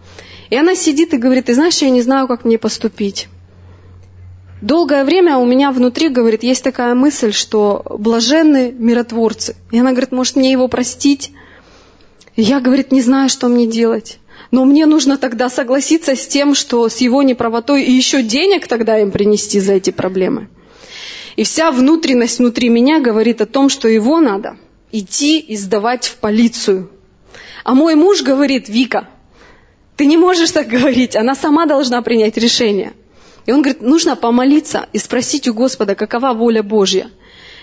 И 0.51 0.57
она 0.57 0.75
сидит 0.75 1.15
и 1.15 1.19
говорит, 1.19 1.47
ты 1.47 1.55
знаешь, 1.55 1.79
я 1.79 1.91
не 1.91 2.03
знаю, 2.03 2.29
как 2.29 2.45
мне 2.45 2.59
поступить. 2.59 3.29
Долгое 4.61 5.05
время 5.05 5.39
у 5.39 5.47
меня 5.47 5.71
внутри, 5.73 6.09
говорит, 6.09 6.43
есть 6.43 6.63
такая 6.63 6.95
мысль, 6.95 7.33
что 7.33 7.83
блаженны 7.99 8.73
миротворцы. 8.73 9.57
И 9.71 9.79
она 9.79 9.91
говорит, 9.93 10.13
может 10.13 10.37
мне 10.37 10.53
его 10.53 10.69
простить? 10.69 11.33
И 12.37 12.43
я, 12.43 12.61
говорит, 12.61 12.93
не 12.93 13.01
знаю, 13.01 13.29
что 13.31 13.49
мне 13.49 13.67
делать. 13.67 14.19
Но 14.51 14.65
мне 14.65 14.85
нужно 14.85 15.17
тогда 15.17 15.49
согласиться 15.49 16.15
с 16.15 16.27
тем, 16.27 16.55
что 16.55 16.89
с 16.89 16.99
его 16.99 17.23
неправотой 17.23 17.85
и 17.85 17.93
еще 17.93 18.23
денег 18.23 18.67
тогда 18.67 18.99
им 18.99 19.13
принести 19.13 19.61
за 19.61 19.75
эти 19.75 19.91
проблемы. 19.91 20.49
И 21.37 21.45
вся 21.45 21.71
внутренность 21.71 22.39
внутри 22.39 22.69
меня 22.69 23.01
говорит 23.01 23.41
о 23.41 23.47
том, 23.47 23.69
что 23.69 23.89
его 23.89 24.21
надо 24.21 24.57
идти 24.93 25.39
и 25.39 25.57
сдавать 25.57 26.07
в 26.07 26.17
полицию. 26.17 26.91
А 27.65 27.75
мой 27.75 27.95
муж 27.95 28.23
говорит, 28.23 28.69
Вика, 28.69 29.09
ты 29.97 30.07
не 30.07 30.17
можешь 30.17 30.51
так 30.51 30.67
говорить, 30.67 31.15
она 31.15 31.35
сама 31.35 31.67
должна 31.67 32.03
принять 32.03 32.37
решение. 32.37 32.93
И 33.47 33.53
он 33.53 33.63
говорит, 33.63 33.83
нужно 33.83 34.17
помолиться 34.17 34.87
и 34.93 34.99
спросить 34.99 35.49
у 35.49 35.55
Господа, 35.55 35.95
какова 35.95 36.33
воля 36.33 36.63
Божья. 36.63 37.11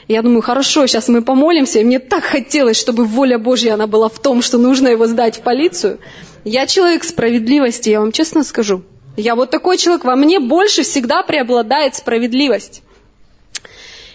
И 0.08 0.14
я 0.14 0.22
думаю, 0.22 0.42
хорошо, 0.42 0.88
сейчас 0.88 1.10
мы 1.10 1.22
помолимся, 1.22 1.80
и 1.80 1.84
мне 1.84 2.00
так 2.00 2.24
хотелось, 2.24 2.78
чтобы 2.78 3.04
воля 3.06 3.38
Божья, 3.38 3.74
она 3.74 3.88
была 3.88 4.08
в 4.08 4.20
том, 4.20 4.42
что 4.42 4.58
нужно 4.58 4.88
его 4.88 5.06
сдать 5.06 5.38
в 5.38 5.42
полицию. 5.42 6.00
Я 6.46 6.66
человек 6.66 7.04
справедливости, 7.04 7.90
я 7.90 8.00
вам 8.00 8.12
честно 8.12 8.44
скажу. 8.44 8.84
Я 9.18 9.36
вот 9.36 9.50
такой 9.50 9.78
человек, 9.78 10.06
во 10.06 10.16
мне 10.16 10.40
больше 10.40 10.84
всегда 10.84 11.24
преобладает 11.24 11.96
справедливость. 11.96 12.84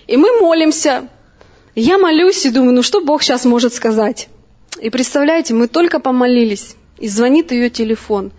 И 0.06 0.16
мы 0.16 0.40
молимся. 0.40 1.08
Я 1.74 1.98
молюсь 1.98 2.44
и 2.44 2.50
думаю, 2.50 2.74
ну 2.74 2.82
что 2.82 3.00
Бог 3.00 3.22
сейчас 3.22 3.44
может 3.44 3.72
сказать? 3.74 4.28
И 4.80 4.90
представляете, 4.90 5.54
мы 5.54 5.68
только 5.68 6.00
помолились. 6.00 6.76
И 6.98 7.08
звонит 7.08 7.50
ее 7.50 7.68
телефон. 7.68 8.30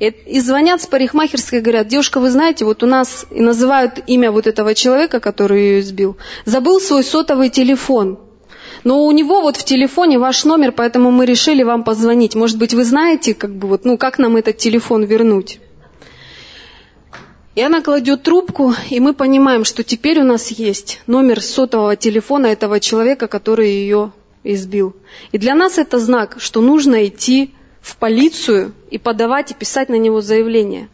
И, 0.00 0.06
и 0.08 0.40
звонят 0.40 0.82
с 0.82 0.86
парикмахерской, 0.86 1.60
говорят, 1.60 1.86
девушка, 1.86 2.18
вы 2.18 2.30
знаете, 2.30 2.64
вот 2.64 2.82
у 2.82 2.86
нас 2.86 3.26
и 3.30 3.40
называют 3.40 4.02
имя 4.06 4.32
вот 4.32 4.46
этого 4.46 4.74
человека, 4.74 5.20
который 5.20 5.60
ее 5.60 5.80
избил, 5.80 6.16
забыл 6.44 6.80
свой 6.80 7.04
сотовый 7.04 7.48
телефон. 7.48 8.18
Но 8.84 9.04
у 9.04 9.12
него 9.12 9.40
вот 9.40 9.56
в 9.56 9.64
телефоне 9.64 10.18
ваш 10.18 10.44
номер, 10.44 10.72
поэтому 10.72 11.10
мы 11.10 11.26
решили 11.26 11.62
вам 11.62 11.84
позвонить. 11.84 12.34
Может 12.34 12.58
быть, 12.58 12.74
вы 12.74 12.84
знаете, 12.84 13.34
как 13.34 13.54
бы 13.54 13.68
вот, 13.68 13.84
ну, 13.84 13.96
как 13.98 14.18
нам 14.18 14.36
этот 14.36 14.56
телефон 14.56 15.04
вернуть? 15.04 15.60
И 17.58 17.60
она 17.60 17.82
кладет 17.82 18.22
трубку, 18.22 18.72
и 18.88 19.00
мы 19.00 19.14
понимаем, 19.14 19.64
что 19.64 19.82
теперь 19.82 20.20
у 20.20 20.22
нас 20.22 20.52
есть 20.52 21.00
номер 21.08 21.42
сотового 21.42 21.96
телефона 21.96 22.46
этого 22.46 22.78
человека, 22.78 23.26
который 23.26 23.68
ее 23.68 24.12
избил. 24.44 24.94
И 25.32 25.38
для 25.38 25.56
нас 25.56 25.76
это 25.76 25.98
знак, 25.98 26.36
что 26.38 26.60
нужно 26.60 27.04
идти 27.08 27.52
в 27.80 27.96
полицию 27.96 28.74
и 28.92 28.98
подавать 28.98 29.50
и 29.50 29.54
писать 29.54 29.88
на 29.88 29.96
него 29.96 30.20
заявление. 30.20 30.88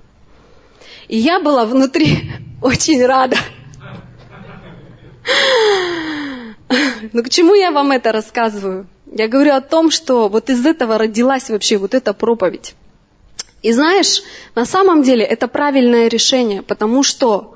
И 1.06 1.18
я 1.18 1.38
была 1.38 1.66
внутри 1.66 2.32
очень 2.62 3.04
рада. 3.04 3.36
Но 7.12 7.22
к 7.22 7.28
чему 7.28 7.54
я 7.54 7.72
вам 7.72 7.92
это 7.92 8.10
рассказываю? 8.10 8.86
Я 9.04 9.28
говорю 9.28 9.52
о 9.52 9.60
том, 9.60 9.90
что 9.90 10.30
вот 10.30 10.48
из 10.48 10.64
этого 10.64 10.96
родилась 10.96 11.50
вообще 11.50 11.76
вот 11.76 11.92
эта 11.92 12.14
проповедь. 12.14 12.74
И 13.64 13.72
знаешь, 13.72 14.22
на 14.54 14.66
самом 14.66 15.02
деле 15.02 15.24
это 15.24 15.48
правильное 15.48 16.08
решение, 16.08 16.62
потому 16.62 17.02
что 17.02 17.54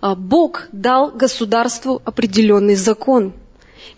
а, 0.00 0.14
Бог 0.14 0.68
дал 0.72 1.10
государству 1.10 2.00
определенный 2.04 2.76
закон– 2.76 3.32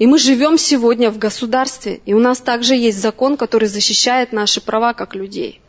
и 0.01 0.07
мы 0.07 0.19
живем 0.19 0.57
сегодня 0.57 1.11
в 1.11 1.19
государстве, 1.19 2.01
и 2.07 2.15
у 2.15 2.19
нас 2.19 2.39
также 2.41 2.75
есть 2.75 2.99
закон, 2.99 3.37
который 3.37 3.69
защищает 3.69 4.33
наши 4.33 4.63
права 4.63 4.95
как 4.95 5.15
людей. 5.15 5.61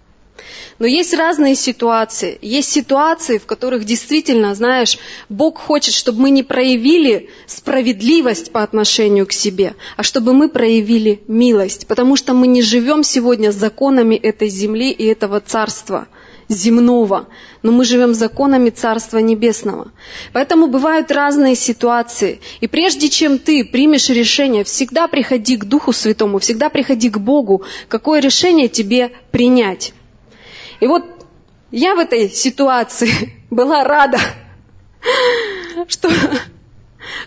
Но 0.79 0.87
есть 0.87 1.13
разные 1.13 1.55
ситуации. 1.55 2.39
Есть 2.41 2.71
ситуации, 2.71 3.37
в 3.37 3.45
которых 3.45 3.83
действительно, 3.83 4.55
знаешь, 4.55 4.97
Бог 5.29 5.59
хочет, 5.59 5.93
чтобы 5.93 6.21
мы 6.21 6.29
не 6.31 6.43
проявили 6.43 7.29
справедливость 7.45 8.51
по 8.51 8.63
отношению 8.63 9.27
к 9.27 9.31
себе, 9.31 9.75
а 9.97 10.03
чтобы 10.03 10.33
мы 10.33 10.49
проявили 10.49 11.21
милость, 11.27 11.87
потому 11.87 12.15
что 12.15 12.33
мы 12.33 12.47
не 12.47 12.61
живем 12.61 13.03
сегодня 13.03 13.51
законами 13.51 14.15
этой 14.15 14.49
земли 14.49 14.91
и 14.91 15.05
этого 15.05 15.39
царства– 15.39 16.07
земного, 16.51 17.27
но 17.63 17.71
мы 17.71 17.85
живем 17.85 18.13
законами 18.13 18.69
Царства 18.69 19.19
Небесного. 19.19 19.91
Поэтому 20.33 20.67
бывают 20.67 21.11
разные 21.11 21.55
ситуации. 21.55 22.41
И 22.59 22.67
прежде 22.67 23.09
чем 23.09 23.39
ты 23.39 23.63
примешь 23.63 24.09
решение, 24.09 24.63
всегда 24.63 25.07
приходи 25.07 25.57
к 25.57 25.65
Духу 25.65 25.93
Святому, 25.93 26.39
всегда 26.39 26.69
приходи 26.69 27.09
к 27.09 27.17
Богу, 27.17 27.63
какое 27.87 28.19
решение 28.19 28.67
тебе 28.67 29.11
принять. 29.31 29.93
И 30.81 30.87
вот 30.87 31.05
я 31.71 31.95
в 31.95 31.99
этой 31.99 32.29
ситуации 32.29 33.33
была 33.49 33.85
рада, 33.85 34.19
что, 35.87 36.09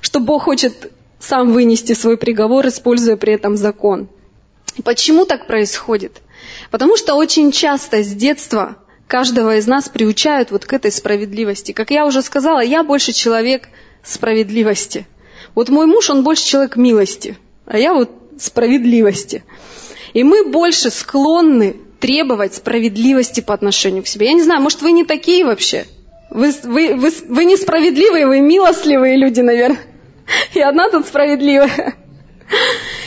что 0.02 0.20
Бог 0.20 0.42
хочет 0.42 0.92
сам 1.18 1.52
вынести 1.52 1.94
свой 1.94 2.18
приговор, 2.18 2.66
используя 2.66 3.16
при 3.16 3.32
этом 3.32 3.56
закон. 3.56 4.08
Почему 4.82 5.24
так 5.24 5.46
происходит? 5.46 6.20
Потому 6.70 6.96
что 6.96 7.14
очень 7.14 7.52
часто 7.52 8.02
с 8.02 8.08
детства 8.08 8.76
каждого 9.06 9.56
из 9.56 9.66
нас 9.66 9.88
приучают 9.88 10.50
вот 10.50 10.66
к 10.66 10.72
этой 10.72 10.90
справедливости. 10.90 11.72
Как 11.72 11.90
я 11.90 12.04
уже 12.04 12.20
сказала, 12.22 12.60
я 12.60 12.82
больше 12.82 13.12
человек 13.12 13.68
справедливости. 14.02 15.06
Вот 15.54 15.68
мой 15.68 15.86
муж, 15.86 16.10
он 16.10 16.24
больше 16.24 16.44
человек 16.44 16.76
милости, 16.76 17.38
а 17.66 17.78
я 17.78 17.94
вот 17.94 18.10
справедливости. 18.38 19.44
И 20.12 20.24
мы 20.24 20.44
больше 20.44 20.90
склонны 20.90 21.76
требовать 22.04 22.54
справедливости 22.54 23.40
по 23.40 23.54
отношению 23.54 24.02
к 24.02 24.06
себе. 24.06 24.26
Я 24.26 24.34
не 24.34 24.42
знаю, 24.42 24.60
может, 24.60 24.82
вы 24.82 24.92
не 24.92 25.04
такие 25.04 25.42
вообще? 25.42 25.86
Вы, 26.28 26.52
вы, 26.62 26.94
вы, 26.96 27.10
вы 27.28 27.44
несправедливые, 27.46 28.26
вы 28.26 28.40
милостливые 28.40 29.16
люди, 29.16 29.40
наверное. 29.40 29.80
И 30.52 30.60
одна 30.60 30.90
тут 30.90 31.06
справедливая. 31.06 31.96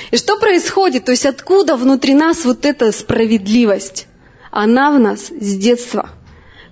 И 0.10 0.18
что 0.18 0.40
происходит? 0.40 1.06
То 1.06 1.12
есть 1.12 1.28
откуда 1.28 1.76
внутри 1.76 2.16
нас 2.16 2.44
вот 2.44 2.66
эта 2.66 2.92
справедливость? 2.92 4.08
Она 4.50 4.90
в 4.90 5.00
нас 5.00 5.28
с 5.28 5.58
детства. 5.58 6.10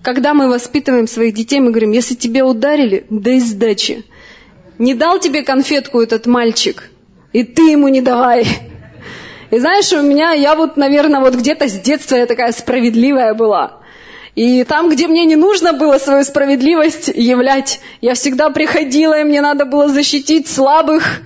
Когда 0.02 0.34
мы 0.34 0.50
воспитываем 0.50 1.08
своих 1.08 1.36
детей, 1.36 1.60
мы 1.60 1.70
говорим, 1.70 1.92
если 1.92 2.16
тебя 2.16 2.44
ударили, 2.44 3.06
дай 3.12 3.40
сдачи. 3.40 4.04
Не 4.80 4.96
дал 4.96 5.20
тебе 5.20 5.44
конфетку 5.44 6.02
этот 6.02 6.26
мальчик, 6.26 6.90
и 7.34 7.44
ты 7.44 7.70
ему 7.70 7.88
не 7.88 8.02
давай. 8.02 8.48
И 9.56 9.60
знаешь, 9.60 9.94
у 9.94 10.02
меня, 10.02 10.34
я 10.34 10.54
вот, 10.54 10.76
наверное, 10.76 11.22
вот 11.22 11.34
где-то 11.34 11.70
с 11.70 11.80
детства 11.80 12.18
я 12.18 12.26
такая 12.26 12.52
справедливая 12.52 13.34
была. 13.34 13.78
И 14.36 14.66
там, 14.66 14.90
где 14.90 15.08
мне 15.08 15.24
не 15.24 15.38
нужно 15.38 15.72
было 15.72 15.98
свою 15.98 16.26
справедливость 16.26 17.08
являть, 17.08 17.80
я 18.02 18.16
всегда 18.16 18.50
приходила, 18.50 19.18
и 19.18 19.24
мне 19.24 19.40
надо 19.40 19.64
было 19.64 19.88
защитить 19.88 20.50
слабых, 20.50 21.22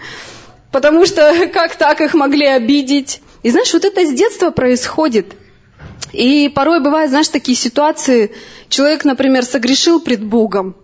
потому 0.71 1.07
что 1.07 1.47
как 1.51 1.75
так 1.75 2.01
их 2.01 2.13
могли 2.13 2.45
обидеть. 2.45 3.19
И 3.41 3.49
знаешь, 3.49 3.73
вот 3.73 3.83
это 3.83 4.05
с 4.05 4.13
детства 4.13 4.51
происходит. 4.51 5.33
И 6.13 6.51
порой 6.53 6.83
бывают, 6.83 7.09
знаешь, 7.09 7.29
такие 7.29 7.57
ситуации, 7.57 8.31
человек, 8.67 9.05
например, 9.05 9.43
согрешил 9.43 10.01
пред 10.01 10.23
Богом, 10.23 10.75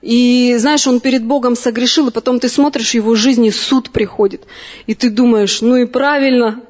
и 0.00 0.54
знаешь, 0.58 0.86
он 0.86 1.00
перед 1.00 1.24
Богом 1.24 1.56
согрешил, 1.56 2.08
и 2.08 2.12
потом 2.12 2.38
ты 2.38 2.48
смотришь, 2.48 2.94
его 2.94 3.16
жизни 3.16 3.50
суд 3.50 3.90
приходит. 3.90 4.44
И 4.86 4.94
ты 4.94 5.10
думаешь, 5.10 5.60
ну 5.60 5.76
и 5.76 5.86
правильно, 5.86 6.62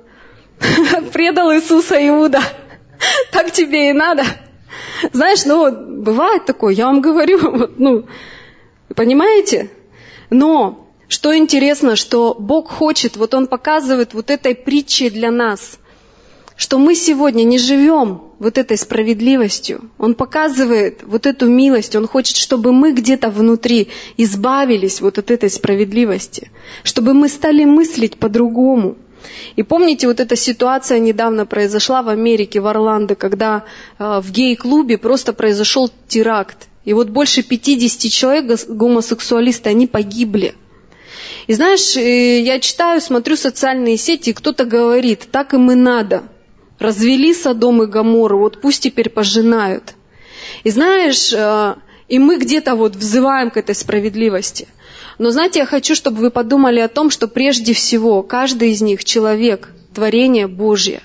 предал 1.12 1.52
Иисуса 1.52 1.96
Иуда, 2.08 2.42
так 3.32 3.50
тебе 3.52 3.90
и 3.90 3.92
надо. 3.92 4.24
Знаешь, 5.12 5.44
ну 5.44 5.70
бывает 6.02 6.44
такое, 6.46 6.74
я 6.74 6.86
вам 6.86 7.00
говорю, 7.08 7.70
ну, 7.76 8.06
понимаете? 8.94 9.70
Но 10.30 10.88
что 11.08 11.36
интересно, 11.36 11.96
что 11.96 12.34
Бог 12.38 12.68
хочет, 12.68 13.16
вот 13.16 13.34
Он 13.34 13.46
показывает 13.46 14.14
вот 14.14 14.30
этой 14.30 14.54
притчей 14.54 15.10
для 15.10 15.30
нас– 15.30 15.78
что 16.58 16.78
мы 16.78 16.96
сегодня 16.96 17.44
не 17.44 17.56
живем 17.56 18.20
вот 18.40 18.58
этой 18.58 18.76
справедливостью. 18.76 19.90
Он 19.96 20.14
показывает 20.14 21.04
вот 21.04 21.24
эту 21.24 21.48
милость, 21.48 21.94
Он 21.94 22.08
хочет, 22.08 22.36
чтобы 22.36 22.72
мы 22.72 22.92
где-то 22.92 23.30
внутри 23.30 23.88
избавились 24.16 25.00
вот 25.00 25.18
от 25.18 25.30
этой 25.30 25.50
справедливости, 25.50 26.50
чтобы 26.82 27.14
мы 27.14 27.28
стали 27.28 27.64
мыслить 27.64 28.18
по-другому. 28.18 28.96
И 29.56 29.62
помните, 29.62 30.06
вот 30.06 30.20
эта 30.20 30.36
ситуация 30.36 30.98
недавно 30.98 31.46
произошла 31.46 32.02
в 32.02 32.08
Америке, 32.08 32.60
в 32.60 32.66
Орландо, 32.66 33.14
когда 33.14 33.64
э, 33.98 34.20
в 34.22 34.30
гей-клубе 34.30 34.98
просто 34.98 35.32
произошел 35.32 35.90
теракт. 36.06 36.68
И 36.84 36.92
вот 36.92 37.10
больше 37.10 37.42
50 37.42 38.12
человек, 38.12 38.68
гомосексуалисты, 38.68 39.70
они 39.70 39.86
погибли. 39.86 40.54
И 41.46 41.54
знаешь, 41.54 41.96
э, 41.96 42.40
я 42.40 42.60
читаю, 42.60 43.00
смотрю 43.00 43.36
социальные 43.36 43.96
сети, 43.96 44.30
и 44.30 44.32
кто-то 44.32 44.64
говорит, 44.64 45.28
так 45.30 45.54
им 45.54 45.70
и 45.70 45.74
надо– 45.74 46.24
развели 46.78 47.34
Содом 47.34 47.82
и 47.82 47.86
Гамору, 47.86 48.38
вот 48.38 48.60
пусть 48.60 48.82
теперь 48.82 49.10
пожинают. 49.10 49.94
И 50.64 50.70
знаешь, 50.70 51.32
э, 51.32 51.74
и 52.08 52.18
мы 52.18 52.38
где-то 52.38 52.74
вот 52.74 52.96
взываем 52.96 53.50
к 53.50 53.56
этой 53.56 53.74
справедливости. 53.74 54.68
Но 55.18 55.30
знаете, 55.30 55.60
я 55.60 55.66
хочу, 55.66 55.94
чтобы 55.94 56.18
вы 56.18 56.30
подумали 56.30 56.78
о 56.78 56.88
том, 56.88 57.10
что 57.10 57.26
прежде 57.26 57.72
всего 57.72 58.22
каждый 58.22 58.70
из 58.70 58.82
них 58.82 59.04
человек, 59.04 59.72
творение 59.92 60.46
Божье. 60.46 61.02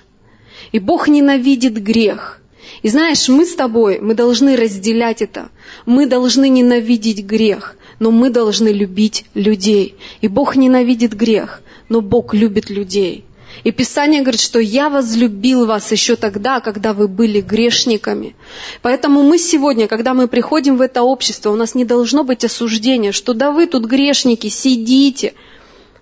И 0.71 0.79
Бог 0.79 1.07
ненавидит 1.07 1.81
грех. 1.81 2.39
И 2.83 2.89
знаешь, 2.89 3.27
мы 3.27 3.45
с 3.45 3.55
тобой, 3.55 3.99
мы 3.99 4.13
должны 4.13 4.55
разделять 4.55 5.21
это. 5.21 5.49
Мы 5.85 6.05
должны 6.05 6.49
ненавидеть 6.49 7.25
грех, 7.25 7.75
но 7.99 8.11
мы 8.11 8.29
должны 8.29 8.69
любить 8.69 9.25
людей. 9.33 9.95
И 10.21 10.27
Бог 10.27 10.55
ненавидит 10.55 11.13
грех, 11.13 11.61
но 11.89 12.01
Бог 12.01 12.33
любит 12.33 12.69
людей. 12.69 13.25
И 13.63 13.71
Писание 13.71 14.21
говорит, 14.21 14.41
что 14.41 14.59
я 14.59 14.89
возлюбил 14.89 15.65
вас 15.65 15.91
еще 15.91 16.15
тогда, 16.15 16.59
когда 16.59 16.93
вы 16.93 17.07
были 17.07 17.39
грешниками. 17.41 18.35
Поэтому 18.81 19.23
мы 19.23 19.37
сегодня, 19.37 19.87
когда 19.87 20.13
мы 20.13 20.27
приходим 20.27 20.77
в 20.77 20.81
это 20.81 21.03
общество, 21.03 21.51
у 21.51 21.55
нас 21.55 21.75
не 21.75 21.85
должно 21.85 22.23
быть 22.23 22.43
осуждения, 22.43 23.11
что 23.11 23.33
да 23.33 23.51
вы 23.51 23.67
тут 23.67 23.85
грешники, 23.85 24.47
сидите. 24.47 25.33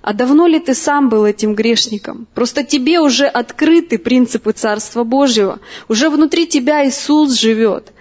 А 0.01 0.13
давно 0.13 0.47
ли 0.47 0.59
ты 0.59 0.73
сам 0.73 1.09
был 1.09 1.25
этим 1.25 1.53
грешником? 1.53 2.27
Просто 2.33 2.63
тебе 2.63 2.99
уже 2.99 3.27
открыты 3.27 3.99
принципы 3.99 4.51
Царства 4.51 5.03
Божьего. 5.03 5.59
Уже 5.87 6.09
внутри 6.09 6.47
тебя 6.47 6.87
Иисус 6.87 7.39
живет. 7.39 7.91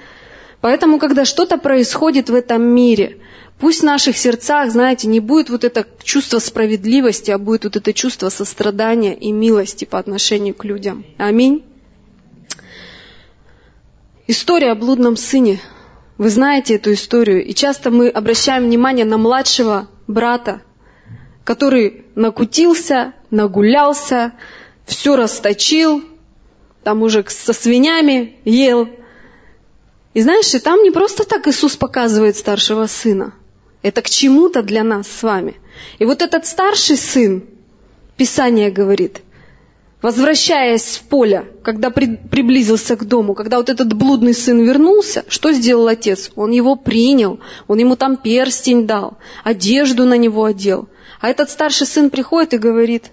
Поэтому, 0.63 0.99
когда 0.99 1.25
что-то 1.25 1.59
происходит 1.59 2.31
в 2.31 2.35
этом 2.35 2.63
мире, 2.63 3.19
пусть 3.61 3.81
в 3.81 3.85
наших 3.85 4.17
сердцах, 4.17 4.71
знаете, 4.71 5.07
не 5.07 5.21
будет 5.21 5.51
вот 5.51 5.65
это 5.65 5.87
чувство 6.03 6.39
справедливости, 6.39 7.31
а 7.31 7.39
будет 7.39 7.65
вот 7.65 7.77
это 7.77 7.93
чувство 7.93 8.31
сострадания 8.31 9.15
и 9.15 9.31
милости 9.31 9.85
по 9.85 9.99
отношению 9.99 10.55
к 10.55 10.65
людям. 10.65 11.05
Аминь. 11.19 11.65
История 14.27 14.73
о 14.73 14.75
блудном 14.75 15.17
сыне. 15.17 15.61
Вы 16.17 16.31
знаете 16.31 16.77
эту 16.77 16.93
историю. 16.93 17.45
И 17.45 17.55
часто 17.55 17.91
мы 17.91 18.09
обращаем 18.09 18.65
внимание 18.65 19.05
на 19.05 19.19
младшего 19.19 19.89
брата, 20.07 20.63
который 21.45 22.07
накутился, 22.15 23.13
нагулялся, 23.31 24.33
все 24.87 25.17
расточил, 25.17 26.03
там 26.83 27.03
уже 27.03 27.25
со 27.29 27.53
свинями 27.53 28.37
ел. 28.45 28.89
И 30.15 30.23
знаешь, 30.23 30.55
и 30.55 30.59
там 30.59 30.83
не 30.83 30.91
просто 30.91 31.25
так 31.25 31.47
Иисус 31.47 31.77
показывает 31.77 32.37
старшего 32.37 32.87
сына. 32.87 33.35
Это 33.83 34.03
к 34.03 34.11
чему-то 34.11 34.63
для 34.63 34.85
нас 34.85 35.07
с 35.09 35.23
вами. 35.23 35.57
И 35.99 36.05
вот 36.05 36.23
этот 36.23 36.47
старший 36.47 36.97
сын, 36.97 37.45
Писание 38.17 38.71
говорит, 38.71 39.23
возвращаясь 40.03 40.97
в 40.97 41.03
поле, 41.09 41.47
когда 41.63 41.89
при, 41.91 42.17
приблизился 42.17 42.97
к 42.97 43.05
дому, 43.05 43.35
когда 43.35 43.57
вот 43.57 43.71
этот 43.71 43.95
блудный 43.95 44.35
сын 44.35 44.61
вернулся, 44.61 45.25
что 45.29 45.53
сделал 45.53 45.89
отец? 45.89 46.31
Он 46.37 46.51
его 46.51 46.77
принял, 46.77 47.41
он 47.67 47.79
ему 47.79 47.97
там 47.97 48.17
перстень 48.17 48.87
дал, 48.87 49.17
одежду 49.45 50.05
на 50.05 50.19
него 50.19 50.45
одел. 50.45 50.89
А 51.21 51.31
этот 51.31 51.49
старший 51.49 51.87
сын 51.87 52.11
приходит 52.11 52.55
и 52.55 52.59
говорит, 52.59 53.11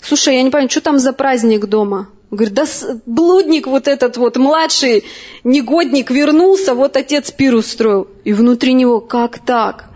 слушай, 0.00 0.36
я 0.36 0.42
не 0.42 0.50
понимаю, 0.50 0.70
что 0.70 0.80
там 0.80 0.98
за 1.00 1.12
праздник 1.12 1.66
дома? 1.66 2.08
Говорит, 2.30 2.54
да 2.54 2.64
блудник 3.06 3.66
вот 3.66 3.88
этот 3.88 4.18
вот, 4.18 4.36
младший 4.36 5.04
негодник 5.44 6.10
вернулся, 6.10 6.74
вот 6.74 6.96
отец 6.96 7.30
пир 7.30 7.54
устроил. 7.54 8.08
И 8.24 8.34
внутри 8.34 8.74
него, 8.74 9.00
как 9.00 9.38
так? 9.38 9.86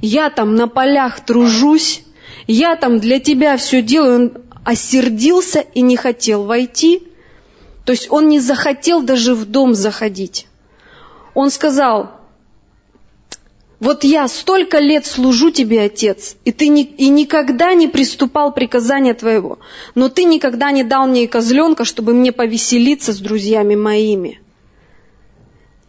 Я 0.00 0.30
там 0.30 0.54
на 0.54 0.68
полях 0.68 1.24
тружусь, 1.24 2.02
я 2.46 2.76
там 2.76 2.98
для 2.98 3.20
тебя 3.20 3.56
все 3.58 3.82
делаю. 3.82 4.14
Он 4.14 4.32
осердился 4.64 5.60
и 5.60 5.82
не 5.82 5.96
хотел 5.96 6.44
войти. 6.44 7.08
То 7.84 7.92
есть 7.92 8.10
он 8.10 8.28
не 8.28 8.40
захотел 8.40 9.02
даже 9.02 9.34
в 9.34 9.44
дом 9.44 9.74
заходить. 9.74 10.46
Он 11.34 11.50
сказал, 11.50 12.21
вот 13.82 14.04
я 14.04 14.28
столько 14.28 14.78
лет 14.78 15.06
служу 15.06 15.50
тебе, 15.50 15.82
Отец, 15.82 16.36
и 16.44 16.52
ты 16.52 16.68
ни, 16.68 16.82
и 16.84 17.08
никогда 17.08 17.74
не 17.74 17.88
приступал 17.88 18.52
приказания 18.54 19.12
твоего, 19.12 19.58
но 19.96 20.08
ты 20.08 20.22
никогда 20.22 20.70
не 20.70 20.84
дал 20.84 21.08
мне 21.08 21.24
и 21.24 21.26
козленка, 21.26 21.84
чтобы 21.84 22.14
мне 22.14 22.30
повеселиться 22.30 23.12
с 23.12 23.18
друзьями 23.18 23.74
моими. 23.74 24.40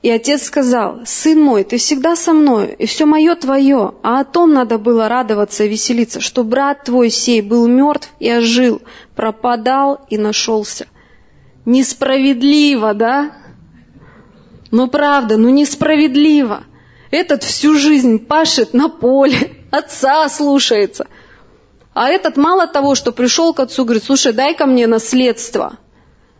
И 0.02 0.10
отец 0.10 0.42
сказал, 0.42 1.02
сын 1.06 1.40
мой, 1.40 1.64
ты 1.64 1.78
всегда 1.78 2.16
со 2.16 2.34
мною, 2.34 2.76
и 2.76 2.88
все 2.88 3.06
мое 3.06 3.36
твое, 3.36 3.94
а 4.02 4.22
о 4.22 4.24
том 4.24 4.54
надо 4.54 4.80
было 4.80 5.08
радоваться 5.08 5.64
и 5.64 5.70
веселиться, 5.70 6.20
что 6.20 6.44
брат 6.44 6.86
твой 6.86 7.12
сей 7.12 7.42
был 7.42 7.68
мертв 7.68 8.10
и 8.20 8.32
ожил, 8.32 8.82
пропадал 9.16 10.02
и 10.10 10.18
нашелся. 10.18 10.88
Несправедливо, 11.66 12.96
да? 12.96 13.34
Ну 14.72 14.88
правда, 14.88 15.38
ну 15.38 15.50
несправедливо. 15.50 16.64
Этот 17.14 17.44
всю 17.44 17.76
жизнь 17.76 18.18
пашет 18.18 18.74
на 18.74 18.90
поле, 18.90 19.52
отца 19.70 20.28
слушается. 20.30 21.06
А 21.94 22.10
этот 22.10 22.38
мало 22.38 22.66
того, 22.66 22.96
что 22.96 23.12
пришел 23.12 23.54
к 23.54 23.60
отцу, 23.60 23.84
говорит, 23.86 24.04
слушай, 24.04 24.34
дай-ка 24.34 24.66
мне 24.66 24.88
наследство 24.88 25.78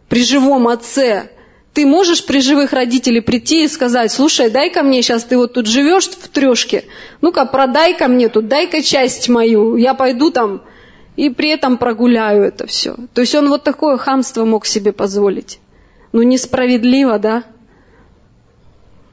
при 0.10 0.24
живом 0.24 0.68
отце. 0.68 1.30
Ты 1.76 1.86
можешь 1.86 2.26
при 2.26 2.42
живых 2.42 2.74
родителей 2.74 3.22
прийти 3.22 3.66
и 3.66 3.68
сказать, 3.68 4.12
слушай, 4.12 4.50
дай-ка 4.50 4.82
мне, 4.82 5.04
сейчас 5.04 5.26
ты 5.26 5.38
вот 5.38 5.54
тут 5.54 5.68
живешь 5.68 6.08
в 6.08 6.28
трешке, 6.30 6.86
ну-ка 7.22 7.46
продай-ка 7.46 8.08
мне 8.08 8.28
тут, 8.28 8.48
дай-ка 8.48 8.82
часть 8.82 9.30
мою, 9.30 9.76
я 9.76 9.94
пойду 9.94 10.32
там 10.32 10.64
и 11.16 11.30
при 11.30 11.50
этом 11.50 11.78
прогуляю 11.78 12.46
это 12.46 12.66
все. 12.66 12.96
То 13.14 13.22
есть 13.22 13.36
он 13.36 13.48
вот 13.50 13.64
такое 13.64 13.98
хамство 13.98 14.44
мог 14.44 14.66
себе 14.66 14.92
позволить. 14.92 15.60
Ну 16.14 16.24
несправедливо, 16.24 17.20
да? 17.20 17.44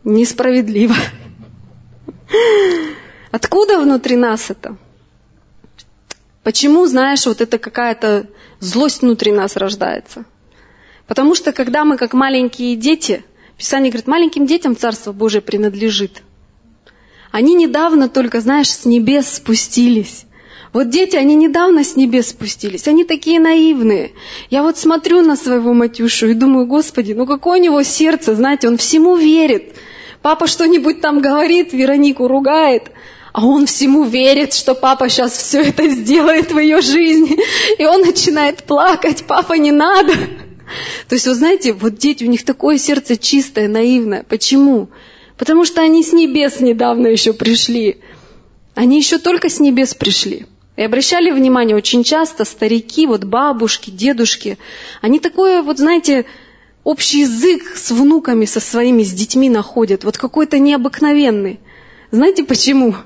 Несправедливо. 0.04 0.94
Откуда 3.30 3.80
внутри 3.80 4.16
нас 4.16 4.50
это? 4.50 4.76
Почему, 6.42 6.86
знаешь, 6.86 7.26
вот 7.26 7.40
это 7.40 7.58
какая-то 7.58 8.26
злость 8.60 9.02
внутри 9.02 9.32
нас 9.32 9.56
рождается? 9.56 10.24
Потому 11.06 11.34
что 11.34 11.52
когда 11.52 11.84
мы 11.84 11.96
как 11.96 12.14
маленькие 12.14 12.76
дети, 12.76 13.24
Писание 13.56 13.90
говорит, 13.90 14.06
маленьким 14.06 14.46
детям 14.46 14.74
Царство 14.76 15.12
Божие 15.12 15.42
принадлежит. 15.42 16.22
Они 17.30 17.54
недавно 17.54 18.08
только, 18.08 18.40
знаешь, 18.40 18.70
с 18.70 18.84
небес 18.84 19.28
спустились. 19.34 20.24
Вот 20.72 20.88
дети, 20.88 21.16
они 21.16 21.34
недавно 21.34 21.84
с 21.84 21.96
небес 21.96 22.28
спустились, 22.28 22.86
они 22.86 23.04
такие 23.04 23.40
наивные. 23.40 24.12
Я 24.50 24.62
вот 24.62 24.78
смотрю 24.78 25.20
на 25.20 25.36
своего 25.36 25.74
Матюшу 25.74 26.28
и 26.28 26.34
думаю, 26.34 26.66
Господи, 26.66 27.12
ну 27.12 27.26
какое 27.26 27.58
у 27.58 27.62
него 27.62 27.82
сердце, 27.82 28.34
знаете, 28.34 28.68
он 28.68 28.76
всему 28.76 29.16
верит. 29.16 29.74
Папа 30.22 30.46
что-нибудь 30.46 31.00
там 31.00 31.20
говорит, 31.20 31.72
Веронику 31.72 32.28
ругает, 32.28 32.90
а 33.32 33.46
он 33.46 33.66
всему 33.66 34.04
верит, 34.04 34.52
что 34.52 34.74
папа 34.74 35.08
сейчас 35.08 35.32
все 35.32 35.62
это 35.62 35.88
сделает 35.88 36.52
в 36.52 36.58
ее 36.58 36.80
жизни. 36.80 37.38
И 37.78 37.84
он 37.84 38.02
начинает 38.02 38.64
плакать, 38.64 39.24
папа, 39.26 39.54
не 39.54 39.72
надо. 39.72 40.12
То 41.08 41.14
есть, 41.14 41.26
вы 41.26 41.34
знаете, 41.34 41.72
вот 41.72 41.96
дети, 41.96 42.24
у 42.24 42.28
них 42.28 42.44
такое 42.44 42.76
сердце 42.76 43.16
чистое, 43.16 43.68
наивное. 43.68 44.24
Почему? 44.28 44.88
Потому 45.38 45.64
что 45.64 45.80
они 45.80 46.04
с 46.04 46.12
небес 46.12 46.60
недавно 46.60 47.06
еще 47.06 47.32
пришли. 47.32 47.98
Они 48.74 48.98
еще 48.98 49.18
только 49.18 49.48
с 49.48 49.58
небес 49.58 49.94
пришли. 49.94 50.46
И 50.76 50.82
обращали 50.82 51.30
внимание, 51.30 51.76
очень 51.76 52.04
часто 52.04 52.44
старики, 52.44 53.06
вот 53.06 53.24
бабушки, 53.24 53.90
дедушки, 53.90 54.58
они 55.02 55.18
такое, 55.18 55.62
вот 55.62 55.78
знаете, 55.78 56.26
общий 56.90 57.20
язык 57.20 57.76
с 57.76 57.92
внуками, 57.92 58.46
со 58.46 58.58
своими, 58.58 59.04
с 59.04 59.12
детьми 59.12 59.48
находят, 59.48 60.02
вот 60.02 60.18
какой-то 60.18 60.58
необыкновенный. 60.58 61.60
Знаете 62.10 62.42
почему? 62.42 62.96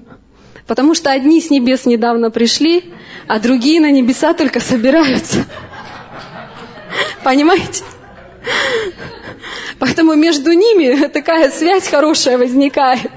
Потому 0.66 0.94
что 0.94 1.10
одни 1.10 1.42
с 1.42 1.50
небес 1.50 1.84
недавно 1.84 2.30
пришли, 2.30 2.94
а 3.28 3.38
другие 3.38 3.82
на 3.82 3.90
небеса 3.90 4.32
только 4.32 4.60
собираются. 4.60 5.44
Понимаете? 7.24 7.84
Поэтому 9.78 10.14
между 10.14 10.52
ними 10.52 11.06
такая 11.08 11.50
связь 11.50 11.86
хорошая 11.86 12.38
возникает. 12.38 13.12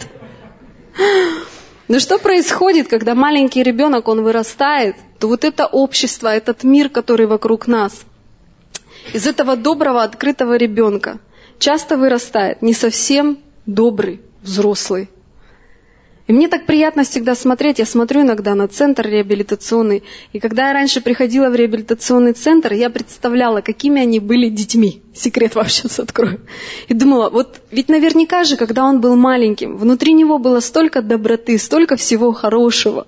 Но 1.87 1.99
что 1.99 2.17
происходит, 2.17 2.89
когда 2.89 3.15
маленький 3.15 3.63
ребенок, 3.63 4.09
он 4.09 4.21
вырастает, 4.21 4.97
то 5.17 5.29
вот 5.29 5.45
это 5.45 5.65
общество, 5.65 6.35
этот 6.35 6.65
мир, 6.65 6.89
который 6.89 7.25
вокруг 7.25 7.67
нас– 7.67 7.93
из 9.13 9.27
этого 9.27 9.55
доброго, 9.55 10.03
открытого 10.03 10.57
ребенка 10.57 11.19
часто 11.59 11.97
вырастает 11.97 12.61
не 12.61 12.73
совсем 12.73 13.39
добрый 13.65 14.21
взрослый. 14.41 15.09
И 16.27 16.33
мне 16.33 16.49
так 16.49 16.65
приятно 16.65 17.05
всегда 17.05 17.35
смотреть, 17.35 17.79
я 17.79 17.85
смотрю 17.85 18.21
иногда 18.21 18.53
на 18.53 18.67
центр 18.67 19.07
реабилитационный, 19.07 20.03
и 20.33 20.39
когда 20.39 20.67
я 20.67 20.73
раньше 20.73 20.99
приходила 20.99 21.49
в 21.49 21.55
реабилитационный 21.55 22.33
центр, 22.33 22.73
я 22.73 22.89
представляла, 22.89 23.61
какими 23.61 24.01
они 24.01 24.19
были 24.19 24.49
детьми. 24.49 25.01
Секрет 25.13 25.55
вам 25.55 25.69
сейчас 25.69 25.99
открою. 26.01 26.41
И 26.89 26.93
думала, 26.93 27.29
вот 27.29 27.61
ведь 27.71 27.87
наверняка 27.87 28.43
же, 28.43 28.57
когда 28.57 28.83
он 28.83 28.99
был 28.99 29.15
маленьким, 29.15 29.77
внутри 29.77 30.11
него 30.11 30.37
было 30.37 30.59
столько 30.59 31.01
доброты, 31.01 31.57
столько 31.57 31.95
всего 31.95 32.33
хорошего. 32.33 33.07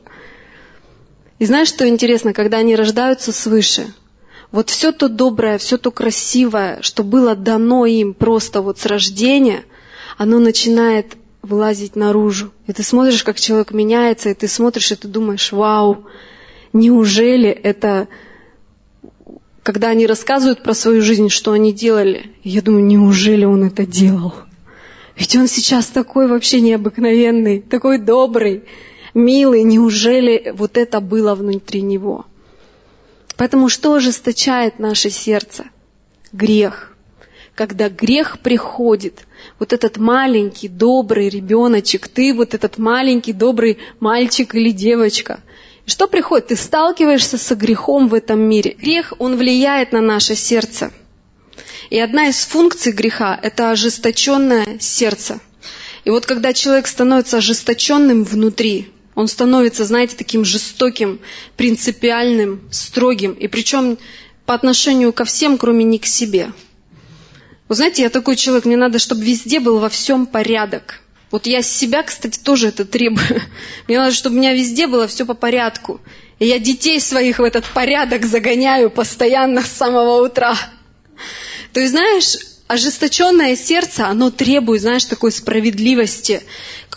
И 1.40 1.46
знаешь, 1.46 1.68
что 1.68 1.88
интересно, 1.88 2.32
когда 2.32 2.58
они 2.58 2.78
рождаются 2.78 3.34
свыше, 3.34 3.88
вот 4.52 4.70
все 4.70 4.92
то 4.92 5.10
доброе, 5.10 5.58
все 5.58 5.78
то 5.78 5.92
красивое, 5.92 6.82
что 6.82 7.04
было 7.04 7.36
дано 7.36 7.86
им 7.86 8.14
просто 8.14 8.62
вот 8.62 8.80
с 8.80 8.86
рождения, 8.86 9.64
оно 10.18 10.40
начинает 10.40 11.18
вылазить 11.42 11.96
наружу. 11.96 12.52
И 12.68 12.74
ты 12.74 12.84
смотришь, 12.84 13.24
как 13.24 13.40
человек 13.40 13.72
меняется, 13.72 14.30
и 14.30 14.34
ты 14.34 14.48
смотришь, 14.48 14.92
и 14.92 14.96
ты 14.96 15.08
думаешь, 15.08 15.52
вау, 15.52 16.06
неужели 16.74 17.50
это... 17.50 18.08
Когда 19.62 19.90
они 19.90 20.08
рассказывают 20.08 20.64
про 20.64 20.74
свою 20.74 21.02
жизнь, 21.02 21.30
что 21.30 21.52
они 21.52 21.72
делали, 21.72 22.32
я 22.44 22.62
думаю, 22.62 22.86
неужели 22.86 23.46
он 23.46 23.66
это 23.66 23.86
делал? 23.86 24.34
Ведь 25.16 25.36
он 25.36 25.48
сейчас 25.48 25.86
такой 25.88 26.28
вообще 26.28 26.60
необыкновенный, 26.60 27.60
такой 27.60 28.00
добрый, 28.00 28.64
милый. 29.14 29.64
Неужели 29.64 30.54
вот 30.56 30.78
это 30.78 31.02
было 31.02 31.36
внутри 31.36 31.82
него? 31.82 32.26
Поэтому 33.40 33.70
что 33.70 33.94
ожесточает 33.94 34.80
наше 34.80 35.10
сердце? 35.10 35.64
Грех. 36.34 36.94
Когда 37.56 37.88
грех 37.88 38.40
приходит, 38.40 39.26
вот 39.60 39.72
этот 39.72 39.96
маленький, 39.96 40.68
добрый 40.68 41.30
ребеночек, 41.30 42.10
ты 42.10 42.34
вот 42.34 42.54
этот 42.54 42.78
маленький, 42.78 43.32
добрый 43.32 43.78
мальчик 44.02 44.54
или 44.56 44.72
девочка, 44.72 45.40
Что 45.86 46.08
приходит? 46.08 46.48
Ты 46.48 46.58
сталкиваешься 46.58 47.38
со 47.38 47.56
грехом 47.56 48.10
в 48.10 48.14
этом 48.14 48.42
мире. 48.42 48.76
Грех, 48.78 49.14
он 49.20 49.38
влияет 49.38 49.94
на 49.94 50.02
наше 50.02 50.36
сердце. 50.36 50.92
И 51.90 51.98
одна 51.98 52.28
из 52.28 52.46
функций 52.46 52.92
греха– 52.92 53.40
это 53.42 53.72
ожесточенное 53.72 54.80
сердце. 54.82 55.40
И 56.04 56.10
вот 56.10 56.26
когда 56.26 56.52
человек 56.52 56.88
становится 56.88 57.38
ожесточенным 57.38 58.26
внутри, 58.26 58.92
он 59.20 59.28
становится, 59.28 59.84
знаете, 59.84 60.16
таким 60.16 60.46
жестоким, 60.46 61.20
принципиальным, 61.58 62.62
строгим. 62.72 63.34
И 63.34 63.50
причем 63.50 63.98
по 64.46 64.54
отношению 64.54 65.12
ко 65.12 65.26
всем, 65.26 65.58
кроме 65.58 65.84
не 65.84 66.00
к 66.00 66.06
себе. 66.06 66.54
Вы 67.68 67.76
знаете, 67.76 68.04
я 68.04 68.10
такой 68.10 68.38
человек, 68.38 68.64
мне 68.64 68.78
надо, 68.78 68.98
чтобы 68.98 69.26
везде 69.26 69.60
был 69.60 69.80
во 69.80 69.90
всем 69.90 70.26
порядок. 70.26 71.02
Вот 71.32 71.48
я 71.48 71.62
с 71.62 71.70
себя, 71.70 72.02
кстати, 72.04 72.40
тоже 72.40 72.70
это 72.70 72.86
требую. 72.86 73.42
Мне 73.90 73.98
надо, 73.98 74.14
чтобы 74.14 74.38
у 74.38 74.40
меня 74.40 74.54
везде 74.54 74.88
было 74.88 75.06
все 75.06 75.26
по 75.26 75.34
порядку. 75.34 76.00
И 76.40 76.48
я 76.48 76.58
детей 76.58 77.02
своих 77.02 77.40
в 77.40 77.44
этот 77.44 77.66
порядок 77.66 78.26
загоняю 78.26 78.90
постоянно 78.90 79.64
с 79.64 79.68
самого 79.68 80.26
утра. 80.26 80.56
То 81.74 81.82
есть, 81.82 81.92
знаешь, 81.92 82.38
ожесточенное 82.68 83.58
сердце, 83.58 84.08
оно 84.08 84.32
требует, 84.32 84.82
знаешь, 84.82 85.04
такой 85.04 85.34
справедливости, 85.34 86.42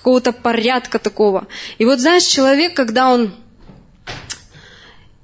какого-то 0.03 0.33
порядка 0.33 0.99
такого. 0.99 1.47
И 1.79 1.85
вот, 1.85 2.01
знаешь, 2.01 2.25
человек, 2.25 2.75
когда 2.75 3.13
он 3.13 3.33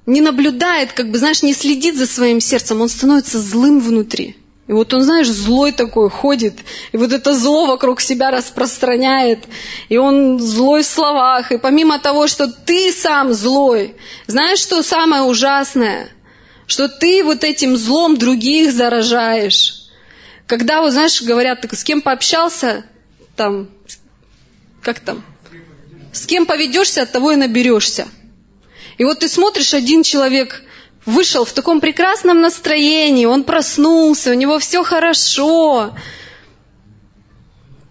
не 0.05 0.21
наблюдает, 0.21 0.93
как 0.93 1.11
бы, 1.11 1.17
знаешь, 1.17 1.43
не 1.43 1.53
следит 1.53 1.97
за 1.97 2.07
своим 2.07 2.39
сердцем, 2.39 2.79
он 2.79 2.87
становится 2.87 3.41
злым 3.41 3.81
внутри. 3.81 4.37
И 4.67 4.71
вот 4.71 4.93
он, 4.93 5.01
знаешь, 5.01 5.27
злой 5.27 5.73
такой 5.73 6.09
ходит, 6.09 6.59
и 6.93 6.97
вот 6.97 7.11
это 7.11 7.33
зло 7.33 7.65
вокруг 7.65 7.99
себя 7.99 8.31
распространяет, 8.31 9.39
и 9.89 9.97
он 9.97 10.39
злой 10.39 10.83
в 10.83 10.85
словах, 10.85 11.51
и 11.51 11.57
помимо 11.57 11.99
того, 11.99 12.27
что 12.27 12.47
ты 12.47 12.93
сам 12.93 13.33
злой, 13.33 13.95
знаешь, 14.27 14.59
что 14.59 14.81
самое 14.81 15.23
ужасное? 15.23 16.09
Что 16.67 16.87
ты 16.87 17.23
вот 17.23 17.43
этим 17.43 17.75
злом 17.75 18.15
других 18.15 18.71
заражаешь. 18.71 19.89
Когда, 20.45 20.81
вот 20.81 20.93
знаешь, 20.93 21.21
говорят, 21.21 21.61
ты 21.61 21.75
с 21.75 21.83
кем 21.83 22.01
пообщался, 22.01 22.85
там, 23.35 23.69
как 24.81 24.99
там, 24.99 25.23
с 26.13 26.25
кем 26.25 26.45
поведешься, 26.45 27.03
от 27.03 27.11
того 27.11 27.31
и 27.31 27.35
наберешься. 27.35 28.07
И 28.97 29.03
вот 29.03 29.19
ты 29.19 29.29
смотришь, 29.29 29.73
один 29.73 30.03
человек 30.03 30.63
вышел 31.05 31.45
в 31.45 31.53
таком 31.53 31.79
прекрасном 31.81 32.41
настроении, 32.41 33.25
он 33.25 33.43
проснулся, 33.43 34.31
у 34.31 34.33
него 34.33 34.59
все 34.59 34.83
хорошо. 34.83 35.95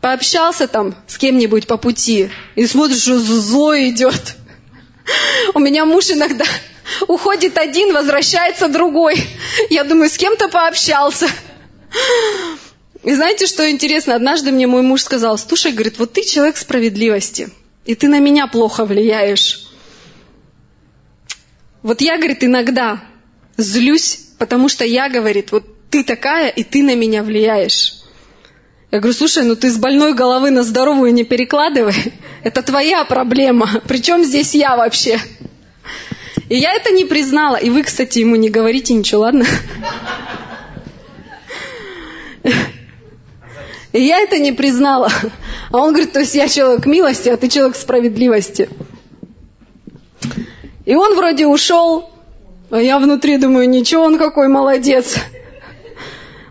Пообщался 0.01 0.69
там 0.69 0.95
с 1.07 1.19
кем-нибудь 1.19 1.67
по 1.67 1.77
пути, 1.77 2.31
и 2.55 2.67
смотришь, 2.67 3.03
что 3.03 3.19
зло 3.19 3.77
идет. 3.77 4.37
У 5.55 5.59
меня 5.59 5.85
муж 5.85 6.11
иногда 6.11 6.45
уходит 7.07 7.59
один, 7.59 7.93
возвращается 7.93 8.69
другой. 8.69 9.17
Я 9.71 9.85
думаю, 9.85 10.11
с 10.11 10.17
кем-то 10.17 10.49
пообщался. 10.49 11.29
И 13.05 13.15
знаете, 13.15 13.47
что 13.47 13.71
интересно? 13.71 14.15
Однажды 14.15 14.51
мне 14.51 14.67
мой 14.67 14.83
муж 14.83 15.03
сказал, 15.03 15.39
слушай, 15.39 15.73
говорит, 15.73 15.99
вот 15.99 16.13
ты 16.13 16.23
человек 16.23 16.57
справедливости, 16.57 17.51
и 17.85 17.95
ты 17.95 18.09
на 18.09 18.19
меня 18.19 18.47
плохо 18.47 18.85
влияешь. 18.85 19.69
Вот 21.83 22.01
я, 22.01 22.17
говорит, 22.17 22.43
иногда 22.43 23.01
злюсь, 23.57 24.29
потому 24.39 24.69
что 24.69 24.85
я, 24.85 25.09
говорит, 25.09 25.53
вот 25.53 25.65
ты 25.91 26.03
такая, 26.03 26.49
и 26.49 26.65
ты 26.65 26.83
на 26.83 26.97
меня 26.97 27.23
влияешь. 27.23 27.95
Я 28.91 29.01
говорю, 29.01 29.15
слушай, 29.15 29.45
ну 29.45 29.55
ты 29.55 29.71
с 29.71 29.77
больной 29.77 30.15
головы 30.15 30.51
на 30.51 30.63
здоровую 30.63 31.13
не 31.13 31.25
перекладывай. 31.25 32.15
Это 32.43 32.63
твоя 32.63 33.05
проблема. 33.05 33.83
Причем 33.87 34.25
здесь 34.25 34.55
я 34.55 34.77
вообще? 34.77 35.21
И 36.49 36.57
я 36.57 36.73
это 36.73 36.91
не 36.91 37.05
признала. 37.05 37.57
И 37.57 37.69
вы, 37.69 37.83
кстати, 37.83 38.21
ему 38.21 38.37
не 38.37 38.49
говорите 38.49 38.95
ничего, 38.95 39.23
ладно? 39.23 39.45
И 43.99 44.03
я 44.03 44.21
это 44.21 44.39
не 44.39 44.53
признала. 44.53 45.11
А 45.73 45.79
он 45.79 45.89
говорит, 45.89 46.13
то 46.13 46.21
есть 46.21 46.37
я 46.37 46.47
человек 46.47 46.87
милости, 46.87 47.31
а 47.31 47.37
ты 47.37 47.49
человек 47.49 47.75
справедливости. 47.75 48.71
И 50.85 50.95
он 50.95 51.17
вроде 51.17 51.49
ушел, 51.49 52.09
а 52.71 52.81
я 52.81 53.01
внутри 53.01 53.39
думаю, 53.39 53.69
ничего, 53.69 54.05
он 54.05 54.17
какой 54.17 54.47
молодец. 54.47 55.17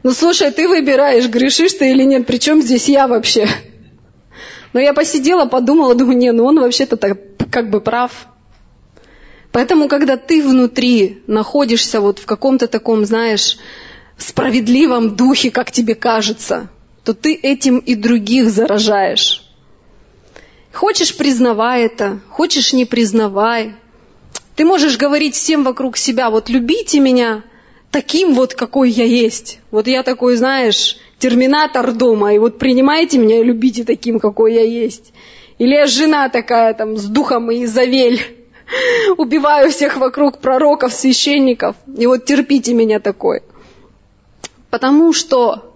Ну 0.04 0.12
слушай, 0.12 0.52
ты 0.52 0.68
выбираешь, 0.68 1.30
грешишь 1.30 1.72
ты 1.72 1.90
или 1.92 2.04
нет, 2.04 2.28
причем 2.28 2.62
здесь 2.62 2.90
я 2.90 3.08
вообще. 3.08 3.48
Но 4.74 4.82
я 4.82 4.94
посидела, 4.94 5.46
подумала, 5.46 5.96
думаю, 5.96 6.18
не, 6.18 6.34
ну 6.34 6.44
он 6.44 6.60
вообще-то 6.60 6.98
так, 6.98 7.18
как 7.50 7.70
бы 7.70 7.80
прав. 7.80 8.28
Поэтому, 9.54 9.88
когда 9.88 10.18
ты 10.18 10.44
внутри 10.44 11.24
находишься 11.28 12.02
вот 12.02 12.20
в 12.20 12.26
каком-то 12.26 12.68
таком, 12.68 13.06
знаешь, 13.06 13.58
справедливом 14.18 15.16
духе, 15.16 15.50
как 15.50 15.72
тебе 15.72 15.96
кажется, 15.96 16.70
то 17.08 17.14
ты 17.14 17.36
этим 17.36 17.78
и 17.78 17.96
других 17.96 18.50
заражаешь. 18.50 19.50
Хочешь, 20.74 21.16
признавай 21.16 21.84
это, 21.84 22.20
хочешь, 22.30 22.74
не 22.74 22.84
признавай. 22.84 23.76
Ты 24.58 24.66
можешь 24.66 24.98
говорить 24.98 25.34
всем 25.34 25.64
вокруг 25.64 25.96
себя, 25.96 26.30
вот 26.30 26.50
любите 26.50 27.00
меня 27.00 27.46
таким 27.92 28.34
вот, 28.34 28.56
какой 28.56 28.90
я 28.90 29.06
есть. 29.06 29.60
Вот 29.72 29.88
я 29.88 30.04
такой, 30.04 30.36
знаешь, 30.36 30.98
терминатор 31.18 31.94
дома, 31.94 32.34
и 32.34 32.40
вот 32.40 32.60
принимайте 32.60 33.20
меня 33.20 33.40
и 33.40 33.44
любите 33.46 33.86
таким, 33.86 34.20
какой 34.20 34.56
я 34.56 34.64
есть. 34.64 35.14
Или 35.60 35.76
я 35.76 35.86
жена 35.86 36.28
такая 36.28 36.74
там 36.74 36.98
с 36.98 37.06
духом 37.06 37.50
и 37.52 37.64
Изавель. 37.64 38.20
Убиваю 39.16 39.72
всех 39.72 39.96
вокруг 39.96 40.40
пророков, 40.40 40.92
священников. 40.92 41.78
И 41.98 42.06
вот 42.06 42.26
терпите 42.26 42.74
меня 42.74 43.00
такой. 43.00 43.44
Потому 44.70 45.14
что 45.14 45.68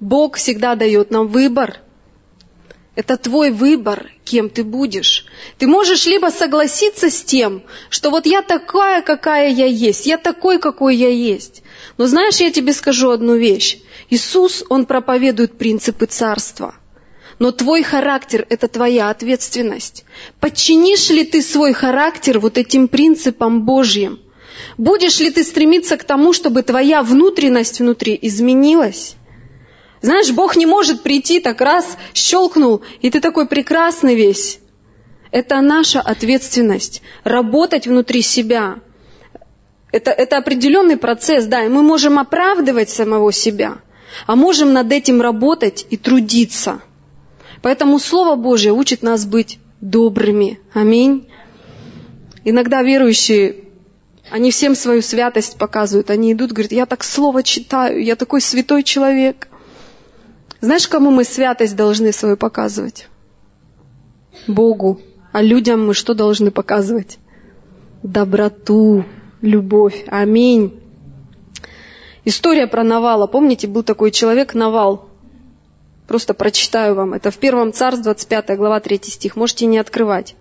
Бог 0.00 0.36
всегда 0.36 0.74
дает 0.74 1.10
нам 1.10 1.28
выбор. 1.28 1.80
Это 2.96 3.16
твой 3.16 3.50
выбор, 3.50 4.10
кем 4.24 4.48
ты 4.48 4.62
будешь. 4.62 5.26
Ты 5.58 5.66
можешь 5.66 6.06
либо 6.06 6.28
согласиться 6.28 7.10
с 7.10 7.22
тем, 7.22 7.62
что 7.90 8.10
вот 8.10 8.26
я 8.26 8.42
такая, 8.42 9.02
какая 9.02 9.50
я 9.50 9.66
есть, 9.66 10.06
я 10.06 10.16
такой, 10.16 10.58
какой 10.58 10.94
я 10.96 11.08
есть. 11.08 11.62
Но 11.98 12.06
знаешь, 12.06 12.36
я 12.36 12.52
тебе 12.52 12.72
скажу 12.72 13.10
одну 13.10 13.36
вещь. 13.36 13.78
Иисус, 14.10 14.64
Он 14.68 14.86
проповедует 14.86 15.58
принципы 15.58 16.06
царства. 16.06 16.74
Но 17.40 17.50
твой 17.50 17.82
характер– 17.82 18.46
это 18.48 18.68
твоя 18.68 19.10
ответственность. 19.10 20.04
Подчинишь 20.38 21.10
ли 21.10 21.24
ты 21.24 21.42
свой 21.42 21.72
характер 21.72 22.38
вот 22.38 22.58
этим 22.58 22.86
принципам 22.86 23.64
Божьим? 23.64 24.20
Будешь 24.78 25.18
ли 25.18 25.30
ты 25.30 25.42
стремиться 25.42 25.96
к 25.96 26.04
тому, 26.04 26.32
чтобы 26.32 26.62
твоя 26.62 27.02
внутренность 27.02 27.80
внутри 27.80 28.16
изменилась? 28.22 29.16
Знаешь, 30.04 30.30
Бог 30.32 30.54
не 30.54 30.66
может 30.66 31.02
прийти 31.02 31.40
так 31.40 31.62
раз, 31.62 31.96
щелкнул, 32.12 32.82
и 33.00 33.08
ты 33.08 33.22
такой 33.22 33.46
прекрасный 33.48 34.14
весь. 34.14 34.58
Это 35.30 35.62
наша 35.62 35.98
ответственность. 35.98 37.00
Работать 37.24 37.86
внутри 37.86 38.20
себя. 38.20 38.80
Это, 39.92 40.10
это 40.10 40.36
определенный 40.36 40.98
процесс, 40.98 41.46
да, 41.46 41.64
и 41.64 41.70
мы 41.70 41.80
можем 41.82 42.18
оправдывать 42.18 42.90
самого 42.90 43.32
себя, 43.32 43.78
а 44.26 44.36
можем 44.36 44.74
над 44.74 44.92
этим 44.92 45.22
работать 45.22 45.86
и 45.88 45.96
трудиться. 45.96 46.82
Поэтому 47.62 47.98
Слово 47.98 48.36
Божье 48.36 48.72
учит 48.72 49.02
нас 49.02 49.24
быть 49.24 49.58
добрыми. 49.80 50.60
Аминь. 50.74 51.30
Иногда 52.44 52.82
верующие, 52.82 53.56
они 54.28 54.50
всем 54.50 54.74
свою 54.74 55.00
святость 55.00 55.56
показывают. 55.56 56.10
Они 56.10 56.34
идут, 56.34 56.52
говорят, 56.52 56.72
я 56.72 56.84
так 56.84 57.02
Слово 57.04 57.42
читаю, 57.42 58.04
я 58.04 58.16
такой 58.16 58.42
святой 58.42 58.82
человек. 58.82 59.48
Знаешь, 60.64 60.88
кому 60.88 61.10
мы 61.10 61.24
святость 61.24 61.76
должны 61.76 62.10
свою 62.10 62.38
показывать? 62.38 63.08
Богу. 64.48 64.98
А 65.30 65.42
людям 65.42 65.86
мы 65.86 65.92
что 65.92 66.14
должны 66.14 66.50
показывать? 66.50 67.18
Доброту, 68.02 69.04
любовь. 69.42 70.06
Аминь. 70.06 70.80
История 72.24 72.66
про 72.66 72.82
Навала. 72.82 73.26
Помните, 73.26 73.66
был 73.66 73.82
такой 73.82 74.10
человек 74.10 74.54
Навал. 74.54 75.10
Просто 76.08 76.32
прочитаю 76.32 76.94
вам. 76.94 77.12
Это 77.12 77.30
в 77.30 77.36
первом 77.36 77.74
царств, 77.74 78.02
25 78.02 78.56
глава, 78.56 78.80
3 78.80 79.00
стих. 79.02 79.36
Можете 79.36 79.66
не 79.66 79.76
открывать. 79.76 80.34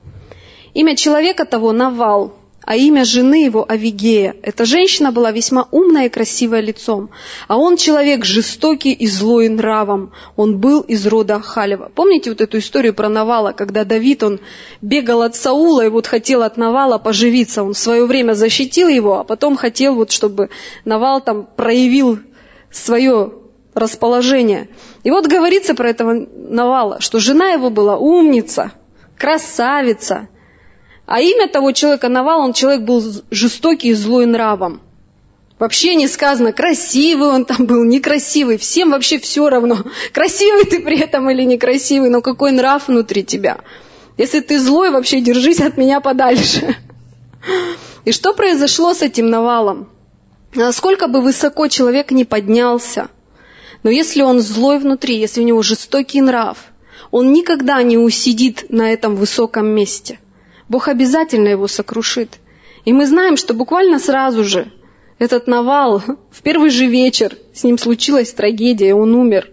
Имя 0.74 0.96
человека 0.96 1.44
того 1.44 1.74
Навал 1.74 2.34
а 2.66 2.76
имя 2.76 3.04
жены 3.04 3.46
его 3.46 3.66
Авигея. 3.68 4.36
Эта 4.42 4.66
женщина 4.66 5.12
была 5.12 5.32
весьма 5.32 5.68
умная 5.72 6.06
и 6.06 6.10
красивая 6.10 6.62
лицом, 6.62 7.10
а 7.48 7.58
он 7.58 7.78
человек 7.78 8.26
жестокий 8.26 8.94
и 8.94 9.08
злой 9.08 9.50
нравом. 9.50 10.12
Он 10.36 10.58
был 10.58 10.82
из 10.82 11.06
рода 11.08 11.40
Халева. 11.40 11.92
Помните 11.94 12.30
вот 12.30 12.42
эту 12.42 12.60
историю 12.60 12.94
про 12.94 13.10
Навала, 13.10 13.52
когда 13.52 13.84
Давид, 13.84 14.24
он 14.24 14.40
бегал 14.82 15.22
от 15.22 15.36
Саула 15.36 15.86
и 15.86 15.90
вот 15.90 16.08
хотел 16.08 16.44
от 16.44 16.58
Навала 16.58 16.98
поживиться. 16.98 17.64
Он 17.64 17.74
в 17.74 17.78
свое 17.78 18.06
время 18.06 18.34
защитил 18.34 18.88
его, 18.88 19.20
а 19.20 19.24
потом 19.24 19.56
хотел 19.56 19.96
вот, 19.96 20.12
чтобы 20.12 20.50
Навал 20.86 21.22
там 21.22 21.48
проявил 21.56 22.20
свое 22.72 23.34
расположение. 23.74 24.70
И 25.04 25.12
вот 25.12 25.28
говорится 25.28 25.76
про 25.76 25.90
этого 25.90 26.14
Навала, 26.14 27.02
что 27.02 27.20
жена 27.20 27.50
его 27.50 27.70
была 27.70 27.98
умница, 27.98 28.72
красавица, 29.18 30.30
А 31.06 31.20
имя 31.20 31.48
того 31.48 31.72
человека 31.74 32.10
Навал, 32.10 32.42
он 32.42 32.54
человек 32.54 32.84
был 32.84 33.04
жестокий 33.30 33.90
и 33.90 33.94
злой 33.94 34.26
нравом. 34.26 34.82
Вообще 35.60 35.96
не 35.96 36.08
сказано, 36.08 36.52
красивый 36.52 37.30
он 37.30 37.46
там 37.46 37.66
был, 37.66 37.84
некрасивый. 37.84 38.58
Всем 38.58 38.92
вообще 38.92 39.20
все 39.20 39.50
равно, 39.50 39.78
красивый 40.14 40.66
ты 40.66 40.82
при 40.82 41.00
этом 41.00 41.30
или 41.30 41.44
некрасивый, 41.44 42.10
но 42.10 42.22
какой 42.22 42.52
нрав 42.52 42.88
внутри 42.88 43.24
тебя. 43.24 43.60
Если 44.18 44.42
ты 44.42 44.60
злой, 44.60 44.92
вообще 44.92 45.22
держись 45.22 45.62
от 45.62 45.78
меня 45.78 46.00
подальше. 46.00 46.76
И 48.06 48.12
что 48.12 48.34
произошло 48.34 48.94
с 48.94 49.02
этим 49.02 49.30
Навалом? 49.30 49.90
Насколько 50.56 51.08
бы 51.08 51.22
высоко 51.22 51.68
человек 51.68 52.12
не 52.12 52.26
поднялся, 52.26 53.10
но 53.82 53.90
если 53.90 54.22
он 54.22 54.40
злой 54.40 54.80
внутри, 54.80 55.18
если 55.18 55.42
у 55.42 55.46
него 55.46 55.62
жестокий 55.64 56.22
нрав, 56.22 56.58
он 57.12 57.34
никогда 57.34 57.82
не 57.82 57.98
усидит 57.98 58.66
на 58.70 58.92
этом 58.92 59.16
высоком 59.16 59.68
месте. 59.68 60.20
Бог 60.74 60.88
обязательно 60.88 61.50
его 61.50 61.68
сокрушит. 61.68 62.40
И 62.84 62.94
мы 62.94 63.06
знаем, 63.06 63.38
что 63.38 63.54
буквально 63.54 64.00
сразу 64.00 64.44
же 64.44 64.72
этот 65.20 65.46
Навал, 65.46 66.02
в 66.32 66.42
первый 66.42 66.72
же 66.72 66.88
вечер 66.88 67.38
с 67.54 67.64
ним 67.64 67.78
случилась 67.78 68.34
трагедия, 68.34 68.96
он 68.96 69.14
умер. 69.14 69.52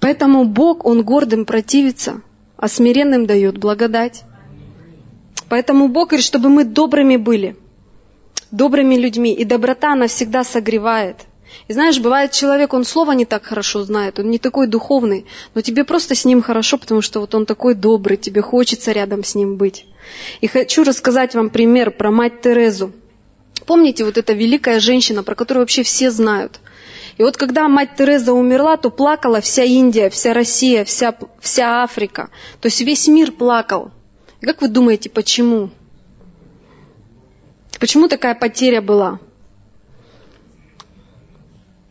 Поэтому 0.00 0.46
Бог, 0.46 0.86
Он 0.86 1.02
гордым 1.02 1.44
противится, 1.44 2.22
а 2.56 2.68
смиренным 2.68 3.26
дает 3.26 3.58
благодать. 3.58 4.24
Поэтому 5.50 5.88
Бог 5.88 6.08
говорит, 6.08 6.24
чтобы 6.24 6.48
мы 6.48 6.64
добрыми 6.64 7.16
были, 7.16 7.54
добрыми 8.50 8.94
людьми. 8.94 9.34
И 9.34 9.44
доброта, 9.44 9.92
она 9.92 10.06
всегда 10.06 10.42
согревает. 10.42 11.18
И 11.68 11.72
знаешь, 11.72 11.98
бывает 12.00 12.32
человек, 12.32 12.72
он 12.74 12.84
слово 12.84 13.12
не 13.12 13.24
так 13.24 13.44
хорошо 13.44 13.84
знает, 13.84 14.18
он 14.18 14.30
не 14.30 14.38
такой 14.38 14.66
духовный, 14.66 15.26
но 15.54 15.60
тебе 15.60 15.84
просто 15.84 16.14
с 16.14 16.24
ним 16.24 16.42
хорошо, 16.42 16.78
потому 16.78 17.02
что 17.02 17.20
вот 17.20 17.34
он 17.34 17.46
такой 17.46 17.74
добрый, 17.74 18.16
тебе 18.16 18.42
хочется 18.42 18.92
рядом 18.92 19.24
с 19.24 19.34
ним 19.34 19.56
быть. 19.56 19.86
И 20.40 20.46
хочу 20.46 20.84
рассказать 20.84 21.34
вам 21.34 21.50
пример 21.50 21.90
про 21.90 22.10
мать 22.10 22.40
Терезу. 22.40 22.92
Помните, 23.66 24.04
вот 24.04 24.18
эта 24.18 24.32
великая 24.32 24.80
женщина, 24.80 25.22
про 25.22 25.34
которую 25.34 25.62
вообще 25.62 25.82
все 25.82 26.10
знают. 26.10 26.60
И 27.18 27.22
вот 27.22 27.36
когда 27.36 27.68
мать 27.68 27.90
Тереза 27.96 28.32
умерла, 28.32 28.76
то 28.76 28.90
плакала 28.90 29.40
вся 29.40 29.62
Индия, 29.62 30.10
вся 30.10 30.32
Россия, 30.32 30.84
вся, 30.84 31.14
вся 31.40 31.82
Африка. 31.82 32.30
То 32.60 32.66
есть 32.66 32.80
весь 32.80 33.06
мир 33.08 33.32
плакал. 33.32 33.90
И 34.40 34.46
как 34.46 34.60
вы 34.60 34.68
думаете, 34.68 35.10
почему? 35.10 35.70
Почему 37.78 38.08
такая 38.08 38.34
потеря 38.34 38.80
была? 38.80 39.20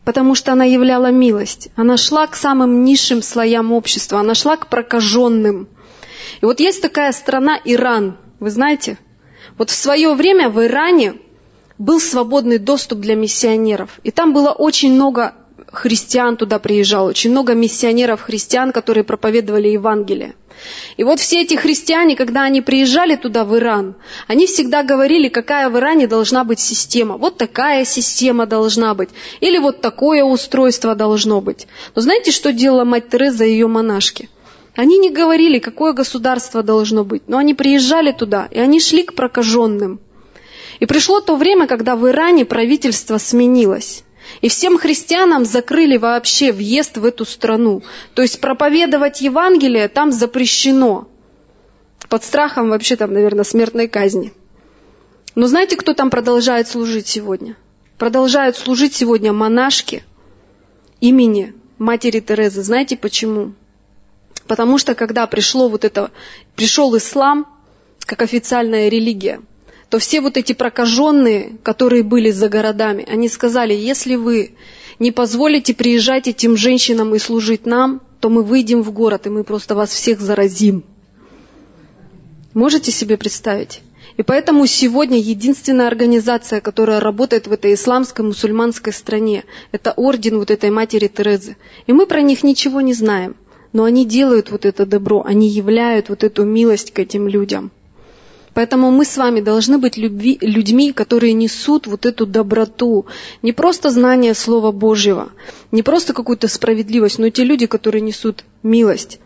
Потому 0.04 0.34
что 0.34 0.52
она 0.52 0.64
являла 0.64 1.10
милость. 1.10 1.68
Она 1.76 1.96
шла 1.96 2.26
к 2.26 2.34
самым 2.34 2.84
низшим 2.84 3.22
слоям 3.22 3.72
общества. 3.72 4.20
Она 4.20 4.34
шла 4.34 4.56
к 4.56 4.68
прокаженным. 4.68 5.68
И 6.40 6.44
вот 6.44 6.60
есть 6.60 6.82
такая 6.82 7.12
страна 7.12 7.58
Иран. 7.64 8.16
Вы 8.40 8.50
знаете? 8.50 8.98
Вот 9.58 9.70
в 9.70 9.74
свое 9.74 10.14
время 10.14 10.48
в 10.48 10.64
Иране 10.64 11.14
был 11.78 12.00
свободный 12.00 12.58
доступ 12.58 12.98
для 12.98 13.14
миссионеров. 13.14 14.00
И 14.02 14.10
там 14.10 14.32
было 14.32 14.50
очень 14.50 14.92
много 14.94 15.34
христиан 15.72 16.36
туда 16.36 16.58
приезжало, 16.58 17.08
очень 17.08 17.30
много 17.30 17.54
миссионеров-христиан, 17.54 18.72
которые 18.72 19.04
проповедовали 19.04 19.68
Евангелие. 19.68 20.34
И 20.96 21.04
вот 21.04 21.18
все 21.18 21.42
эти 21.42 21.54
христиане, 21.54 22.14
когда 22.14 22.42
они 22.42 22.60
приезжали 22.60 23.16
туда, 23.16 23.44
в 23.44 23.56
Иран, 23.56 23.96
они 24.28 24.46
всегда 24.46 24.82
говорили, 24.82 25.28
какая 25.28 25.68
в 25.68 25.76
Иране 25.76 26.06
должна 26.06 26.44
быть 26.44 26.60
система. 26.60 27.16
Вот 27.16 27.36
такая 27.38 27.84
система 27.84 28.46
должна 28.46 28.94
быть. 28.94 29.08
Или 29.40 29.58
вот 29.58 29.80
такое 29.80 30.22
устройство 30.22 30.94
должно 30.94 31.40
быть. 31.40 31.66
Но 31.96 32.02
знаете, 32.02 32.30
что 32.30 32.52
делала 32.52 32.84
мать 32.84 33.08
Тереза 33.08 33.44
и 33.44 33.50
ее 33.50 33.66
монашки? 33.66 34.28
Они 34.76 34.98
не 34.98 35.10
говорили, 35.10 35.58
какое 35.58 35.92
государство 35.92 36.62
должно 36.62 37.04
быть, 37.04 37.22
но 37.26 37.38
они 37.38 37.54
приезжали 37.54 38.12
туда, 38.12 38.48
и 38.50 38.58
они 38.58 38.80
шли 38.80 39.02
к 39.02 39.14
прокаженным– 39.14 40.00
и 40.82 40.86
пришло 40.86 41.20
то 41.20 41.36
время, 41.36 41.68
когда 41.68 41.94
в 41.94 42.08
Иране 42.08 42.44
правительство 42.44 43.16
сменилось. 43.18 44.02
И 44.40 44.48
всем 44.48 44.78
христианам 44.78 45.44
закрыли 45.44 45.96
вообще 45.96 46.52
въезд 46.52 46.96
в 46.96 47.04
эту 47.04 47.24
страну. 47.24 47.82
То 48.14 48.22
есть 48.22 48.40
проповедовать 48.40 49.20
Евангелие 49.20 49.88
там 49.88 50.12
запрещено. 50.12 51.08
Под 52.08 52.24
страхом 52.24 52.70
вообще 52.70 52.96
там, 52.96 53.12
наверное, 53.12 53.44
смертной 53.44 53.88
казни. 53.88 54.32
Но 55.34 55.46
знаете, 55.46 55.76
кто 55.76 55.94
там 55.94 56.10
продолжает 56.10 56.68
служить 56.68 57.06
сегодня? 57.06 57.56
Продолжают 57.98 58.56
служить 58.56 58.94
сегодня 58.94 59.32
монашки 59.32 60.04
имени 61.00 61.54
матери 61.78 62.20
Терезы. 62.20 62.62
Знаете 62.62 62.96
почему? 62.96 63.54
Потому 64.46 64.78
что 64.78 64.94
когда 64.94 65.26
пришло 65.26 65.68
вот 65.68 65.84
это, 65.84 66.10
пришел 66.56 66.96
ислам 66.96 67.46
как 68.00 68.22
официальная 68.22 68.88
религия– 68.88 69.40
то 69.92 69.98
все 69.98 70.22
вот 70.22 70.38
эти 70.38 70.54
прокаженные, 70.54 71.58
которые 71.62 72.02
были 72.02 72.30
за 72.30 72.48
городами, 72.48 73.04
они 73.06 73.28
сказали, 73.28 73.74
если 73.74 74.14
вы 74.14 74.52
не 74.98 75.12
позволите 75.12 75.74
приезжать 75.74 76.28
этим 76.28 76.56
женщинам 76.56 77.14
и 77.14 77.18
служить 77.18 77.66
нам, 77.66 78.00
то 78.18 78.30
мы 78.30 78.42
выйдем 78.42 78.80
в 78.80 78.90
город, 78.90 79.26
и 79.26 79.28
мы 79.28 79.44
просто 79.44 79.74
вас 79.74 79.90
всех 79.90 80.18
заразим. 80.22 80.82
Можете 82.54 82.90
себе 82.90 83.18
представить? 83.18 83.82
И 84.16 84.22
поэтому 84.22 84.66
сегодня 84.66 85.18
единственная 85.18 85.88
организация, 85.88 86.62
которая 86.62 86.98
работает 86.98 87.46
в 87.46 87.52
этой 87.52 87.74
исламской 87.74 88.24
мусульманской 88.24 88.94
стране, 88.94 89.44
это 89.72 89.92
орден 89.92 90.38
вот 90.38 90.50
этой 90.50 90.70
матери 90.70 91.08
Терезы. 91.08 91.58
И 91.86 91.92
мы 91.92 92.06
про 92.06 92.22
них 92.22 92.42
ничего 92.42 92.80
не 92.80 92.94
знаем. 92.94 93.36
Но 93.74 93.84
они 93.84 94.06
делают 94.06 94.50
вот 94.50 94.64
это 94.64 94.86
добро, 94.86 95.22
они 95.22 95.50
являют 95.50 96.08
вот 96.08 96.24
эту 96.24 96.44
милость 96.44 96.92
к 96.94 96.98
этим 96.98 97.28
людям. 97.28 97.72
Поэтому 98.54 98.90
мы 98.90 99.04
с 99.04 99.16
вами 99.16 99.40
должны 99.40 99.78
быть 99.78 99.96
любви, 99.96 100.36
людьми, 100.40 100.92
которые 100.92 101.32
несут 101.32 101.86
вот 101.86 102.04
эту 102.04 102.26
доброту. 102.26 103.06
Не 103.40 103.52
просто 103.52 103.90
знание 103.90 104.34
Слова 104.34 104.72
Божьего, 104.72 105.30
не 105.70 105.82
просто 105.82 106.12
какую-то 106.12 106.48
справедливость, 106.48 107.18
но 107.18 107.30
те 107.30 107.44
люди, 107.44 107.66
которые 107.66 108.02
несут 108.02 108.44
милость. 108.62 109.20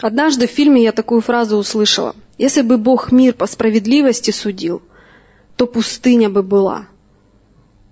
Однажды 0.00 0.46
в 0.46 0.50
фильме 0.50 0.82
я 0.82 0.92
такую 0.92 1.22
фразу 1.22 1.56
услышала. 1.56 2.14
Если 2.36 2.60
бы 2.60 2.76
Бог 2.76 3.12
мир 3.12 3.32
по 3.32 3.46
справедливости 3.46 4.30
судил, 4.30 4.82
то 5.56 5.66
пустыня 5.66 6.28
бы 6.28 6.42
была. 6.42 6.86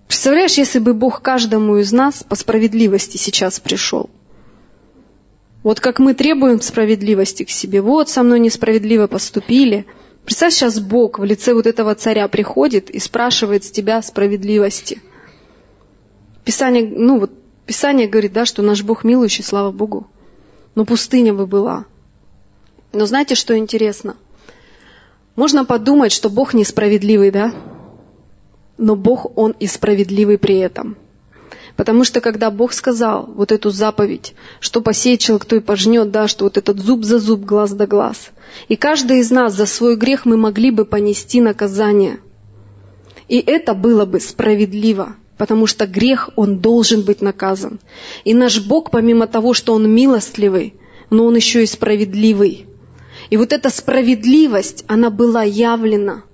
Представляешь, 0.07 0.59
если 0.59 0.81
бы 0.81 0.93
Бог 0.93 1.23
каждому 1.23 1.79
из 1.79 1.93
нас 1.93 2.23
по 2.29 2.37
справедливости 2.37 3.17
сейчас 3.17 3.59
пришел. 3.59 4.11
Вот 5.63 5.81
как 5.81 5.99
мы 5.99 6.13
требуем 6.13 6.61
справедливости 6.61 7.45
к 7.45 7.49
себе. 7.49 7.81
Вот 7.81 8.11
со 8.11 8.23
мной 8.23 8.39
несправедливо 8.39 9.07
поступили– 9.07 9.87
Представь, 10.25 10.55
сейчас 10.55 10.81
Бог 10.81 11.19
в 11.19 11.25
лице 11.25 11.53
вот 11.53 11.67
этого 11.67 11.95
царя 11.95 12.29
приходит 12.29 12.89
и 12.91 12.99
спрашивает 12.99 13.65
с 13.65 13.71
тебя 13.71 14.01
справедливости. 14.01 15.03
Писание, 16.45 16.87
ну 16.87 17.21
вот, 17.21 17.31
Писание 17.67 18.09
говорит, 18.09 18.33
да, 18.33 18.45
что 18.45 18.63
наш 18.63 18.83
Бог 18.83 19.05
милующий, 19.05 19.45
слава 19.45 19.71
Богу. 19.71 20.07
Но 20.75 20.85
пустыня 20.85 21.35
бы 21.35 21.47
была. 21.47 21.85
Но 22.93 23.07
знаете, 23.07 23.35
что 23.35 23.57
интересно? 23.57 24.17
Можно 25.37 25.65
подумать, 25.65 26.13
что 26.13 26.31
Бог 26.31 26.55
несправедливый, 26.55 27.31
да? 27.31 27.53
Но 28.79 28.97
Бог, 28.97 29.37
Он 29.37 29.53
и 29.53 29.67
справедливый 29.67 30.39
при 30.39 30.59
этом. 30.59 30.97
Потому 31.77 32.05
что 32.05 32.21
когда 32.21 32.51
Бог 32.51 32.73
сказал 32.73 33.29
вот 33.35 33.51
эту 33.51 33.71
заповедь, 33.71 34.35
что 34.61 34.81
посеет 34.81 35.21
человек, 35.21 35.45
то 35.45 35.57
и 35.57 35.61
пожнет, 35.61 36.11
да, 36.11 36.29
что 36.29 36.45
вот 36.45 36.57
этот 36.57 36.79
зуб 36.79 37.05
за 37.05 37.19
зуб, 37.19 37.41
глаз 37.41 37.71
за 37.71 37.87
глаз. 37.87 38.31
И 38.69 38.77
каждый 38.77 39.19
из 39.19 39.31
нас 39.33 39.55
за 39.55 39.67
свой 39.67 39.97
грех 39.97 40.25
мы 40.25 40.37
могли 40.37 40.71
бы 40.71 40.85
понести 40.85 41.41
наказание. 41.41 42.21
И 43.29 43.39
это 43.39 43.75
было 43.75 44.05
бы 44.05 44.21
справедливо, 44.21 45.17
потому 45.37 45.67
что 45.67 45.87
грех, 45.87 46.31
он 46.37 46.59
должен 46.59 47.03
быть 47.03 47.21
наказан. 47.21 47.81
И 48.25 48.35
наш 48.35 48.61
Бог, 48.61 48.91
помимо 48.91 49.27
того, 49.27 49.53
что 49.53 49.75
Он 49.75 49.91
милостливый, 49.91 50.75
но 51.11 51.25
Он 51.25 51.35
еще 51.35 51.65
и 51.65 51.67
справедливый. 51.67 52.67
И 53.31 53.37
вот 53.37 53.53
эта 53.53 53.71
справедливость, 53.71 54.85
она 54.87 55.11
была 55.11 55.43
явлена– 55.43 56.23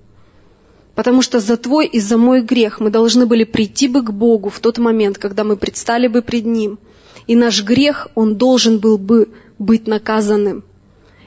Потому 1.01 1.23
что 1.23 1.41
за 1.41 1.57
твой 1.57 1.87
и 1.87 1.99
за 1.99 2.19
мой 2.19 2.43
грех 2.43 2.79
мы 2.79 2.91
должны 2.91 3.25
были 3.25 3.45
прийти 3.45 3.89
бы 3.89 4.03
к 4.03 4.11
Богу 4.11 4.51
в 4.51 4.61
тот 4.61 4.77
момент, 4.77 5.17
когда 5.17 5.45
мы 5.45 5.57
предстали 5.57 6.09
бы 6.09 6.21
пред 6.21 6.45
Ним. 6.45 6.79
И 7.27 7.37
наш 7.37 7.63
грех, 7.63 8.09
он 8.15 8.37
должен 8.37 8.81
был 8.81 8.99
бы 8.99 9.31
быть 9.59 9.87
наказанным. 9.87 10.63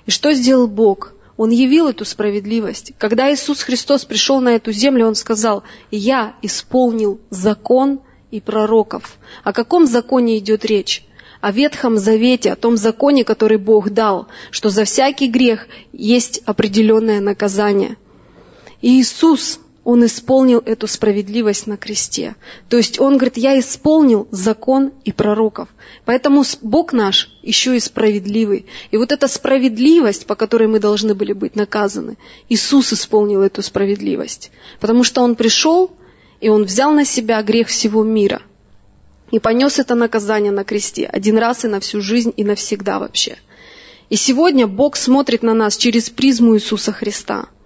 И 0.06 0.12
что 0.12 0.32
сделал 0.34 0.68
Бог? 0.68 1.14
Он 1.38 1.50
явил 1.50 1.88
эту 1.88 2.06
справедливость. 2.06 2.94
Когда 3.00 3.34
Иисус 3.34 3.64
Христос 3.64 4.06
пришел 4.06 4.42
на 4.42 4.50
эту 4.50 4.72
землю, 4.72 5.08
Он 5.08 5.16
сказал, 5.16 5.64
«Я 5.90 6.36
исполнил 6.44 7.20
закон 7.32 8.02
и 8.30 8.40
пророков». 8.42 9.18
О 9.44 9.54
каком 9.54 9.88
законе 9.88 10.38
идет 10.38 10.66
речь? 10.66 11.04
О 11.42 11.52
Ветхом 11.52 11.98
Завете, 11.98 12.52
о 12.52 12.56
том 12.56 12.78
законе, 12.78 13.24
который 13.24 13.58
Бог 13.58 13.90
дал, 13.90 14.28
что 14.52 14.70
за 14.70 14.84
всякий 14.84 15.30
грех 15.30 15.66
есть 15.92 16.44
определенное 16.46 17.22
наказание. 17.22 17.98
И 18.84 19.00
Иисус 19.00 19.62
он 19.84 20.06
исполнил 20.06 20.60
эту 20.66 20.88
справедливость 20.88 21.68
на 21.68 21.76
кресте. 21.76 22.36
То 22.70 22.78
есть 22.78 23.00
он 23.00 23.18
говорит, 23.18 23.38
я 23.38 23.60
исполнил 23.60 24.28
закон 24.32 24.94
и 25.04 25.12
пророков. 25.12 25.68
Поэтому 26.06 26.44
Бог 26.62 26.94
наш 26.94 27.38
еще 27.42 27.76
и 27.76 27.80
справедливый. 27.80 28.66
И 28.92 28.98
вот 28.98 29.12
эта 29.12 29.28
справедливость, 29.28 30.26
по 30.26 30.36
которой 30.36 30.68
мы 30.68 30.80
должны 30.80 31.14
были 31.16 31.34
быть 31.34 31.56
наказаны, 31.56 32.18
Иисус 32.48 32.94
исполнил 32.94 33.42
эту 33.42 33.62
справедливость. 33.62 34.52
Потому 34.80 35.04
что 35.04 35.22
Он 35.22 35.36
пришел, 35.36 35.92
и 36.40 36.48
Он 36.48 36.64
взял 36.64 36.92
на 36.94 37.04
себя 37.04 37.42
грех 37.44 37.68
всего 37.68 38.04
мира. 38.04 38.42
И 39.32 39.40
понес 39.40 39.80
это 39.80 39.96
наказание 39.96 40.52
на 40.52 40.64
кресте 40.64 41.06
один 41.08 41.38
раз 41.38 41.66
и 41.66 41.68
на 41.68 41.80
всю 41.82 42.02
жизнь, 42.02 42.34
и 42.38 42.44
навсегда 42.46 43.00
вообще. 43.00 43.38
И 44.10 44.16
сегодня 44.16 44.68
Бог 44.68 44.96
смотрит 44.96 45.44
на 45.44 45.54
нас 45.54 45.76
через 45.76 46.10
призму 46.10 46.56
Иисуса 46.56 46.94
Христа– 46.94 47.48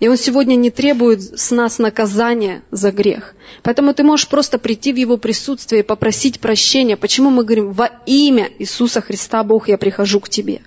и 0.00 0.08
Он 0.08 0.16
сегодня 0.16 0.54
не 0.54 0.70
требует 0.70 1.22
с 1.22 1.50
нас 1.50 1.78
наказания 1.78 2.62
за 2.70 2.92
грех. 2.92 3.34
Поэтому 3.62 3.94
ты 3.94 4.04
можешь 4.04 4.28
просто 4.28 4.58
прийти 4.58 4.92
в 4.92 4.96
Его 4.96 5.16
присутствие 5.16 5.80
и 5.80 5.84
попросить 5.84 6.40
прощения. 6.40 6.96
Почему 6.96 7.30
мы 7.30 7.44
говорим 7.44 7.72
«Во 7.72 7.90
имя 8.06 8.48
Иисуса 8.58 9.00
Христа, 9.00 9.42
Бог, 9.42 9.68
я 9.68 9.76
прихожу 9.76 10.20
к 10.20 10.28
Тебе»? 10.28 10.60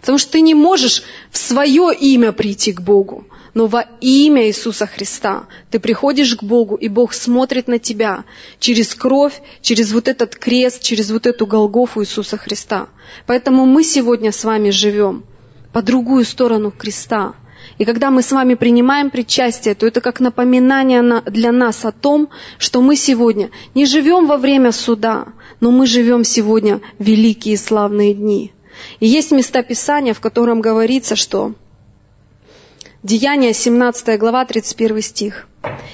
Потому 0.00 0.18
что 0.18 0.32
ты 0.32 0.40
не 0.40 0.54
можешь 0.54 1.02
в 1.30 1.38
свое 1.38 1.90
имя 1.92 2.30
прийти 2.30 2.72
к 2.72 2.80
Богу, 2.80 3.26
но 3.54 3.66
во 3.66 3.86
имя 4.00 4.46
Иисуса 4.46 4.86
Христа 4.86 5.46
ты 5.70 5.80
приходишь 5.80 6.36
к 6.36 6.44
Богу, 6.44 6.76
и 6.76 6.88
Бог 6.88 7.12
смотрит 7.12 7.66
на 7.66 7.80
тебя 7.80 8.24
через 8.60 8.94
кровь, 8.94 9.40
через 9.62 9.92
вот 9.92 10.06
этот 10.06 10.36
крест, 10.36 10.80
через 10.82 11.10
вот 11.10 11.26
эту 11.26 11.46
Голгофу 11.46 12.02
Иисуса 12.02 12.36
Христа. 12.36 12.88
Поэтому 13.26 13.66
мы 13.66 13.82
сегодня 13.82 14.30
с 14.30 14.44
вами 14.44 14.70
живем 14.70 15.24
по 15.72 15.82
другую 15.82 16.24
сторону 16.24 16.70
креста– 16.70 17.34
и 17.78 17.84
когда 17.84 18.10
мы 18.10 18.22
с 18.22 18.32
вами 18.32 18.54
принимаем 18.54 19.10
причастие, 19.10 19.74
то 19.74 19.86
это 19.86 20.00
как 20.00 20.20
напоминание 20.20 21.22
для 21.26 21.52
нас 21.52 21.84
о 21.84 21.92
том, 21.92 22.30
что 22.58 22.80
мы 22.80 22.96
сегодня 22.96 23.50
не 23.74 23.84
живем 23.84 24.26
во 24.26 24.38
время 24.38 24.72
суда, 24.72 25.28
но 25.60 25.70
мы 25.70 25.86
живем 25.86 26.24
сегодня 26.24 26.80
великие 26.98 27.54
и 27.54 27.58
славные 27.58 28.14
дни. 28.14 28.52
И 29.00 29.06
есть 29.06 29.30
места 29.30 29.62
Писания, 29.62 30.14
в 30.14 30.20
котором 30.20 30.60
говорится, 30.60 31.16
что 31.16 31.54
Деяние 33.02 33.52
17 33.52 34.18
глава 34.18 34.44
31 34.44 35.00
стих. 35.00 35.46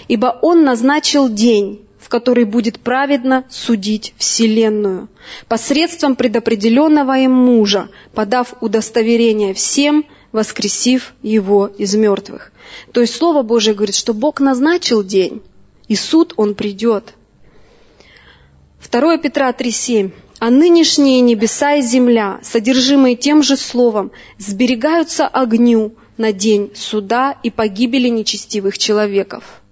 «Ибо 0.08 0.38
Он 0.40 0.64
назначил 0.64 1.28
день, 1.28 1.84
в 1.98 2.08
который 2.08 2.44
будет 2.44 2.80
праведно 2.80 3.44
судить 3.50 4.14
Вселенную, 4.16 5.08
посредством 5.46 6.16
предопределенного 6.16 7.18
им 7.18 7.32
мужа, 7.32 7.88
подав 8.14 8.54
удостоверение 8.62 9.52
всем, 9.52 10.06
воскресив 10.32 11.14
его 11.22 11.66
из 11.66 11.94
мертвых. 11.94 12.52
То 12.92 13.00
есть 13.00 13.14
Слово 13.14 13.42
Божие 13.42 13.74
говорит, 13.74 13.94
что 13.94 14.14
Бог 14.14 14.40
назначил 14.40 15.04
день, 15.04 15.42
и 15.88 15.94
суд 15.94 16.32
Он 16.36 16.54
придет. 16.54 17.14
2 18.90 19.18
Петра 19.18 19.50
3,7. 19.52 20.10
«А 20.38 20.50
нынешние 20.50 21.20
небеса 21.20 21.74
и 21.74 21.82
земля, 21.82 22.40
содержимые 22.42 23.14
тем 23.14 23.44
же 23.44 23.56
словом, 23.56 24.10
сберегаются 24.38 25.28
огню 25.28 25.94
на 26.16 26.32
день 26.32 26.72
суда 26.74 27.38
и 27.44 27.50
погибели 27.50 28.08
нечестивых 28.08 28.76
человеков». 28.76 29.62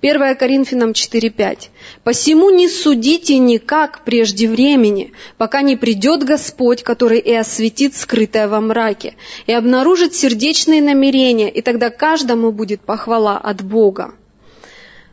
1 0.00 0.36
Коринфянам 0.36 0.90
4.5. 0.92 1.70
«Посему 2.04 2.50
не 2.50 2.68
судите 2.68 3.38
никак 3.38 4.04
прежде 4.04 4.48
времени, 4.48 5.12
пока 5.36 5.62
не 5.62 5.76
придет 5.76 6.24
Господь, 6.24 6.82
который 6.82 7.18
и 7.18 7.34
осветит 7.34 7.94
скрытое 7.94 8.48
во 8.48 8.60
мраке, 8.60 9.14
и 9.46 9.52
обнаружит 9.52 10.14
сердечные 10.14 10.82
намерения, 10.82 11.50
и 11.50 11.62
тогда 11.62 11.90
каждому 11.90 12.52
будет 12.52 12.80
похвала 12.80 13.36
от 13.38 13.62
Бога». 13.62 14.14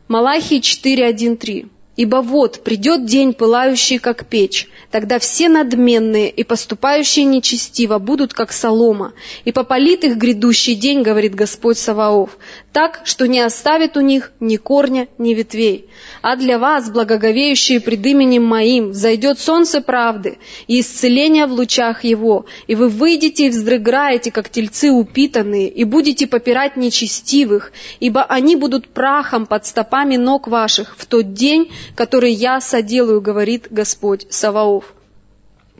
Малахии 0.07 0.59
4.1.3. 0.59 1.69
Ибо 1.95 2.17
вот 2.17 2.63
придет 2.63 3.05
день, 3.05 3.33
пылающий, 3.33 3.99
как 3.99 4.25
печь, 4.27 4.67
тогда 4.91 5.17
все 5.17 5.47
надменные 5.47 6.29
и 6.29 6.43
поступающие 6.43 7.23
нечестиво 7.23 7.99
будут, 7.99 8.33
как 8.33 8.51
солома, 8.51 9.13
и 9.45 9.53
попалит 9.53 10.03
их 10.03 10.17
грядущий 10.17 10.75
день, 10.75 11.03
говорит 11.03 11.35
Господь 11.35 11.77
Саваоф, 11.77 12.37
так, 12.73 13.01
что 13.05 13.27
не 13.27 13.39
оставит 13.39 13.95
у 13.95 14.01
них 14.01 14.33
ни 14.41 14.57
корня, 14.57 15.07
ни 15.17 15.33
ветвей. 15.33 15.89
А 16.27 16.35
для 16.37 16.57
вас, 16.57 16.89
благоговеющие 16.89 17.79
пред 17.79 18.03
именем 18.03 18.43
моим, 18.43 18.95
зайдет 18.95 19.37
солнце 19.37 19.79
правды 19.79 20.39
и 20.65 20.79
исцеление 20.79 21.45
в 21.45 21.51
лучах 21.51 22.03
его, 22.03 22.47
и 22.65 22.73
вы 22.73 22.89
выйдете 22.89 23.45
и 23.45 23.49
вздрыгаете, 23.49 24.31
как 24.31 24.49
тельцы 24.49 24.89
упитанные, 24.89 25.69
и 25.69 25.83
будете 25.83 26.25
попирать 26.25 26.77
нечестивых, 26.77 27.71
ибо 27.99 28.23
они 28.23 28.55
будут 28.55 28.87
прахом 28.87 29.45
под 29.45 29.67
стопами 29.67 30.15
ног 30.15 30.47
ваших 30.47 30.95
в 30.97 31.05
тот 31.05 31.33
день, 31.33 31.71
который 31.93 32.31
я 32.31 32.59
соделаю, 32.59 33.21
говорит 33.21 33.67
Господь 33.69 34.25
Саваоф. 34.31 34.95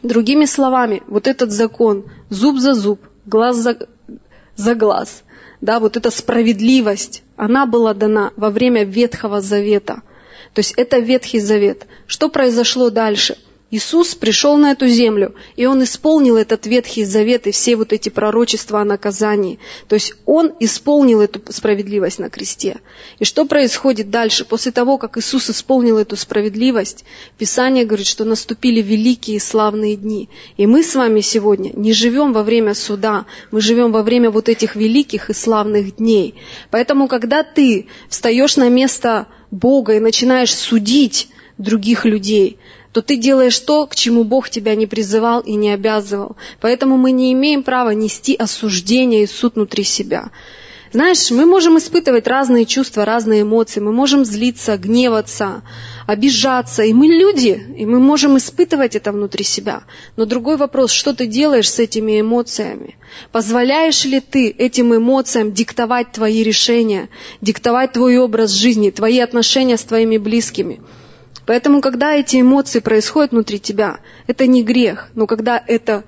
Другими 0.03 0.45
словами, 0.45 1.01
вот 1.07 1.25
этот 1.25 1.49
закон, 1.49 2.05
зуб 2.29 2.59
за 2.59 2.75
зуб, 2.75 3.01
глаз 3.25 3.55
за, 3.55 3.79
за 4.55 4.75
глаз, 4.75 5.23
да, 5.59 5.79
вот 5.79 5.97
эта 5.97 6.11
справедливость, 6.11 7.23
она 7.35 7.65
была 7.65 7.95
дана 7.95 8.31
во 8.35 8.51
время 8.51 8.83
Ветхого 8.83 9.41
Завета. 9.41 10.03
То 10.55 10.59
есть 10.59 10.73
это 10.77 10.99
Ветхий 10.99 11.41
Завет. 11.41 11.85
Что 12.07 12.29
произошло 12.29 12.89
дальше? 12.89 13.37
Иисус 13.71 14.15
пришел 14.15 14.55
на 14.55 14.71
эту 14.71 14.87
землю, 14.87 15.35
и 15.57 15.65
Он 15.65 15.83
исполнил 15.83 16.37
этот 16.37 16.65
Ветхий 16.65 17.03
Завет 17.03 17.45
и 17.45 17.51
все 17.51 17.75
вот 17.75 17.91
эти 17.91 18.07
пророчества 18.07 18.79
о 18.79 18.85
наказании. 18.85 19.59
То 19.89 19.95
есть 19.95 20.13
Он 20.25 20.53
исполнил 20.61 21.19
эту 21.19 21.41
справедливость 21.51 22.19
на 22.19 22.29
кресте. 22.29 22.77
И 23.19 23.25
что 23.25 23.43
происходит 23.45 24.09
дальше? 24.09 24.45
После 24.45 24.71
того, 24.71 24.97
как 24.97 25.17
Иисус 25.17 25.49
исполнил 25.49 25.97
эту 25.97 26.15
справедливость, 26.15 27.03
Писание 27.37 27.83
говорит, 27.83 28.07
что 28.07 28.23
наступили 28.23 28.81
великие 28.81 29.37
и 29.37 29.41
славные 29.41 29.97
дни. 29.97 30.29
И 30.55 30.67
мы 30.67 30.81
с 30.81 30.95
вами 30.95 31.19
сегодня 31.19 31.71
не 31.73 31.91
живем 31.91 32.31
во 32.31 32.43
время 32.43 32.75
суда, 32.75 33.25
мы 33.51 33.59
живем 33.59 33.91
во 33.91 34.03
время 34.03 34.29
вот 34.29 34.47
этих 34.47 34.77
великих 34.77 35.29
и 35.29 35.33
славных 35.33 35.97
дней. 35.97 36.35
Поэтому, 36.71 37.09
когда 37.09 37.43
ты 37.43 37.87
встаешь 38.07 38.55
на 38.55 38.69
место 38.69 39.27
Бога 39.55 39.95
и 39.95 39.99
начинаешь 39.99 40.53
судить 40.53 41.29
других 41.57 42.05
людей, 42.05 42.59
то 42.91 43.01
ты 43.01 43.15
делаешь 43.17 43.59
то, 43.59 43.87
к 43.87 43.95
чему 43.95 44.23
Бог 44.23 44.49
тебя 44.49 44.75
не 44.75 44.87
призывал 44.87 45.39
и 45.41 45.55
не 45.55 45.71
обязывал. 45.71 46.35
Поэтому 46.61 46.97
мы 46.97 47.11
не 47.11 47.31
имеем 47.33 47.63
права 47.63 47.91
нести 47.91 48.35
осуждение 48.35 49.23
и 49.23 49.27
суд 49.27 49.55
внутри 49.55 49.83
себя. 49.83 50.31
Знаешь, 50.95 51.29
мы 51.29 51.45
можем 51.45 51.77
испытывать 51.77 52.25
разные 52.25 52.65
чувства, 52.65 53.03
разные 53.03 53.41
эмоции, 53.41 53.81
мы 53.81 53.91
можем 53.91 54.23
злиться, 54.23 54.77
гневаться, 54.77 55.61
обижаться, 56.07 56.83
и 56.83 56.93
мы 56.93 57.07
люди, 57.07 57.61
и 57.77 57.85
мы 57.85 57.99
можем 57.99 58.37
испытывать 58.37 58.95
это 58.95 59.11
внутри 59.11 59.43
себя. 59.43 59.83
Но 60.15 60.23
другой 60.23 60.55
вопрос, 60.55 60.91
что 60.91 61.13
ты 61.13 61.27
делаешь 61.27 61.69
с 61.69 61.79
этими 61.79 62.21
эмоциями? 62.21 62.95
Позволяешь 63.33 64.05
ли 64.05 64.21
ты 64.21 64.47
этим 64.47 64.95
эмоциям 64.95 65.51
диктовать 65.51 66.13
твои 66.13 66.43
решения, 66.43 67.09
диктовать 67.41 67.91
твой 67.91 68.17
образ 68.17 68.51
жизни, 68.51 68.89
твои 68.89 69.19
отношения 69.19 69.75
с 69.75 69.83
твоими 69.83 70.17
близкими? 70.17 70.79
Поэтому, 71.45 71.81
когда 71.81 72.13
эти 72.13 72.39
эмоции 72.39 72.79
происходят 72.79 73.31
внутри 73.31 73.59
тебя, 73.59 73.99
это 74.27 74.47
не 74.47 74.63
грех, 74.63 75.09
но 75.13 75.27
когда 75.27 75.61
это 75.67 76.05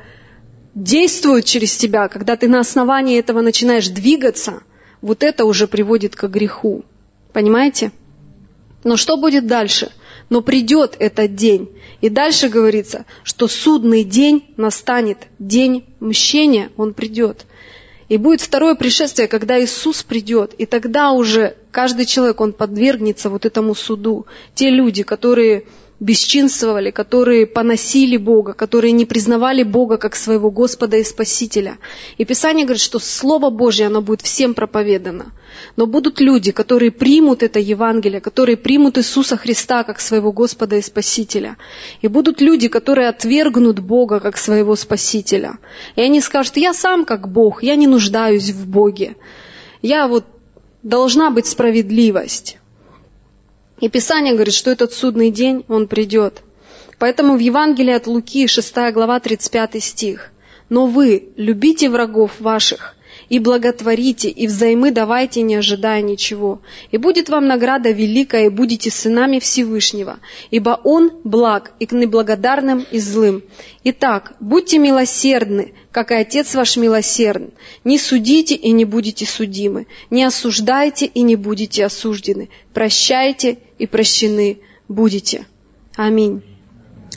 действует 0.76 1.44
через 1.44 1.76
тебя, 1.76 2.08
когда 2.08 2.38
ты 2.38 2.48
на 2.48 2.62
основании 2.62 3.20
этого 3.20 3.42
начинаешь 3.42 3.90
двигаться, 3.90 4.62
вот 5.02 5.24
это 5.24 5.46
уже 5.46 5.68
приводит 5.68 6.16
к 6.16 6.28
греху. 6.28 6.84
Понимаете? 7.34 7.92
Но 8.84 8.98
что 8.98 9.18
будет 9.18 9.48
дальше? 9.48 9.92
Но 10.30 10.42
придет 10.42 10.96
этот 11.00 11.36
день. 11.36 11.70
И 12.02 12.10
дальше 12.10 12.50
говорится, 12.50 13.06
что 13.24 13.48
судный 13.48 14.04
день 14.04 14.54
настанет, 14.58 15.28
день 15.40 15.86
мщения, 16.00 16.70
он 16.78 16.94
придет. 16.94 17.46
И 18.10 18.18
будет 18.18 18.42
второе 18.42 18.76
пришествие, 18.76 19.28
когда 19.28 19.62
Иисус 19.62 20.04
придет, 20.04 20.54
и 20.54 20.66
тогда 20.66 21.12
уже 21.12 21.58
каждый 21.72 22.06
человек, 22.06 22.40
он 22.40 22.54
подвергнется 22.54 23.30
вот 23.30 23.46
этому 23.46 23.76
суду. 23.76 24.26
Те 24.54 24.70
люди, 24.70 25.04
которые 25.04 25.66
бесчинствовали, 26.00 26.92
которые 26.92 27.48
поносили 27.48 28.18
Бога, 28.18 28.54
которые 28.54 28.92
не 28.92 29.06
признавали 29.06 29.64
Бога 29.64 29.98
как 29.98 30.16
своего 30.16 30.52
Господа 30.52 30.98
и 30.98 31.04
Спасителя. 31.04 31.78
И 32.18 32.26
Писание 32.26 32.66
говорит, 32.66 32.84
что 32.84 33.00
Слово 33.00 33.50
Божье, 33.50 33.88
оно 33.88 34.02
будет 34.02 34.22
всем 34.22 34.54
проповедано. 34.54 35.32
Но 35.76 35.88
будут 35.88 36.20
люди, 36.20 36.52
которые 36.52 36.92
примут 36.92 37.42
это 37.42 37.60
Евангелие, 37.60 38.22
которые 38.22 38.58
примут 38.58 38.98
Иисуса 39.00 39.38
Христа 39.38 39.84
как 39.84 40.00
своего 40.00 40.32
Господа 40.32 40.76
и 40.76 40.82
Спасителя. 40.82 41.58
И 42.02 42.08
будут 42.08 42.42
люди, 42.42 42.68
которые 42.68 43.10
отвергнут 43.10 43.80
Бога 43.80 44.20
как 44.20 44.38
своего 44.38 44.76
Спасителя. 44.76 45.58
И 45.96 46.02
они 46.02 46.22
скажут, 46.22 46.58
я 46.58 46.74
сам 46.74 47.06
как 47.06 47.28
Бог, 47.28 47.64
я 47.64 47.76
не 47.76 47.88
нуждаюсь 47.88 48.52
в 48.52 48.68
Боге. 48.68 49.16
Я 49.82 50.08
вот 50.08 50.26
должна 50.84 51.32
быть 51.32 51.48
справедливость. 51.48 52.60
И 53.80 53.90
Писание 53.90 54.34
говорит, 54.34 54.54
что 54.54 54.72
этот 54.72 54.94
судный 54.94 55.30
день, 55.30 55.64
он 55.68 55.88
придет. 55.88 56.42
Поэтому 57.00 57.36
в 57.36 57.40
Евангелии 57.40 57.94
от 57.94 58.08
Луки, 58.08 58.48
6 58.48 58.76
глава, 58.92 59.20
35 59.20 59.84
стих. 59.84 60.32
«Но 60.70 60.88
вы 60.88 61.30
любите 61.38 61.90
врагов 61.90 62.32
ваших 62.40 62.96
и 63.30 63.40
благотворите, 63.40 64.30
и 64.30 64.48
взаймы 64.48 64.92
давайте, 64.92 65.42
не 65.42 65.56
ожидая 65.56 66.02
ничего. 66.02 66.62
И 66.92 66.98
будет 66.98 67.30
вам 67.30 67.48
награда 67.48 67.92
великая, 67.92 68.46
и 68.46 68.50
будете 68.50 68.90
сынами 68.90 69.40
Всевышнего, 69.40 70.20
ибо 70.50 70.80
Он 70.84 71.12
благ 71.24 71.72
и 71.80 71.86
к 71.86 71.92
неблагодарным 71.92 72.86
и 72.92 73.00
злым. 73.00 73.44
Итак, 73.84 74.34
будьте 74.40 74.78
милосердны, 74.78 75.74
как 75.92 76.12
и 76.12 76.16
Отец 76.16 76.56
ваш 76.56 76.78
милосерден. 76.78 77.52
Не 77.84 77.98
судите 77.98 78.56
и 78.56 78.72
не 78.72 78.86
будете 78.86 79.26
судимы, 79.26 79.88
не 80.10 80.24
осуждайте 80.24 81.06
и 81.06 81.22
не 81.22 81.36
будете 81.36 81.86
осуждены, 81.86 82.50
прощайте 82.74 83.60
и 83.78 83.88
прощены 83.88 84.60
будете. 84.88 85.46
Аминь. 85.96 86.42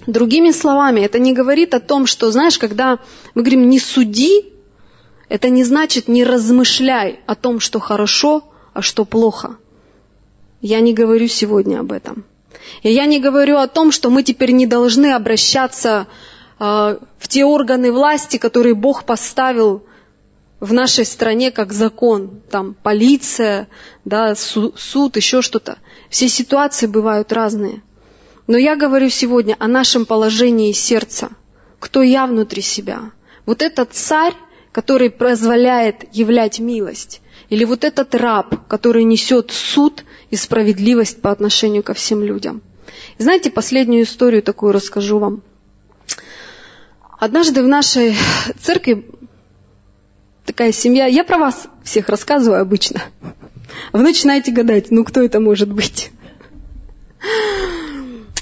Другими 0.07 0.51
словами, 0.51 1.01
это 1.01 1.19
не 1.19 1.33
говорит 1.33 1.75
о 1.75 1.81
том, 1.81 2.07
что, 2.07 2.31
знаешь, 2.31 2.59
когда 2.59 2.99
мы 3.35 3.43
говорим 3.43 3.69
«не 3.69 3.79
суди», 3.79 4.53
это 5.29 5.51
не 5.51 5.65
значит 5.65 6.09
«не 6.09 6.25
размышляй 6.25 7.21
о 7.27 7.35
том, 7.35 7.61
что 7.61 7.81
хорошо, 7.81 8.45
а 8.73 8.83
что 8.83 9.05
плохо». 9.05 9.57
Я 10.61 10.81
не 10.81 10.93
говорю 10.93 11.29
сегодня 11.29 11.81
об 11.81 11.93
этом. 11.93 12.25
И 12.83 12.91
я 12.91 13.07
не 13.07 13.19
говорю 13.19 13.57
о 13.59 13.69
том, 13.69 13.93
что 13.93 14.11
мы 14.11 14.23
теперь 14.23 14.53
не 14.53 14.67
должны 14.67 15.13
обращаться 15.13 16.07
э, 16.59 16.65
в 16.65 17.29
те 17.29 17.45
органы 17.45 17.93
власти, 17.93 18.37
которые 18.37 18.75
Бог 18.75 19.05
поставил 19.05 19.85
в 20.61 20.73
нашей 20.75 21.05
стране 21.05 21.51
как 21.51 21.73
закон. 21.73 22.43
Там 22.51 22.77
полиция, 22.81 23.69
да, 24.05 24.35
суд, 24.35 25.17
еще 25.17 25.43
что-то. 25.43 25.79
Все 26.11 26.29
ситуации 26.29 26.87
бывают 26.87 27.33
разные. 27.33 27.83
Но 28.47 28.59
я 28.59 28.77
говорю 28.77 29.09
сегодня 29.09 29.57
о 29.59 29.69
нашем 29.69 30.05
положении 30.05 30.73
сердца. 30.73 31.31
Кто 31.79 32.03
я 32.03 32.27
внутри 32.27 32.63
себя? 32.63 33.13
Вот 33.47 33.63
этот 33.63 33.95
царь, 33.95 34.35
который 34.71 35.11
позволяет 35.11 36.15
являть 36.15 36.59
милость. 36.59 37.23
Или 37.49 37.65
вот 37.65 37.85
этот 37.85 38.15
раб, 38.15 38.69
который 38.69 39.05
несет 39.05 39.51
суд 39.51 40.05
и 40.31 40.37
справедливость 40.37 41.23
по 41.23 41.31
отношению 41.31 41.83
ко 41.83 41.95
всем 41.95 42.23
людям. 42.23 42.63
И 43.19 43.23
знаете, 43.23 43.51
последнюю 43.51 44.05
историю 44.05 44.43
такую 44.43 44.73
расскажу 44.73 45.19
вам. 45.19 45.43
Однажды 47.19 47.63
в 47.63 47.69
нашей 47.69 48.17
церкви 48.61 49.07
такая 50.51 50.73
семья, 50.73 51.07
я 51.07 51.23
про 51.23 51.39
вас 51.39 51.69
всех 51.85 52.09
рассказываю 52.09 52.61
обычно. 52.61 53.01
Вы 53.93 54.03
начинаете 54.03 54.51
гадать, 54.51 54.91
ну 54.91 55.05
кто 55.05 55.23
это 55.23 55.39
может 55.39 55.73
быть? 55.73 56.11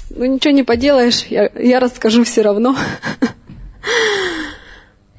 Ну 0.09 0.25
ничего 0.25 0.51
не 0.51 0.63
поделаешь, 0.63 1.25
я, 1.25 1.51
я 1.55 1.79
расскажу 1.79 2.23
все 2.23 2.41
равно. 2.41 2.75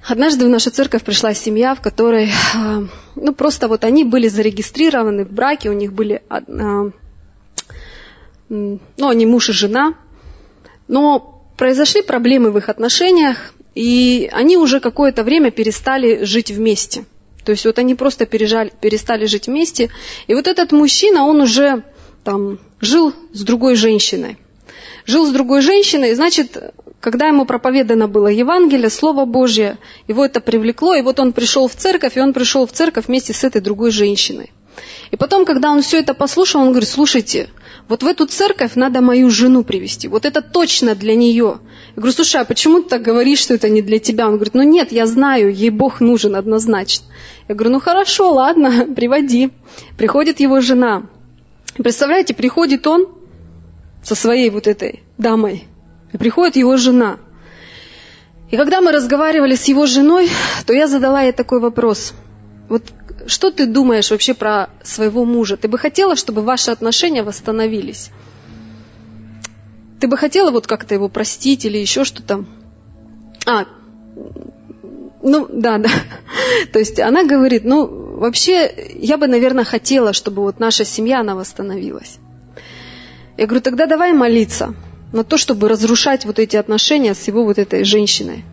Однажды 0.05 0.47
в 0.47 0.49
нашу 0.49 0.73
церковь 0.73 1.05
пришла 1.05 1.33
семья, 1.33 1.77
в 1.77 1.81
которой, 1.81 2.33
а, 2.57 2.83
ну 3.15 3.35
просто 3.35 3.69
вот 3.69 3.85
они 3.85 4.03
были 4.03 4.27
зарегистрированы 4.27 5.25
в 5.25 5.31
браке, 5.31 5.71
у 5.71 5.75
них 5.75 5.93
были, 5.93 6.25
а, 6.29 6.41
ну 6.49 6.93
они 8.99 9.27
муж 9.27 9.49
и 9.49 9.53
жена, 9.53 9.95
но 10.89 11.45
произошли 11.57 12.03
проблемы 12.03 12.51
в 12.51 12.59
их 12.59 12.69
отношениях, 12.69 13.55
и 13.75 14.29
они 14.33 14.57
уже 14.57 14.81
какое-то 14.81 15.25
время 15.25 15.51
перестали 15.51 16.25
жить 16.25 16.51
вместе. 16.51 17.05
То 17.45 17.53
есть 17.53 17.65
вот 17.65 17.79
они 17.79 17.95
просто 17.95 18.27
пережали, 18.27 18.73
перестали 18.81 19.27
жить 19.27 19.47
вместе, 19.47 19.91
и 20.27 20.35
вот 20.35 20.47
этот 20.47 20.73
мужчина, 20.73 21.25
он 21.25 21.41
уже 21.41 21.85
там 22.25 22.59
жил 22.81 23.15
с 23.33 23.43
другой 23.43 23.77
женщиной 23.77 24.39
жил 25.07 25.27
с 25.27 25.31
другой 25.31 25.61
женщиной, 25.61 26.15
значит, 26.15 26.57
когда 27.01 27.27
ему 27.27 27.45
проповедано 27.45 28.09
было 28.09 28.29
Евангелие, 28.29 28.91
Слово 28.91 29.25
Божье, 29.25 29.79
его 30.09 30.25
это 30.25 30.41
привлекло, 30.41 30.95
и 30.95 31.03
вот 31.03 31.21
он 31.21 31.33
пришел 31.33 31.69
в 31.69 31.75
церковь, 31.75 32.17
и 32.17 32.21
он 32.21 32.33
пришел 32.33 32.67
в 32.67 32.73
церковь 32.73 33.07
вместе 33.09 33.33
с 33.33 33.45
этой 33.45 33.61
другой 33.61 33.91
женщиной. 33.91 34.51
И 35.11 35.17
потом, 35.17 35.45
когда 35.45 35.71
он 35.71 35.83
все 35.83 35.99
это 35.99 36.15
послушал, 36.15 36.63
он 36.63 36.71
говорит, 36.71 36.89
слушайте, 36.89 37.51
вот 37.89 38.03
в 38.03 38.07
эту 38.07 38.27
церковь 38.27 38.77
надо 38.77 39.01
мою 39.01 39.31
жену 39.31 39.65
привести, 39.65 40.09
вот 40.09 40.25
это 40.25 40.41
точно 40.43 40.95
для 40.95 41.15
нее. 41.15 41.59
Я 41.89 41.97
говорю, 41.97 42.13
слушай, 42.13 42.41
а 42.41 42.45
почему 42.45 42.83
ты 42.83 42.91
так 42.91 43.03
говоришь, 43.03 43.41
что 43.41 43.55
это 43.55 43.69
не 43.69 43.83
для 43.83 43.99
тебя? 43.99 44.29
Он 44.29 44.35
говорит, 44.35 44.55
ну 44.55 44.63
нет, 44.63 44.93
я 44.93 45.07
знаю, 45.07 45.53
ей 45.53 45.71
Бог 45.71 46.01
нужен 46.01 46.37
однозначно. 46.37 47.07
Я 47.49 47.55
говорю, 47.55 47.73
ну 47.73 47.81
хорошо, 47.81 48.33
ладно, 48.33 48.87
приводи. 48.97 49.51
Приходит 49.99 50.41
его 50.41 50.61
жена. 50.61 51.05
Представляете, 51.77 52.35
приходит 52.35 52.87
он, 52.87 53.09
со 54.03 54.15
своей 54.15 54.51
вот 54.51 54.67
этой 54.67 55.03
дамой. 55.19 55.65
И 56.13 56.17
приходит 56.17 56.57
его 56.57 56.77
жена. 56.77 57.19
И 58.51 58.57
когда 58.57 58.81
мы 58.81 58.93
разговаривали 58.93 59.55
с 59.55 59.65
его 59.69 59.87
женой, 59.87 60.29
то 60.67 60.73
я 60.73 60.89
задала 60.89 61.23
ей 61.23 61.33
такой 61.33 61.61
вопрос. 61.61 62.15
Вот 62.69 62.83
что 63.31 63.51
ты 63.51 63.67
думаешь 63.67 64.11
вообще 64.11 64.35
про 64.35 64.71
своего 64.83 65.25
мужа? 65.25 65.57
Ты 65.57 65.69
бы 65.69 65.79
хотела, 65.79 66.17
чтобы 66.17 66.43
ваши 66.43 66.71
отношения 66.71 67.23
восстановились? 67.23 68.11
Ты 70.01 70.09
бы 70.09 70.17
хотела 70.17 70.51
вот 70.51 70.67
как-то 70.67 70.95
его 70.95 71.09
простить 71.09 71.65
или 71.65 71.79
еще 71.79 72.05
что-то? 72.05 72.45
А, 73.47 73.67
ну, 75.23 75.47
да, 75.51 75.79
да. 75.79 75.91
То 76.73 76.79
есть 76.79 76.99
она 76.99 77.25
говорит, 77.25 77.65
ну, 77.65 77.87
вообще, 78.17 78.73
я 78.95 79.17
бы, 79.17 79.27
наверное, 79.27 79.65
хотела, 79.65 80.13
чтобы 80.13 80.43
вот 80.43 80.59
наша 80.59 80.85
семья, 80.85 81.21
она 81.21 81.35
восстановилась. 81.35 82.19
Я 83.37 83.47
говорю, 83.47 83.63
тогда 83.63 83.87
давай 83.87 84.13
молиться 84.13 84.75
на 85.13 85.25
то, 85.25 85.37
чтобы 85.37 85.69
разрушать 85.69 86.25
вот 86.25 86.39
эти 86.39 86.57
отношения 86.57 87.15
с 87.15 87.27
его 87.27 87.45
вот 87.45 87.59
этой 87.59 87.85
женщиной. 87.85 88.45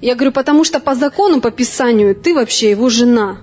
Я 0.00 0.14
говорю, 0.14 0.32
потому 0.32 0.64
что 0.64 0.80
по 0.80 0.94
закону, 0.94 1.40
по 1.40 1.50
Писанию, 1.50 2.14
ты 2.14 2.34
вообще 2.34 2.70
его 2.70 2.88
жена. 2.88 3.38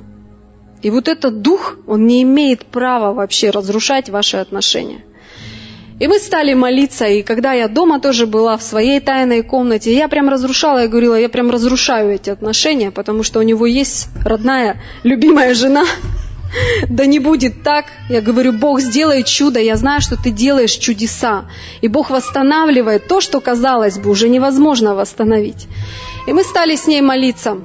И 0.81 0.89
вот 0.89 1.07
этот 1.07 1.41
дух, 1.41 1.77
он 1.87 2.05
не 2.07 2.21
имеет 2.23 2.65
права 2.65 3.13
вообще 3.13 3.49
разрушать 3.49 4.09
ваши 4.09 4.37
отношения. 4.37 5.03
И 5.99 6.07
мы 6.07 6.19
стали 6.19 6.53
молиться, 6.53 7.05
и 7.05 7.23
когда 7.23 7.53
я 7.53 7.69
дома 7.69 8.01
тоже 8.01 8.27
была 8.27 8.57
в 8.57 8.63
своей 8.63 8.99
тайной 8.99 9.43
комнате, 9.43 9.95
я 9.95 10.09
прям 10.09 10.27
разрушала, 10.27 10.79
я 10.79 10.87
говорила, 10.89 11.15
я 11.15 11.29
прям 11.29 11.49
разрушаю 11.49 12.13
эти 12.13 12.29
отношения, 12.29 12.91
потому 12.91 13.23
что 13.23 13.39
у 13.39 13.43
него 13.43 13.65
есть 13.65 14.09
родная, 14.25 14.81
любимая 15.03 15.53
жена, 15.53 15.85
да 16.89 17.05
не 17.05 17.19
будет 17.19 17.63
так. 17.63 17.85
Я 18.09 18.21
говорю, 18.21 18.53
Бог, 18.53 18.79
сделай 18.79 19.23
чудо, 19.23 19.59
я 19.59 19.75
знаю, 19.75 20.01
что 20.01 20.15
ты 20.21 20.31
делаешь 20.31 20.71
чудеса. 20.71 21.45
И 21.81 21.87
Бог 21.87 22.09
восстанавливает 22.09 23.07
то, 23.07 23.21
что, 23.21 23.41
казалось 23.41 23.97
бы, 23.97 24.09
уже 24.09 24.29
невозможно 24.29 24.95
восстановить. 24.95 25.67
И 26.27 26.33
мы 26.33 26.43
стали 26.43 26.75
с 26.75 26.87
ней 26.87 27.01
молиться. 27.01 27.57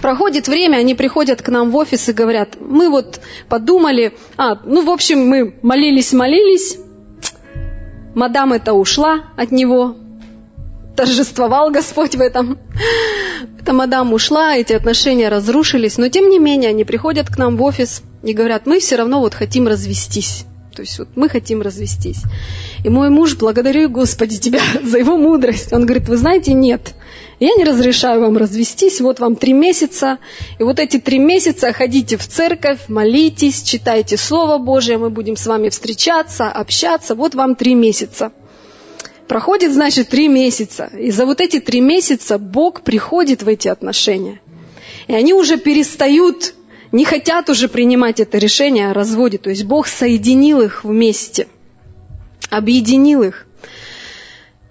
Проходит 0.00 0.48
время, 0.48 0.78
они 0.78 0.94
приходят 0.94 1.42
к 1.42 1.48
нам 1.48 1.70
в 1.70 1.76
офис 1.76 2.08
и 2.08 2.12
говорят, 2.12 2.56
мы 2.60 2.90
вот 2.90 3.20
подумали, 3.48 4.16
а, 4.36 4.58
ну, 4.64 4.84
в 4.84 4.90
общем, 4.90 5.28
мы 5.28 5.54
молились-молились, 5.62 6.78
мадам 8.14 8.52
это 8.52 8.72
ушла 8.72 9.24
от 9.36 9.52
него, 9.52 9.96
торжествовал 10.96 11.70
Господь 11.70 12.14
в 12.14 12.20
этом. 12.20 12.58
Эта 13.60 13.72
мадам 13.72 14.12
ушла, 14.12 14.56
эти 14.56 14.72
отношения 14.72 15.28
разрушились, 15.28 15.98
но 15.98 16.08
тем 16.08 16.28
не 16.28 16.38
менее 16.38 16.70
они 16.70 16.84
приходят 16.84 17.28
к 17.28 17.38
нам 17.38 17.56
в 17.56 17.62
офис 17.62 18.02
и 18.22 18.32
говорят, 18.32 18.66
мы 18.66 18.80
все 18.80 18.96
равно 18.96 19.20
вот 19.20 19.34
хотим 19.34 19.68
развестись. 19.68 20.44
То 20.74 20.80
есть 20.80 20.98
вот 20.98 21.08
мы 21.16 21.28
хотим 21.28 21.60
развестись. 21.60 22.22
И 22.82 22.88
мой 22.88 23.10
муж, 23.10 23.36
благодарю 23.36 23.90
Господи 23.90 24.38
Тебя 24.38 24.60
за 24.82 24.98
его 24.98 25.16
мудрость. 25.16 25.72
Он 25.72 25.84
говорит, 25.84 26.08
вы 26.08 26.16
знаете, 26.16 26.54
нет, 26.54 26.94
я 27.40 27.54
не 27.56 27.64
разрешаю 27.64 28.20
вам 28.20 28.36
развестись, 28.36 29.00
вот 29.00 29.20
вам 29.20 29.36
три 29.36 29.52
месяца. 29.52 30.18
И 30.58 30.62
вот 30.62 30.78
эти 30.78 30.98
три 30.98 31.18
месяца 31.18 31.72
ходите 31.72 32.16
в 32.16 32.26
церковь, 32.26 32.88
молитесь, 32.88 33.62
читайте 33.62 34.16
Слово 34.16 34.58
Божие, 34.58 34.96
мы 34.98 35.10
будем 35.10 35.36
с 35.36 35.46
вами 35.46 35.68
встречаться, 35.68 36.48
общаться. 36.48 37.14
Вот 37.14 37.34
вам 37.34 37.54
три 37.54 37.74
месяца. 37.74 38.32
Проходит, 39.32 39.72
значит, 39.72 40.10
три 40.10 40.28
месяца. 40.28 40.90
И 40.94 41.10
за 41.10 41.24
вот 41.24 41.40
эти 41.40 41.58
три 41.58 41.80
месяца 41.80 42.36
Бог 42.36 42.82
приходит 42.82 43.42
в 43.42 43.48
эти 43.48 43.66
отношения. 43.66 44.42
И 45.06 45.14
они 45.14 45.32
уже 45.32 45.56
перестают, 45.56 46.52
не 46.92 47.06
хотят 47.06 47.48
уже 47.48 47.68
принимать 47.68 48.20
это 48.20 48.36
решение 48.36 48.90
о 48.90 48.92
разводе. 48.92 49.38
То 49.38 49.48
есть 49.48 49.64
Бог 49.64 49.86
соединил 49.86 50.60
их 50.60 50.84
вместе, 50.84 51.48
объединил 52.50 53.22
их. 53.22 53.46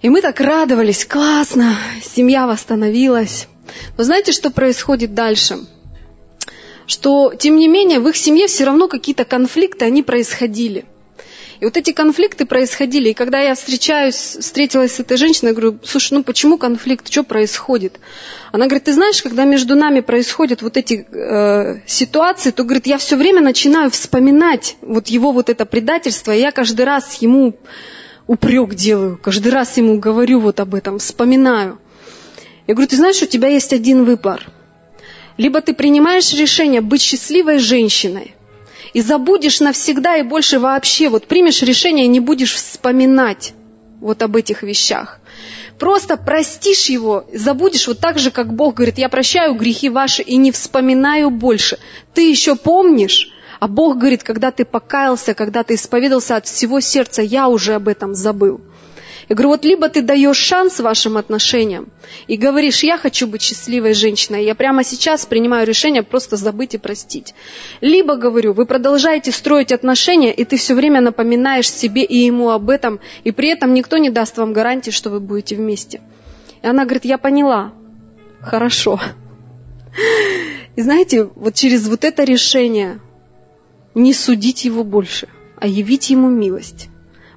И 0.03 0.09
мы 0.09 0.21
так 0.21 0.39
радовались, 0.39 1.05
классно, 1.05 1.75
семья 2.15 2.45
восстановилась. 2.45 3.47
Но 3.97 4.03
знаете, 4.03 4.31
что 4.31 4.51
происходит 4.51 5.15
дальше? 5.15 5.57
Что, 6.85 7.33
тем 7.33 7.55
не 7.55 7.67
менее, 7.67 7.99
в 7.99 8.07
их 8.07 8.15
семье 8.15 8.45
все 8.45 8.65
равно 8.65 8.87
какие-то 8.87 9.25
конфликты, 9.25 9.85
они 9.85 10.03
происходили. 10.03 10.85
И 11.61 11.65
вот 11.65 11.77
эти 11.77 11.91
конфликты 11.91 12.47
происходили. 12.47 13.09
И 13.09 13.13
когда 13.13 13.39
я 13.39 13.53
встречаюсь, 13.53 14.15
встретилась 14.15 14.95
с 14.95 14.99
этой 14.99 15.15
женщиной, 15.15 15.51
говорю, 15.51 15.77
слушай, 15.83 16.15
ну 16.15 16.23
почему 16.23 16.57
конфликт, 16.57 17.11
что 17.11 17.21
происходит? 17.21 17.99
Она 18.51 18.65
говорит, 18.65 18.85
ты 18.85 18.93
знаешь, 18.93 19.21
когда 19.21 19.43
между 19.43 19.75
нами 19.75 19.99
происходят 19.99 20.63
вот 20.63 20.75
эти 20.75 21.05
э, 21.07 21.81
ситуации, 21.85 22.49
то, 22.49 22.63
говорит, 22.63 22.87
я 22.87 22.97
все 22.97 23.15
время 23.15 23.41
начинаю 23.41 23.91
вспоминать 23.91 24.75
вот 24.81 25.09
его 25.09 25.31
вот 25.31 25.51
это 25.51 25.67
предательство, 25.67 26.31
и 26.31 26.39
я 26.39 26.51
каждый 26.51 26.85
раз 26.85 27.21
ему 27.21 27.55
упрек 28.25 28.73
делаю, 28.73 29.19
каждый 29.21 29.51
раз 29.51 29.77
ему 29.77 29.99
говорю 29.99 30.39
вот 30.39 30.59
об 30.59 30.73
этом, 30.73 30.97
вспоминаю. 30.97 31.77
Я 32.65 32.73
говорю, 32.73 32.89
ты 32.89 32.95
знаешь, 32.95 33.21
у 33.21 33.27
тебя 33.27 33.49
есть 33.49 33.71
один 33.71 34.03
выбор. 34.03 34.47
Либо 35.37 35.61
ты 35.61 35.75
принимаешь 35.75 36.33
решение 36.33 36.81
быть 36.81 37.03
счастливой 37.03 37.59
женщиной 37.59 38.33
и 38.93 39.01
забудешь 39.01 39.59
навсегда 39.59 40.17
и 40.17 40.23
больше 40.23 40.59
вообще, 40.59 41.09
вот 41.09 41.27
примешь 41.27 41.61
решение 41.61 42.05
и 42.05 42.09
не 42.09 42.19
будешь 42.19 42.55
вспоминать 42.55 43.53
вот 43.99 44.21
об 44.21 44.35
этих 44.35 44.63
вещах. 44.63 45.19
Просто 45.79 46.17
простишь 46.17 46.89
его, 46.89 47.25
забудешь 47.33 47.87
вот 47.87 47.99
так 47.99 48.19
же, 48.19 48.29
как 48.31 48.53
Бог 48.53 48.75
говорит, 48.75 48.97
я 48.97 49.09
прощаю 49.09 49.55
грехи 49.55 49.89
ваши 49.89 50.21
и 50.21 50.37
не 50.37 50.51
вспоминаю 50.51 51.31
больше. 51.31 51.79
Ты 52.13 52.29
еще 52.29 52.55
помнишь, 52.55 53.31
а 53.59 53.67
Бог 53.67 53.97
говорит, 53.97 54.23
когда 54.23 54.51
ты 54.51 54.65
покаялся, 54.65 55.33
когда 55.33 55.63
ты 55.63 55.75
исповедался 55.75 56.35
от 56.35 56.45
всего 56.45 56.79
сердца, 56.81 57.21
я 57.21 57.47
уже 57.47 57.73
об 57.75 57.87
этом 57.87 58.13
забыл. 58.13 58.61
Я 59.29 59.35
говорю, 59.35 59.49
вот 59.49 59.65
либо 59.65 59.89
ты 59.89 60.01
даешь 60.01 60.37
шанс 60.37 60.79
вашим 60.79 61.17
отношениям 61.17 61.89
и 62.27 62.37
говоришь, 62.37 62.83
я 62.83 62.97
хочу 62.97 63.27
быть 63.27 63.41
счастливой 63.41 63.93
женщиной, 63.93 64.45
я 64.45 64.55
прямо 64.55 64.83
сейчас 64.83 65.25
принимаю 65.25 65.67
решение 65.67 66.03
просто 66.03 66.35
забыть 66.35 66.73
и 66.75 66.77
простить. 66.77 67.33
Либо, 67.81 68.15
говорю, 68.15 68.53
вы 68.53 68.65
продолжаете 68.65 69.31
строить 69.31 69.71
отношения, 69.71 70.33
и 70.33 70.43
ты 70.43 70.57
все 70.57 70.73
время 70.73 71.01
напоминаешь 71.01 71.69
себе 71.69 72.03
и 72.03 72.17
ему 72.17 72.49
об 72.49 72.69
этом, 72.69 72.99
и 73.23 73.31
при 73.31 73.49
этом 73.49 73.73
никто 73.73 73.97
не 73.97 74.09
даст 74.09 74.37
вам 74.37 74.53
гарантии, 74.53 74.91
что 74.91 75.09
вы 75.09 75.19
будете 75.19 75.55
вместе. 75.55 76.01
И 76.61 76.67
она 76.67 76.83
говорит, 76.85 77.05
я 77.05 77.17
поняла, 77.17 77.73
хорошо. 78.41 78.99
И 80.75 80.81
знаете, 80.81 81.29
вот 81.35 81.55
через 81.55 81.87
вот 81.87 82.03
это 82.03 82.23
решение 82.23 82.99
не 83.93 84.13
судить 84.13 84.65
его 84.65 84.83
больше, 84.83 85.27
а 85.57 85.67
явить 85.67 86.09
ему 86.09 86.29
милость. 86.29 86.90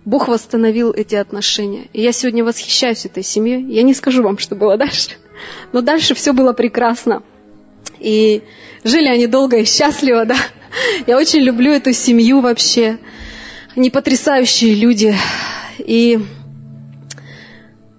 Бог 0.05 0.29
восстановил 0.29 0.93
эти 0.93 1.15
отношения. 1.15 1.89
И 1.93 2.03
я 2.03 2.13
сегодня 2.13 2.45
восхищаюсь 2.45 3.07
этой 3.07 3.23
семьей. 3.23 3.65
Я 3.73 3.83
не 3.83 3.95
скажу 3.95 4.23
вам, 4.23 4.39
что 4.39 4.55
было 4.55 4.77
дальше. 4.77 5.11
Но 5.73 5.81
дальше 5.81 6.15
все 6.15 6.33
было 6.33 6.53
прекрасно. 6.53 7.23
И 8.01 8.43
жили 8.83 9.09
они 9.09 9.27
долго 9.27 9.59
и 9.59 9.65
счастливо, 9.65 10.27
да. 10.27 10.37
Я 11.07 11.17
очень 11.17 11.41
люблю 11.41 11.73
эту 11.73 11.93
семью 11.93 12.41
вообще. 12.41 12.99
Они 13.75 13.91
потрясающие 13.91 14.75
люди. 14.75 15.15
И 15.79 16.19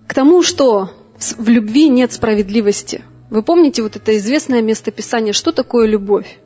к 0.07 0.13
тому, 0.13 0.43
что 0.43 0.91
в 1.37 1.49
любви 1.49 1.89
нет 1.89 2.13
справедливости. 2.13 3.03
Вы 3.31 3.41
помните 3.41 3.81
вот 3.81 3.95
это 3.95 4.15
известное 4.17 4.61
местописание, 4.61 5.33
что 5.33 5.51
такое 5.51 5.87
любовь? 5.87 6.37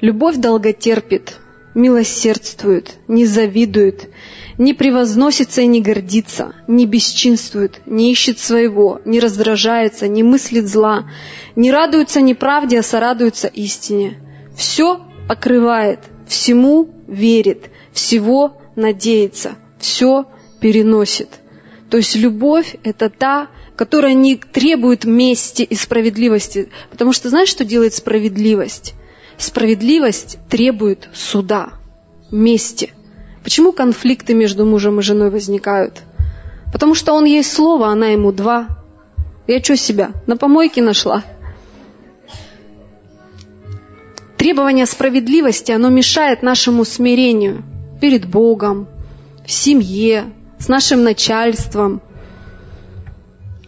Любовь 0.00 0.36
долготерпит, 0.36 1.36
милосердствует, 1.78 2.94
не 3.06 3.24
завидует, 3.24 4.10
не 4.58 4.74
превозносится 4.74 5.62
и 5.62 5.66
не 5.66 5.80
гордится, 5.80 6.54
не 6.66 6.86
бесчинствует, 6.86 7.80
не 7.86 8.10
ищет 8.10 8.40
своего, 8.40 9.00
не 9.04 9.20
раздражается, 9.20 10.08
не 10.08 10.24
мыслит 10.24 10.66
зла, 10.68 11.08
не 11.54 11.70
радуется 11.70 12.20
неправде, 12.20 12.80
а 12.80 12.82
сорадуется 12.82 13.46
истине. 13.46 14.18
Все 14.56 15.00
покрывает, 15.28 16.00
всему 16.26 16.90
верит, 17.06 17.70
всего 17.92 18.60
надеется, 18.74 19.52
все 19.78 20.26
переносит. 20.60 21.28
То 21.90 21.96
есть 21.96 22.16
любовь– 22.16 22.74
это 22.82 23.08
та, 23.08 23.48
которая 23.76 24.14
не 24.14 24.34
требует 24.34 25.04
мести 25.04 25.62
и 25.62 25.76
справедливости. 25.76 26.70
Потому 26.90 27.12
что 27.12 27.30
знаешь, 27.30 27.48
что 27.48 27.64
делает 27.64 27.94
справедливость? 27.94 28.94
Справедливость 29.38 30.38
требует 30.48 31.08
суда, 31.14 31.70
мести. 32.32 32.92
Почему 33.44 33.70
конфликты 33.70 34.34
между 34.34 34.66
мужем 34.66 34.98
и 34.98 35.02
женой 35.02 35.30
возникают? 35.30 36.02
Потому 36.72 36.96
что 36.96 37.12
он 37.12 37.24
ей 37.24 37.44
слово, 37.44 37.86
она 37.86 38.08
ему 38.08 38.32
два. 38.32 38.66
Я 39.46 39.62
что 39.62 39.76
себя, 39.76 40.10
на 40.26 40.36
помойке 40.36 40.82
нашла? 40.82 41.22
Требование 44.36 44.86
справедливости, 44.86 45.70
оно 45.70 45.88
мешает 45.88 46.42
нашему 46.42 46.84
смирению 46.84 47.62
перед 48.00 48.26
Богом, 48.26 48.88
в 49.46 49.52
семье, 49.52 50.32
с 50.58 50.66
нашим 50.66 51.04
начальством. 51.04 52.02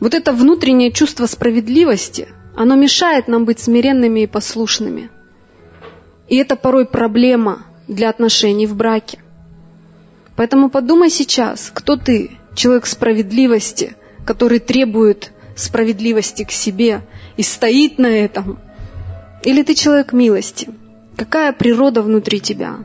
Вот 0.01 0.15
это 0.15 0.33
внутреннее 0.33 0.91
чувство 0.91 1.27
справедливости, 1.27 2.29
оно 2.57 2.75
мешает 2.75 3.29
нам 3.29 3.45
быть 3.45 3.61
смиренными 3.61 4.21
и 4.21 4.27
послушными. 4.27 5.11
И 6.31 6.37
это 6.37 6.57
порой 6.57 6.87
проблема 6.87 7.67
для 7.89 8.09
отношений 8.09 8.67
в 8.67 8.77
браке. 8.77 9.19
Поэтому 10.37 10.71
подумай 10.71 11.11
сейчас, 11.11 11.71
кто 11.75 11.97
ты, 11.97 12.31
человек 12.55 12.87
справедливости, 12.87 13.97
который 14.25 14.61
требует 14.61 15.33
справедливости 15.57 16.45
к 16.45 16.53
себе 16.53 17.03
и 17.37 17.43
стоит 17.43 17.99
на 17.99 18.07
этом, 18.07 18.61
или 19.43 19.65
ты 19.65 19.75
человек 19.75 20.13
милости? 20.13 20.71
Какая 21.17 21.53
природа 21.53 22.01
внутри 22.01 22.41
тебя? 22.41 22.77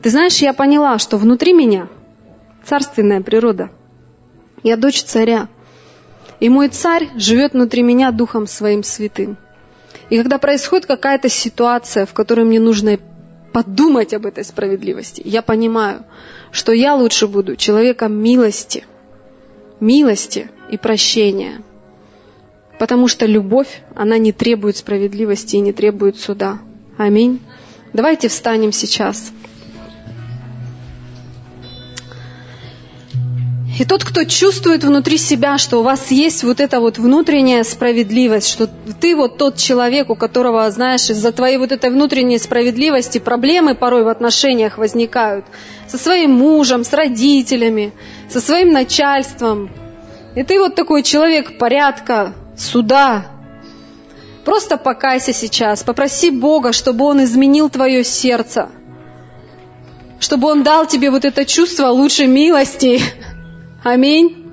Ты 0.00 0.10
знаешь, 0.10 0.38
я 0.38 0.52
поняла, 0.52 0.98
что 0.98 1.18
внутри 1.18 1.52
меня 1.52 1.88
царственная 2.64 3.22
природа. 3.22 3.70
Я 4.62 4.76
дочь 4.76 5.02
царя. 5.02 5.48
И 6.38 6.48
мой 6.48 6.68
царь 6.68 7.08
живет 7.16 7.54
внутри 7.54 7.82
меня 7.82 8.12
духом 8.12 8.46
своим 8.46 8.84
святым. 8.84 9.36
И 10.10 10.16
когда 10.18 10.38
происходит 10.38 10.86
какая-то 10.86 11.28
ситуация, 11.28 12.06
в 12.06 12.12
которой 12.12 12.44
мне 12.44 12.60
нужно 12.60 12.98
подумать 13.52 14.14
об 14.14 14.26
этой 14.26 14.44
справедливости, 14.44 15.22
я 15.24 15.42
понимаю, 15.42 16.04
что 16.50 16.72
я 16.72 16.94
лучше 16.94 17.26
буду 17.28 17.56
человеком 17.56 18.12
милости, 18.14 18.84
милости 19.80 20.50
и 20.70 20.76
прощения. 20.76 21.62
Потому 22.78 23.08
что 23.08 23.26
любовь, 23.26 23.82
она 23.94 24.18
не 24.18 24.32
требует 24.32 24.76
справедливости 24.76 25.56
и 25.56 25.60
не 25.60 25.72
требует 25.72 26.18
суда. 26.18 26.58
Аминь. 26.98 27.40
Давайте 27.92 28.28
встанем 28.28 28.72
сейчас. 28.72 29.32
И 33.78 33.86
тот, 33.86 34.04
кто 34.04 34.24
чувствует 34.24 34.84
внутри 34.84 35.16
себя, 35.16 35.56
что 35.56 35.80
у 35.80 35.82
вас 35.82 36.10
есть 36.10 36.44
вот 36.44 36.60
эта 36.60 36.78
вот 36.78 36.98
внутренняя 36.98 37.64
справедливость, 37.64 38.48
что 38.48 38.66
ты 39.00 39.16
вот 39.16 39.38
тот 39.38 39.56
человек, 39.56 40.10
у 40.10 40.14
которого, 40.14 40.70
знаешь, 40.70 41.08
из-за 41.08 41.32
твоей 41.32 41.56
вот 41.56 41.72
этой 41.72 41.90
внутренней 41.90 42.38
справедливости 42.38 43.18
проблемы 43.18 43.74
порой 43.74 44.04
в 44.04 44.08
отношениях 44.08 44.76
возникают 44.76 45.46
со 45.88 45.96
своим 45.96 46.32
мужем, 46.32 46.84
с 46.84 46.92
родителями, 46.92 47.92
со 48.28 48.40
своим 48.40 48.72
начальством. 48.72 49.70
И 50.34 50.42
ты 50.42 50.58
вот 50.58 50.74
такой 50.74 51.02
человек 51.02 51.58
порядка, 51.58 52.34
суда. 52.58 53.26
Просто 54.44 54.76
покайся 54.76 55.32
сейчас, 55.32 55.82
попроси 55.82 56.30
Бога, 56.30 56.72
чтобы 56.72 57.06
Он 57.06 57.24
изменил 57.24 57.70
твое 57.70 58.04
сердце, 58.04 58.68
чтобы 60.20 60.48
Он 60.48 60.62
дал 60.62 60.86
тебе 60.86 61.10
вот 61.10 61.24
это 61.24 61.46
чувство 61.46 61.88
лучшей 61.88 62.26
милости, 62.26 63.00
Аминь. 63.82 64.52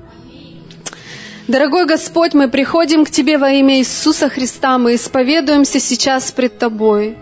Дорогой 1.48 1.86
Господь, 1.86 2.34
мы 2.34 2.48
приходим 2.48 3.06
к 3.06 3.12
Тебе 3.12 3.38
во 3.38 3.52
имя 3.52 3.78
Иисуса 3.78 4.28
Христа, 4.28 4.80
мы 4.80 4.96
исповедуемся 4.96 5.80
сейчас 5.80 6.32
пред 6.32 6.58
Тобой. 6.58 7.16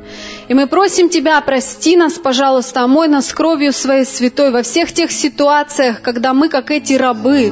И 0.47 0.53
мы 0.53 0.65
просим 0.67 1.09
Тебя, 1.09 1.41
прости 1.41 1.97
нас, 1.97 2.13
пожалуйста, 2.13 2.85
омой 2.85 3.09
нас 3.09 3.33
кровью 3.33 3.73
Своей 3.73 4.05
святой 4.05 4.51
во 4.51 4.61
всех 4.61 4.93
тех 4.93 5.11
ситуациях, 5.11 6.01
когда 6.01 6.33
мы, 6.33 6.47
как 6.47 6.71
эти 6.71 6.93
рабы, 6.93 7.51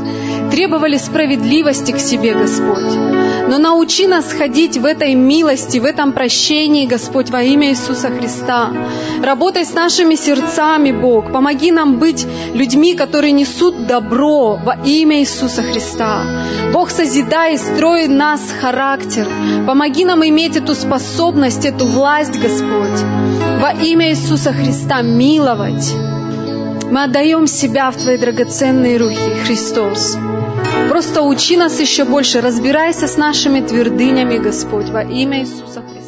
требовали 0.50 0.98
справедливости 0.98 1.92
к 1.92 2.00
себе, 2.00 2.34
Господь. 2.34 2.96
Но 3.48 3.58
научи 3.58 4.08
нас 4.08 4.32
ходить 4.32 4.78
в 4.78 4.86
этой 4.86 5.14
милости, 5.14 5.78
в 5.78 5.86
этом 5.86 6.14
прощении, 6.14 6.88
Господь, 6.88 7.30
во 7.30 7.44
имя 7.44 7.70
Иисуса 7.70 8.10
Христа. 8.10 8.72
Работай 9.22 9.66
с 9.66 9.74
нашими 9.74 10.16
сердцами, 10.16 10.92
Бог. 10.92 11.32
Помоги 11.32 11.72
нам 11.72 12.00
быть 12.00 12.26
людьми, 12.54 12.96
которые 12.96 13.34
несут 13.34 13.88
добро 13.88 14.56
во 14.56 14.78
имя 14.86 15.20
Иисуса 15.20 15.62
Христа. 15.64 16.24
Бог, 16.72 16.90
созидай 16.90 17.56
и 17.56 17.58
строй 17.58 18.08
нас 18.08 18.42
характер. 18.62 19.28
Помоги 19.68 20.06
нам 20.06 20.26
иметь 20.26 20.56
эту 20.56 20.74
способность, 20.76 21.66
эту 21.66 21.86
власть, 21.86 22.40
Господь. 22.40 22.85
Во 23.60 23.72
имя 23.72 24.10
Иисуса 24.10 24.54
Христа 24.54 25.02
миловать. 25.02 25.94
Мы 26.92 27.04
отдаем 27.04 27.48
себя 27.48 27.90
в 27.90 27.98
Твои 27.98 28.18
драгоценные 28.18 28.98
руки, 28.98 29.18
Христос. 29.46 30.18
Просто 30.90 31.24
учи 31.24 31.58
нас 31.58 31.80
еще 31.80 32.06
больше, 32.06 32.42
разбирайся 32.42 33.08
с 33.08 33.18
нашими 33.18 33.62
твердынями, 33.62 34.38
Господь, 34.38 34.90
во 34.90 35.02
имя 35.02 35.40
Иисуса 35.42 35.82
Христа. 35.82 36.05